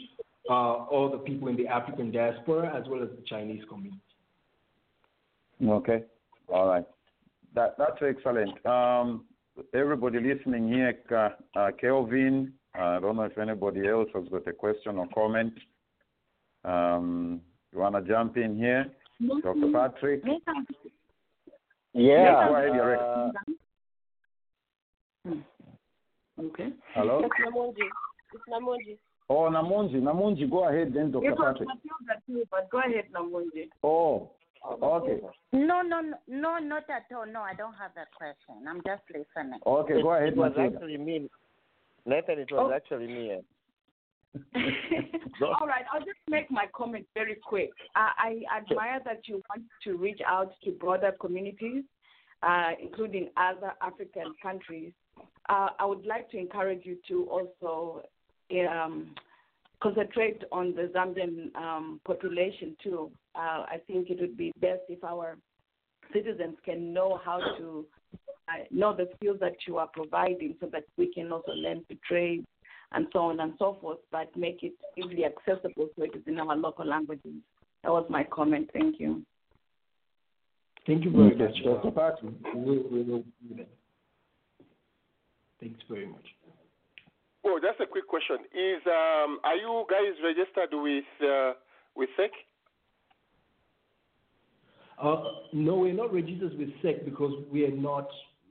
uh, 0.50 0.54
all 0.54 1.10
the 1.12 1.18
people 1.20 1.48
in 1.48 1.58
the 1.58 1.68
African 1.68 2.12
diaspora 2.12 2.76
as 2.76 2.88
well 2.88 3.04
as 3.04 3.10
the 3.10 3.24
Chinese 3.28 3.64
community. 3.70 4.00
Okay. 5.64 6.04
All 6.50 6.68
right. 6.68 6.86
That 7.54 7.76
that's 7.78 8.02
excellent. 8.02 8.66
Um, 8.66 9.26
everybody 9.74 10.20
listening 10.20 10.68
here, 10.68 10.98
uh, 11.12 11.30
uh, 11.58 11.72
Kelvin. 11.80 12.54
I 12.74 13.00
don't 13.00 13.16
know 13.16 13.24
if 13.24 13.38
anybody 13.38 13.88
else 13.88 14.10
has 14.14 14.26
got 14.30 14.48
a 14.48 14.52
question 14.52 14.98
or 14.98 15.08
comment. 15.14 15.54
Um, 16.66 17.42
you 17.72 17.80
want 17.80 17.96
to 17.96 18.02
jump 18.02 18.38
in 18.38 18.58
here, 18.58 18.86
Dr. 19.44 19.72
Patrick? 19.72 20.22
Yeah. 21.94 22.48
Go 22.48 22.56
ahead, 22.56 22.76
you're 22.76 22.98
uh, 22.98 23.32
Okay. 26.38 26.70
Hello. 26.94 27.22
It's 27.24 27.34
Namunji. 27.48 27.88
It's 28.34 28.44
Namunji. 28.52 28.98
Oh, 29.30 29.50
Namunji. 29.50 30.02
Namunji, 30.02 30.50
go 30.50 30.68
ahead 30.68 30.94
then, 30.94 31.12
Dr. 31.12 31.28
It 31.28 31.32
was 31.32 31.40
Patrick. 31.42 31.70
Matilda 31.70 32.22
too, 32.28 32.44
but 32.52 32.70
go 32.70 32.80
ahead, 32.80 33.06
Namunji. 33.14 33.70
Oh, 33.84 34.32
okay. 34.72 35.20
No, 35.54 35.82
no, 35.82 36.02
no, 36.02 36.18
no, 36.28 36.58
not 36.60 36.90
at 36.90 37.06
all. 37.16 37.26
No, 37.26 37.42
I 37.42 37.54
don't 37.54 37.74
have 37.74 37.92
that 37.96 38.08
question. 38.16 38.68
I'm 38.68 38.82
just 38.86 39.04
listening. 39.10 39.60
Okay, 39.66 40.02
go 40.02 40.12
ahead, 40.14 40.30
It 40.30 40.38
was 40.38 40.52
Matilda. 40.56 40.76
actually 40.76 40.98
me. 40.98 41.30
Nathan, 42.06 42.40
it 42.40 42.52
was 42.52 42.72
actually 42.76 43.08
me. 43.08 43.38
All 45.42 45.68
right, 45.68 45.86
I'll 45.94 46.02
just 46.02 46.20
make 46.30 46.52
my 46.52 46.66
comment 46.76 47.08
very 47.14 47.36
quick. 47.36 47.70
I, 47.96 48.42
I 48.52 48.58
admire 48.58 49.00
that 49.06 49.22
you 49.28 49.42
want 49.50 49.64
to 49.84 49.98
reach 49.98 50.20
out 50.28 50.52
to 50.64 50.72
broader 50.72 51.14
communities, 51.20 51.84
uh, 52.44 52.72
including 52.82 53.30
other 53.38 53.74
African 53.82 54.34
countries. 54.42 54.92
Uh, 55.48 55.70
I 55.80 55.86
would 55.86 56.06
like 56.06 56.30
to 56.32 56.38
encourage 56.38 56.86
you 56.86 56.98
to 57.08 57.28
also 57.30 58.04
um, 58.70 59.12
concentrate 59.82 60.44
on 60.52 60.76
the 60.76 60.92
Zambian 60.94 61.56
um, 61.56 62.02
population 62.06 62.76
too. 62.84 63.12
Uh, 63.38 63.66
I 63.68 63.82
think 63.88 64.10
it 64.10 64.20
would 64.22 64.38
be 64.38 64.52
best 64.62 64.82
if 64.90 65.04
our 65.04 65.38
citizens 66.14 66.56
can 66.64 66.94
know 66.94 67.20
how 67.24 67.40
to 67.58 67.86
uh, 68.48 68.64
know 68.72 68.96
the 68.96 69.10
skills 69.16 69.38
that 69.42 69.56
you 69.68 69.78
are 69.78 69.88
providing 69.88 70.56
so 70.60 70.70
that 70.72 70.86
we 70.98 71.12
can 71.14 71.32
also 71.32 71.52
learn 71.52 71.84
to 71.90 71.98
trade 72.08 72.46
and 72.92 73.08
so 73.12 73.20
on 73.20 73.40
and 73.40 73.54
so 73.60 73.78
forth, 73.82 73.98
but 74.12 74.36
make 74.38 74.64
it 74.64 74.74
easily 74.98 75.26
accessible 75.26 75.90
so 75.96 76.04
it 76.04 76.16
is 76.16 76.22
in 76.28 76.40
our 76.40 76.56
local 76.56 76.86
languages. 76.86 77.34
That 77.84 77.92
was 77.92 78.06
my 78.10 78.24
comment. 78.24 78.70
Thank 78.74 79.00
you. 79.00 79.24
Thank 80.88 81.04
you 81.04 81.12
very 81.12 81.36
much. 81.36 81.56
Dr. 81.64 81.90
We 82.54 82.62
will, 82.62 82.84
we 82.92 83.02
will 83.02 83.24
do 83.48 83.56
that. 83.58 83.68
Thanks 85.60 85.80
very 85.90 86.06
much. 86.06 86.26
Oh, 87.44 87.60
just 87.62 87.80
a 87.80 87.86
quick 87.86 88.08
question. 88.08 88.38
Is 88.54 88.82
um, 88.86 89.40
are 89.44 89.56
you 89.56 89.86
guys 89.90 90.14
registered 90.24 90.70
with 90.74 91.06
uh, 91.22 91.54
with 91.96 92.10
SEC? 92.18 92.32
Uh, 95.02 95.24
no, 95.54 95.76
we're 95.76 95.94
not 95.94 96.14
registered 96.14 96.58
with 96.58 96.70
SEC 96.82 97.06
because 97.06 97.34
we 97.52 97.66
are 97.66 97.76
not. 97.76 98.08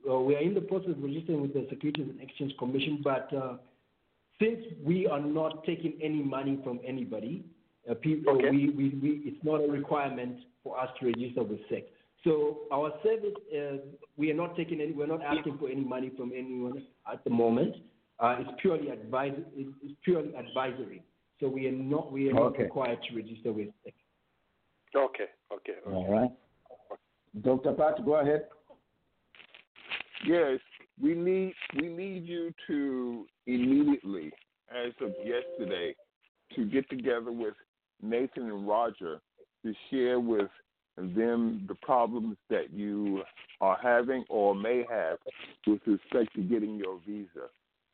Uh, 0.09 0.19
we 0.19 0.35
are 0.35 0.41
in 0.41 0.53
the 0.53 0.61
process 0.61 0.91
of 0.91 1.01
registering 1.01 1.41
with 1.41 1.53
the 1.53 1.65
Securities 1.69 2.07
and 2.09 2.21
Exchange 2.21 2.53
Commission, 2.59 3.01
but 3.03 3.33
uh, 3.33 3.55
since 4.39 4.59
we 4.83 5.07
are 5.07 5.19
not 5.19 5.63
taking 5.63 5.93
any 6.01 6.21
money 6.21 6.59
from 6.63 6.79
anybody, 6.85 7.43
Uh, 7.89 7.93
people, 7.93 8.33
okay. 8.33 8.49
we, 8.49 8.69
we, 8.71 8.85
we, 9.01 9.09
it's 9.25 9.43
not 9.43 9.61
a 9.61 9.67
requirement 9.67 10.37
for 10.63 10.73
us 10.79 10.89
to 10.99 11.05
register 11.05 11.43
with 11.43 11.59
SEC. 11.69 11.83
So 12.23 12.61
our 12.71 12.91
service, 13.03 13.37
uh, 13.53 13.77
we 14.17 14.31
are 14.31 14.33
not 14.43 14.55
taking 14.55 14.81
any, 14.81 14.91
we're 14.91 15.05
not 15.05 15.21
asking 15.21 15.59
for 15.59 15.69
any 15.69 15.83
money 15.83 16.09
from 16.17 16.31
anyone 16.35 16.83
at 17.11 17.23
the 17.23 17.29
moment. 17.29 17.75
Uh, 18.19 18.37
it's 18.39 18.49
purely 18.59 18.89
advise, 18.89 19.37
it's 19.55 19.95
purely 20.03 20.33
advisory. 20.35 21.03
So 21.39 21.47
we 21.47 21.67
are 21.67 21.71
not, 21.71 22.11
we 22.11 22.29
are 22.29 22.35
okay. 22.39 22.41
not 22.43 22.57
required 22.57 22.99
to 23.07 23.15
register 23.15 23.51
with 23.53 23.69
SEC. 23.83 23.93
Okay, 24.95 25.29
okay. 25.53 25.73
okay. 25.85 25.95
All 25.95 26.11
right. 26.11 26.31
Dr. 27.43 27.73
Pat, 27.73 28.05
go 28.05 28.15
ahead. 28.15 28.45
Yes, 30.25 30.59
we 31.01 31.13
need 31.13 31.53
we 31.75 31.89
need 31.89 32.25
you 32.25 32.53
to 32.67 33.25
immediately, 33.45 34.31
as 34.71 34.93
of 35.01 35.11
yesterday, 35.23 35.95
to 36.55 36.65
get 36.65 36.89
together 36.89 37.31
with 37.31 37.53
Nathan 38.01 38.49
and 38.49 38.67
Roger 38.67 39.19
to 39.63 39.73
share 39.89 40.19
with 40.19 40.49
them 40.97 41.65
the 41.67 41.75
problems 41.81 42.37
that 42.49 42.71
you 42.71 43.23
are 43.59 43.77
having 43.81 44.23
or 44.29 44.55
may 44.55 44.85
have 44.89 45.17
with 45.67 45.81
respect 45.85 46.33
to 46.35 46.41
getting 46.41 46.75
your 46.75 46.99
visa. 47.05 47.49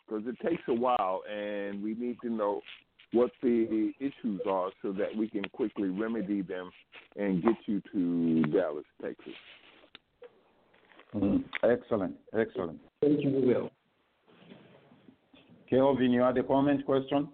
Because 0.06 0.24
it 0.28 0.38
takes 0.47 0.62
a 0.68 0.74
while, 0.74 1.22
and 1.32 1.82
we 1.82 1.95
need 1.95 2.18
to 2.22 2.30
know 2.30 2.62
what 3.14 3.32
the 3.41 3.91
issues 3.99 4.41
are 4.49 4.72
so 4.82 4.91
that 4.93 5.16
we 5.16 5.30
can 5.30 5.43
quickly 5.49 5.89
remedy 5.89 6.41
them 6.41 6.72
and 7.18 7.43
get 7.43 7.55
you 7.66 7.82
to 7.91 8.41
Dallas, 8.51 8.86
Texas. 9.01 9.34
Mm, 11.16 11.43
excellent, 11.64 12.16
excellent. 12.38 12.80
Thank 13.01 13.22
you, 13.22 13.32
Will. 13.45 13.70
Kelvin, 15.70 16.12
you 16.12 16.22
had 16.22 16.38
a 16.38 16.43
comment 16.43 16.86
question? 16.86 17.30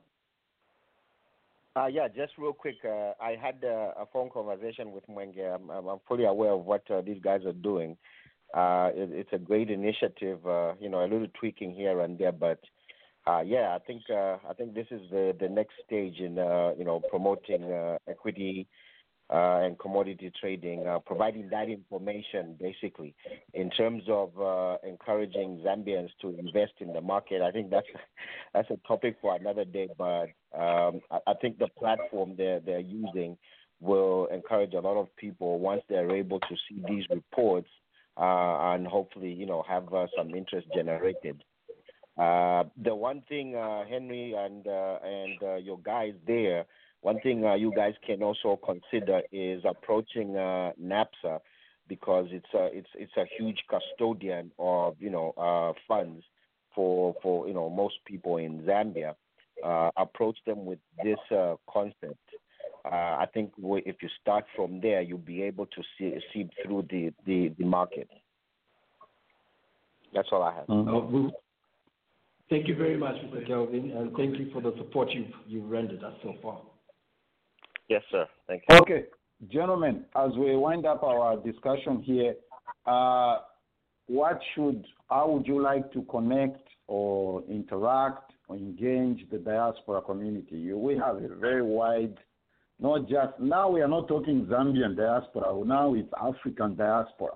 Uh, 1.76 1.86
yeah, 1.86 2.08
just 2.08 2.34
real 2.40 2.54
quick. 2.54 2.78
Uh, 2.84 3.12
I 3.22 3.36
had 3.40 3.64
uh, 3.64 3.92
a 4.00 4.06
phone 4.12 4.32
conversation 4.32 4.92
with 4.92 5.08
Mwenge. 5.08 5.40
I'm, 5.40 5.70
I'm 5.70 6.00
fully 6.08 6.26
aware 6.26 6.52
of 6.52 6.66
what 6.66 6.90
uh, 6.90 7.02
these 7.02 7.22
guys 7.22 7.42
are 7.46 7.54
doing. 7.54 7.96
Uh, 8.54 8.90
it, 8.96 9.10
it's 9.12 9.34
a 9.34 9.38
great 9.38 9.70
initiative. 9.70 10.40
Uh, 10.48 10.74
you 10.80 10.90
know, 10.90 11.02
a 11.02 11.08
little 11.08 11.28
tweaking 11.40 11.74
here 11.74 12.00
and 12.02 12.18
there, 12.18 12.32
but 12.32 12.60
yeah, 13.46 13.76
I 13.76 13.80
think 13.86 14.04
uh, 14.10 14.38
I 14.50 14.54
think 14.58 14.74
this 14.74 14.88
is 14.92 15.02
the 15.12 15.36
the 15.40 15.50
next 15.50 15.74
stage 15.86 16.20
in 16.20 16.40
uh, 16.40 16.72
you 16.78 16.86
know 16.86 17.02
promoting 17.10 17.64
equity 18.08 18.68
uh, 19.30 19.60
and 19.64 19.78
commodity 19.78 20.32
trading, 20.40 20.88
uh, 20.88 21.00
providing 21.00 21.50
that 21.50 21.70
information 21.70 22.56
basically 22.60 23.14
in 23.54 23.70
terms 23.70 24.04
of 24.08 24.30
uh, 24.40 24.78
encouraging 24.88 25.62
Zambians 25.66 26.10
to 26.22 26.30
invest 26.30 26.74
in 26.80 26.94
the 26.94 27.02
market. 27.02 27.42
I 27.42 27.52
think 27.52 27.70
that's 27.70 27.88
that's 28.54 28.70
a 28.70 28.78
topic 28.88 29.18
for 29.22 29.36
another 29.36 29.66
day, 29.66 29.90
but 29.98 30.28
um, 30.58 31.02
I, 31.12 31.20
I 31.28 31.34
think 31.42 31.60
the 31.60 31.68
platform 31.78 32.36
they're 32.38 32.62
they're 32.62 32.80
using 32.80 33.38
will 33.82 34.28
encourage 34.28 34.74
a 34.74 34.80
lot 34.80 34.98
of 34.98 35.14
people 35.18 35.60
once 35.60 35.82
they're 35.90 36.16
able 36.16 36.40
to 36.40 36.56
see 36.68 36.82
these 36.88 37.04
reports 37.10 37.70
uh, 38.18 38.74
and 38.74 38.88
hopefully 38.88 39.32
you 39.32 39.46
know 39.46 39.64
have 39.68 39.94
uh, 39.94 40.08
some 40.18 40.34
interest 40.34 40.68
generated. 40.74 41.44
Uh, 42.18 42.64
the 42.84 42.96
one 42.96 43.22
thing, 43.30 43.56
uh, 43.56 43.86
Henry 43.86 44.34
and 44.34 44.66
uh, 44.68 44.98
and 45.04 45.44
uh, 45.44 45.56
your 45.56 45.78
guys 45.80 46.14
there 46.26 46.66
one 47.02 47.20
thing 47.22 47.46
uh, 47.46 47.54
you 47.54 47.72
guys 47.76 47.94
can 48.06 48.24
also 48.24 48.60
consider 48.66 49.22
is 49.32 49.64
approaching 49.66 50.36
uh, 50.36 50.72
NAPSA 50.82 51.40
because 51.88 52.28
it's 52.32 52.54
a 52.54 52.66
it's 52.74 52.90
it's 52.96 53.16
a 53.18 53.26
huge 53.38 53.64
custodian 53.70 54.52
of 54.60 54.96
you 55.00 55.10
know 55.10 55.32
uh, 55.38 55.74
funds 55.88 56.24
for 56.76 57.16
for 57.22 57.48
you 57.48 57.54
know 57.54 57.70
most 57.70 57.96
people 58.06 58.38
in 58.38 58.62
Zambia. 58.62 59.16
Uh, 59.64 59.90
approach 59.98 60.38
them 60.46 60.66
with 60.66 60.78
this 61.04 61.18
uh, 61.36 61.56
concept. 61.68 62.20
Uh, 62.86 62.90
I 62.94 63.26
think 63.34 63.54
if 63.58 63.96
you 64.04 64.10
start 64.22 64.46
from 64.56 64.82
there, 64.82 65.02
you'll 65.02 65.18
be 65.18 65.42
able 65.42 65.66
to 65.66 65.82
see 65.98 66.14
see 66.32 66.48
through 66.64 66.86
the, 66.92 67.12
the, 67.26 67.52
the 67.58 67.66
market. 67.66 68.08
That's 70.14 70.28
all 70.32 70.44
I 70.44 70.54
have. 70.54 70.68
Mm-hmm. 70.68 71.30
Thank 72.50 72.68
you 72.68 72.76
very 72.76 72.98
much, 72.98 73.16
Mr. 73.16 73.46
Kelvin, 73.46 73.92
and 73.92 74.16
thank 74.16 74.38
you 74.40 74.50
for 74.54 74.62
the 74.62 74.74
support 74.78 75.10
you've, 75.12 75.28
you've 75.48 75.70
rendered 75.70 76.04
us 76.04 76.14
so 76.24 76.34
far. 76.42 76.62
Yes, 77.90 78.02
sir. 78.10 78.26
Thank 78.48 78.64
you. 78.70 78.78
Okay, 78.78 79.04
gentlemen, 79.50 80.06
as 80.16 80.32
we 80.38 80.56
wind 80.56 80.86
up 80.86 81.04
our 81.04 81.36
discussion 81.38 82.02
here, 82.04 82.36
uh, 82.86 83.40
what 84.08 84.40
should, 84.56 84.86
how 85.10 85.30
would 85.30 85.46
you 85.46 85.62
like 85.62 85.92
to 85.92 86.04
connect 86.04 86.66
or 86.88 87.44
interact 87.50 88.32
or 88.48 88.56
engage 88.56 89.30
the 89.30 89.38
diaspora 89.38 90.02
community? 90.02 90.72
We 90.72 90.98
have 90.98 91.18
a 91.18 91.36
very 91.36 91.62
wide, 91.62 92.18
not 92.80 93.10
just, 93.10 93.38
now 93.42 93.70
we 93.70 93.82
are 93.82 93.90
not 93.90 94.08
talking 94.08 94.46
Zambian 94.50 94.96
diaspora, 94.96 95.66
now 95.66 95.94
it's 95.96 96.12
African 96.22 96.78
diaspora. 96.78 97.34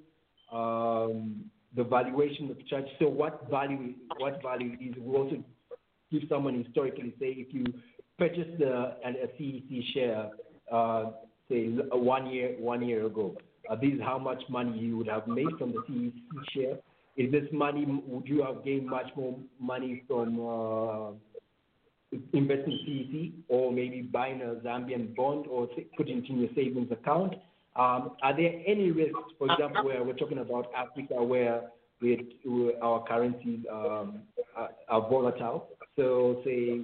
um, 0.52 1.46
the 1.76 1.84
valuation 1.84 2.50
of 2.52 2.68
church. 2.68 2.88
So 3.00 3.08
what 3.08 3.50
value 3.50 3.94
what 4.18 4.42
value 4.42 4.78
is 4.80 4.96
we 5.00 5.16
also 5.16 5.44
give 6.12 6.24
someone 6.30 6.64
historically 6.64 7.14
say 7.20 7.28
if 7.38 7.54
you 7.54 7.66
purchase 8.18 8.48
the 8.60 8.96
a 9.04 9.28
CEC 9.40 9.94
share 9.94 10.30
uh, 10.72 11.12
say 11.50 11.68
one 11.92 12.28
year 12.28 12.56
one 12.60 12.86
year 12.86 13.06
ago, 13.06 13.36
uh, 13.70 13.76
this 13.76 13.94
is 13.94 14.02
how 14.02 14.18
much 14.18 14.42
money 14.50 14.78
you 14.78 14.98
would 14.98 15.08
have 15.08 15.28
made 15.28 15.50
from 15.58 15.74
the 15.74 15.80
CEC 15.90 16.14
share. 16.54 16.78
Is 17.18 17.32
this 17.32 17.48
money 17.52 17.86
would 17.88 18.28
you 18.28 18.44
have 18.44 18.64
gained 18.64 18.88
much 18.88 19.08
more 19.16 19.38
money 19.60 20.04
from 20.08 20.40
uh, 20.40 21.12
investing 22.34 22.80
CEC 22.88 23.32
or 23.48 23.72
maybe 23.72 24.02
buying 24.02 24.42
a 24.42 24.56
Zambian 24.66 25.16
bond 25.16 25.48
or 25.48 25.68
putting 25.98 26.20
it 26.20 26.30
in 26.30 26.40
your 26.40 26.50
savings 26.56 26.92
account? 26.92 27.36
Um, 27.76 28.12
are 28.24 28.36
there 28.36 28.54
any 28.66 28.92
risks, 28.92 29.20
for 29.38 29.52
example, 29.52 29.86
where 29.86 30.04
we're 30.04 30.14
talking 30.14 30.38
about 30.38 30.72
Africa, 30.76 31.22
where 31.22 31.64
we, 32.02 32.32
our 32.82 33.04
currencies 33.06 33.60
um, 33.72 34.22
are, 34.56 34.70
are, 34.88 35.02
volatile? 35.10 35.68
So, 35.98 36.42
say, 36.46 36.82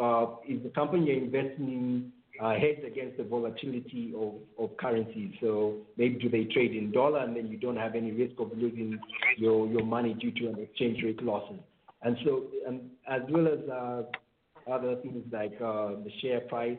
uh, 0.00 0.26
is 0.46 0.62
the 0.62 0.70
company 0.74 1.06
you're 1.06 1.24
investing 1.24 1.68
in 1.68 2.12
uh, 2.40 2.50
hedge 2.50 2.84
against 2.86 3.16
the 3.16 3.24
volatility 3.24 4.12
of, 4.18 4.34
of 4.58 4.76
currency. 4.76 5.36
So 5.40 5.76
maybe 5.96 6.16
do 6.18 6.28
they 6.28 6.44
trade 6.44 6.74
in 6.74 6.92
dollar 6.92 7.20
and 7.20 7.36
then 7.36 7.46
you 7.48 7.56
don't 7.56 7.76
have 7.76 7.94
any 7.94 8.12
risk 8.12 8.34
of 8.38 8.50
losing 8.56 8.98
your, 9.38 9.66
your 9.68 9.84
money 9.84 10.14
due 10.14 10.32
to 10.32 10.48
an 10.48 10.58
exchange 10.58 11.02
rate 11.02 11.22
losses. 11.22 11.60
And 12.02 12.16
so, 12.24 12.44
and 12.66 12.90
as 13.08 13.22
well 13.30 13.48
as 13.48 13.68
uh, 13.68 14.70
other 14.70 14.96
things 14.96 15.24
like 15.32 15.54
uh, 15.54 15.92
the 16.04 16.10
share 16.20 16.40
price, 16.40 16.78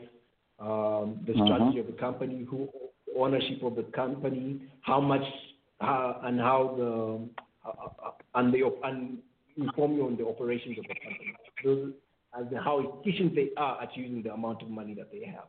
um, 0.60 1.20
the 1.26 1.34
strategy 1.44 1.80
of 1.80 1.86
the 1.86 1.96
company, 1.98 2.46
who 2.48 2.68
ownership 3.18 3.62
of 3.62 3.76
the 3.76 3.82
company, 3.82 4.60
how 4.82 5.00
much, 5.00 5.24
how, 5.80 6.20
and 6.24 6.40
how 6.40 6.74
the 6.76 7.28
and 8.34 8.52
the 8.54 8.60
and 8.84 9.18
inform 9.56 9.96
you 9.96 10.06
on 10.06 10.16
the 10.16 10.26
operations 10.26 10.78
of 10.78 10.84
the 10.84 10.94
company. 10.94 11.94
And 12.34 12.54
how 12.58 13.00
efficient 13.00 13.34
they 13.34 13.50
are 13.56 13.82
at 13.82 13.96
using 13.96 14.22
the 14.22 14.32
amount 14.32 14.62
of 14.62 14.68
money 14.68 14.94
that 14.94 15.10
they 15.10 15.24
have. 15.26 15.48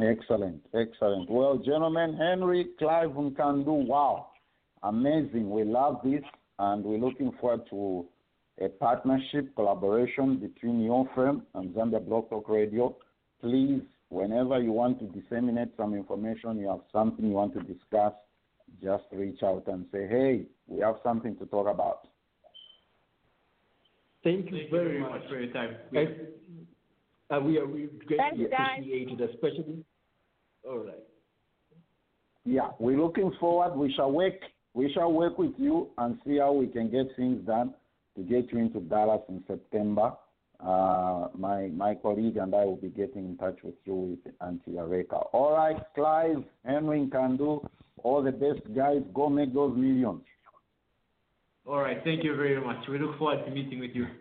Excellent, 0.00 0.60
excellent. 0.74 1.30
Well, 1.30 1.56
gentlemen, 1.58 2.16
Henry, 2.16 2.66
Clive, 2.78 3.10
Kandu, 3.10 3.86
wow, 3.86 4.28
amazing. 4.82 5.50
We 5.50 5.64
love 5.64 6.00
this, 6.04 6.22
and 6.58 6.84
we're 6.84 6.98
looking 6.98 7.32
forward 7.40 7.62
to 7.70 8.06
a 8.60 8.68
partnership, 8.68 9.54
collaboration 9.56 10.36
between 10.36 10.82
your 10.82 11.08
firm 11.14 11.46
and 11.54 11.74
Zambia 11.74 12.06
Blog 12.06 12.28
Talk 12.28 12.48
Radio. 12.48 12.96
Please, 13.40 13.82
whenever 14.14 14.60
you 14.60 14.70
want 14.70 15.00
to 15.00 15.06
disseminate 15.06 15.70
some 15.76 15.92
information, 15.92 16.58
you 16.58 16.68
have 16.68 16.80
something 16.92 17.26
you 17.26 17.32
want 17.32 17.52
to 17.54 17.60
discuss, 17.60 18.12
just 18.82 19.04
reach 19.12 19.42
out 19.42 19.64
and 19.66 19.86
say, 19.92 20.06
hey, 20.06 20.44
we 20.68 20.80
have 20.80 20.96
something 21.02 21.36
to 21.36 21.46
talk 21.46 21.66
about. 21.66 22.06
Thank 24.22 24.50
you, 24.50 24.58
Thank 24.58 24.70
very, 24.70 24.84
you 24.84 24.88
very 24.88 25.00
much. 25.00 25.10
much 25.10 25.28
for 25.28 25.40
your 25.40 25.52
time. 25.52 25.76
Thank- 25.92 26.10
uh, 27.30 27.40
we 27.40 27.58
are 27.58 27.66
we 27.66 27.88
Thanks, 28.16 28.36
greatly 28.36 28.46
guys. 28.50 28.78
appreciate 28.78 29.08
it, 29.08 29.30
especially. 29.30 29.84
All 30.68 30.78
right. 30.78 31.02
Yeah, 32.44 32.68
we're 32.78 33.00
looking 33.00 33.32
forward. 33.40 33.76
We 33.76 33.92
shall 33.94 34.12
work. 34.12 34.34
We 34.74 34.92
shall 34.92 35.10
work 35.10 35.38
with 35.38 35.54
you 35.56 35.88
and 35.98 36.18
see 36.26 36.38
how 36.38 36.52
we 36.52 36.66
can 36.66 36.90
get 36.90 37.06
things 37.16 37.44
done 37.46 37.72
to 38.16 38.22
get 38.22 38.52
you 38.52 38.58
into 38.58 38.80
Dallas 38.80 39.22
in 39.28 39.42
September. 39.46 40.12
Uh, 40.64 41.28
my 41.36 41.68
my 41.74 41.94
colleague 41.94 42.38
and 42.38 42.54
I 42.54 42.64
will 42.64 42.76
be 42.76 42.88
getting 42.88 43.24
in 43.30 43.36
touch 43.36 43.58
with 43.62 43.74
you 43.84 43.94
with 44.24 44.34
Auntie 44.40 44.72
Areka. 44.72 45.26
All 45.32 45.52
right, 45.52 45.76
Clive, 45.94 46.42
Henry, 46.64 47.00
Nkandu. 47.06 47.66
all 48.02 48.22
the 48.22 48.32
best 48.32 48.62
guys. 48.74 49.02
Go 49.12 49.28
make 49.28 49.52
those 49.52 49.76
millions. 49.76 50.22
All 51.66 51.80
right. 51.80 51.98
Thank 52.04 52.24
you 52.24 52.34
very 52.36 52.60
much. 52.60 52.86
We 52.88 52.98
look 52.98 53.18
forward 53.18 53.44
to 53.44 53.50
meeting 53.50 53.80
with 53.80 53.92
you. 53.94 54.06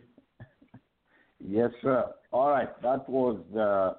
Yes, 1.45 1.71
sir. 1.81 2.05
All 2.31 2.49
right, 2.49 2.69
that 2.81 3.07
was 3.09 3.37
the 3.53 3.97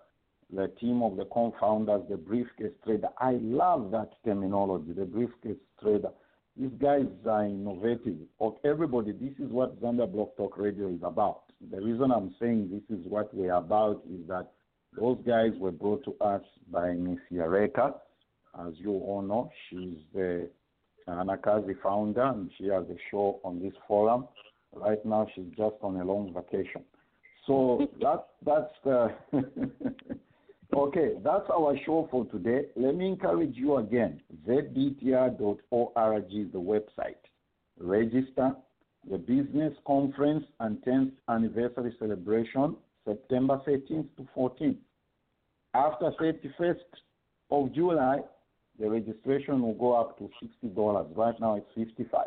the 0.51 0.69
team 0.81 1.03
of 1.03 1.17
the 1.17 1.27
co-founders, 1.27 2.03
the 2.09 2.17
briefcase 2.17 2.73
trader. 2.85 3.09
I 3.19 3.33
love 3.43 3.91
that 3.91 4.13
terminology, 4.25 4.93
the 4.93 5.05
briefcase 5.05 5.59
trader. 5.83 6.11
These 6.57 6.71
guys 6.81 7.07
are 7.29 7.45
innovative. 7.45 8.17
Of 8.41 8.55
everybody, 8.65 9.13
this 9.13 9.33
is 9.39 9.51
what 9.51 9.81
Zambia 9.83 10.11
Blog 10.11 10.37
Talk 10.37 10.57
Radio 10.57 10.89
is 10.89 11.01
about. 11.03 11.44
The 11.71 11.81
reason 11.81 12.11
I'm 12.11 12.35
saying 12.41 12.71
this 12.71 12.99
is 12.99 13.05
what 13.07 13.35
we're 13.35 13.55
about 13.55 14.03
is 14.11 14.27
that 14.29 14.53
those 14.99 15.19
guys 15.27 15.51
were 15.59 15.73
brought 15.73 16.05
to 16.05 16.15
us 16.25 16.43
by 16.71 16.93
Miss 16.93 17.19
Yareka. 17.33 17.95
As 18.59 18.75
you 18.77 18.93
all 18.93 19.23
know, 19.23 19.51
she's 19.69 19.99
the 20.15 20.49
Anakazi 21.09 21.75
founder 21.83 22.23
and 22.23 22.51
she 22.57 22.67
has 22.69 22.85
a 22.85 22.97
show 23.11 23.41
on 23.45 23.61
this 23.61 23.75
forum. 23.89 24.29
Right 24.75 25.05
now, 25.05 25.27
she's 25.35 25.51
just 25.57 25.77
on 25.83 25.97
a 25.97 26.05
long 26.05 26.33
vacation. 26.33 26.83
So 27.47 27.89
that 28.01 28.27
that's 28.45 28.73
the 28.85 29.13
okay. 30.77 31.13
That's 31.23 31.49
our 31.53 31.77
show 31.85 32.09
for 32.11 32.25
today. 32.27 32.67
Let 32.77 32.95
me 32.95 33.09
encourage 33.09 33.57
you 33.57 33.77
again. 33.77 34.21
ZBTR.org 34.49 36.25
is 36.25 36.53
the 36.53 36.61
website. 36.61 37.17
Register 37.79 38.53
the 39.11 39.19
business 39.19 39.75
conference 39.87 40.45
and 40.61 40.79
10th 40.83 41.13
anniversary 41.29 41.95
celebration, 41.99 42.77
September 43.07 43.61
13th 43.67 44.07
to 44.17 44.27
14th. 44.37 44.77
After 45.75 46.11
31st 46.21 46.77
of 47.51 47.73
July, 47.73 48.21
the 48.79 48.89
registration 48.89 49.63
will 49.63 49.75
go 49.75 49.93
up 49.95 50.19
to 50.19 50.31
$60. 50.65 51.17
Right 51.17 51.39
now 51.41 51.57
it's 51.57 51.67
55 51.75 52.27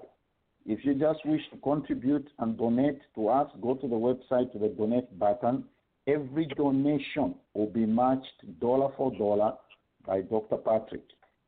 If 0.65 0.85
you 0.85 0.93
just 0.95 1.25
wish 1.25 1.41
to 1.51 1.57
contribute 1.57 2.29
and 2.39 2.57
donate 2.57 2.99
to 3.15 3.29
us, 3.29 3.49
go 3.61 3.75
to 3.75 3.87
the 3.87 3.95
website 3.95 4.51
to 4.53 4.59
the 4.59 4.69
donate 4.69 5.17
button. 5.17 5.63
Every 6.07 6.45
donation 6.45 7.35
will 7.53 7.67
be 7.69 7.85
matched 7.85 8.59
dollar 8.59 8.93
for 8.95 9.11
dollar 9.17 9.53
by 10.05 10.21
Dr. 10.21 10.57
Patrick. 10.57 11.03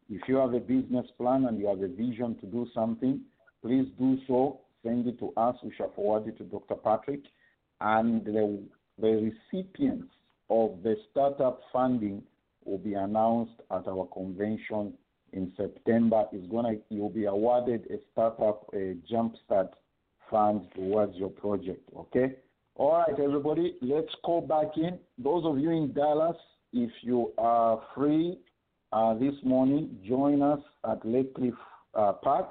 If 0.09 0.27
you 0.27 0.37
have 0.37 0.53
a 0.53 0.59
business 0.59 1.05
plan 1.17 1.45
and 1.45 1.59
you 1.59 1.67
have 1.67 1.81
a 1.81 1.87
vision 1.87 2.35
to 2.41 2.47
do 2.47 2.67
something, 2.73 3.21
please 3.61 3.87
do 3.99 4.17
so. 4.27 4.59
Send 4.83 5.07
it 5.07 5.19
to 5.19 5.33
us. 5.37 5.55
We 5.63 5.73
shall 5.75 5.91
forward 5.91 6.27
it 6.27 6.37
to 6.37 6.43
Dr. 6.43 6.75
Patrick. 6.75 7.21
And 7.81 8.23
the, 8.25 8.61
the 8.99 9.31
recipients 9.51 10.13
of 10.49 10.81
the 10.83 10.95
startup 11.11 11.61
funding 11.71 12.23
will 12.65 12.77
be 12.77 12.93
announced 12.93 13.61
at 13.71 13.87
our 13.87 14.07
convention 14.13 14.93
in 15.33 15.51
September. 15.55 16.25
Is 16.33 16.45
gonna 16.49 16.73
you'll 16.89 17.09
be 17.09 17.25
awarded 17.25 17.87
a 17.89 17.97
startup 18.11 18.69
a 18.73 18.95
jumpstart 19.11 19.69
fund 20.29 20.61
towards 20.75 21.15
your 21.15 21.29
project. 21.29 21.81
Okay. 21.97 22.35
All 22.75 22.93
right, 22.93 23.19
everybody. 23.19 23.75
Let's 23.81 24.13
call 24.23 24.41
back 24.41 24.77
in. 24.77 24.99
Those 25.17 25.43
of 25.45 25.59
you 25.59 25.71
in 25.71 25.93
Dallas, 25.93 26.37
if 26.71 26.91
you 27.01 27.33
are 27.37 27.81
free 27.93 28.37
uh, 28.93 29.15
this 29.15 29.33
morning, 29.43 29.97
join 30.07 30.41
us 30.41 30.61
at 30.89 31.05
Lake 31.05 31.33
Cliff 31.33 31.53
uh, 31.93 32.13
Park. 32.13 32.49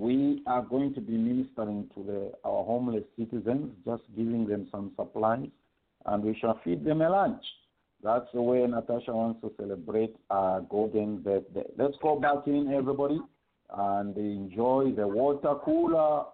We 0.00 0.42
are 0.46 0.62
going 0.62 0.94
to 0.94 1.00
be 1.02 1.12
ministering 1.12 1.90
to 1.94 2.02
the, 2.02 2.32
our 2.42 2.64
homeless 2.64 3.04
citizens, 3.18 3.70
just 3.84 4.02
giving 4.16 4.46
them 4.46 4.66
some 4.72 4.92
supplies, 4.96 5.48
and 6.06 6.24
we 6.24 6.34
shall 6.40 6.58
feed 6.64 6.86
them 6.86 7.02
a 7.02 7.10
lunch. 7.10 7.44
That's 8.02 8.24
the 8.32 8.40
way 8.40 8.66
Natasha 8.66 9.12
wants 9.12 9.42
to 9.42 9.52
celebrate 9.60 10.16
our 10.30 10.62
golden 10.62 11.18
birthday. 11.18 11.64
Let's 11.76 11.96
go 12.02 12.18
back 12.18 12.46
in, 12.46 12.72
everybody, 12.72 13.20
and 13.76 14.16
enjoy 14.16 14.92
the 14.96 15.06
water 15.06 15.56
cooler 15.62 16.24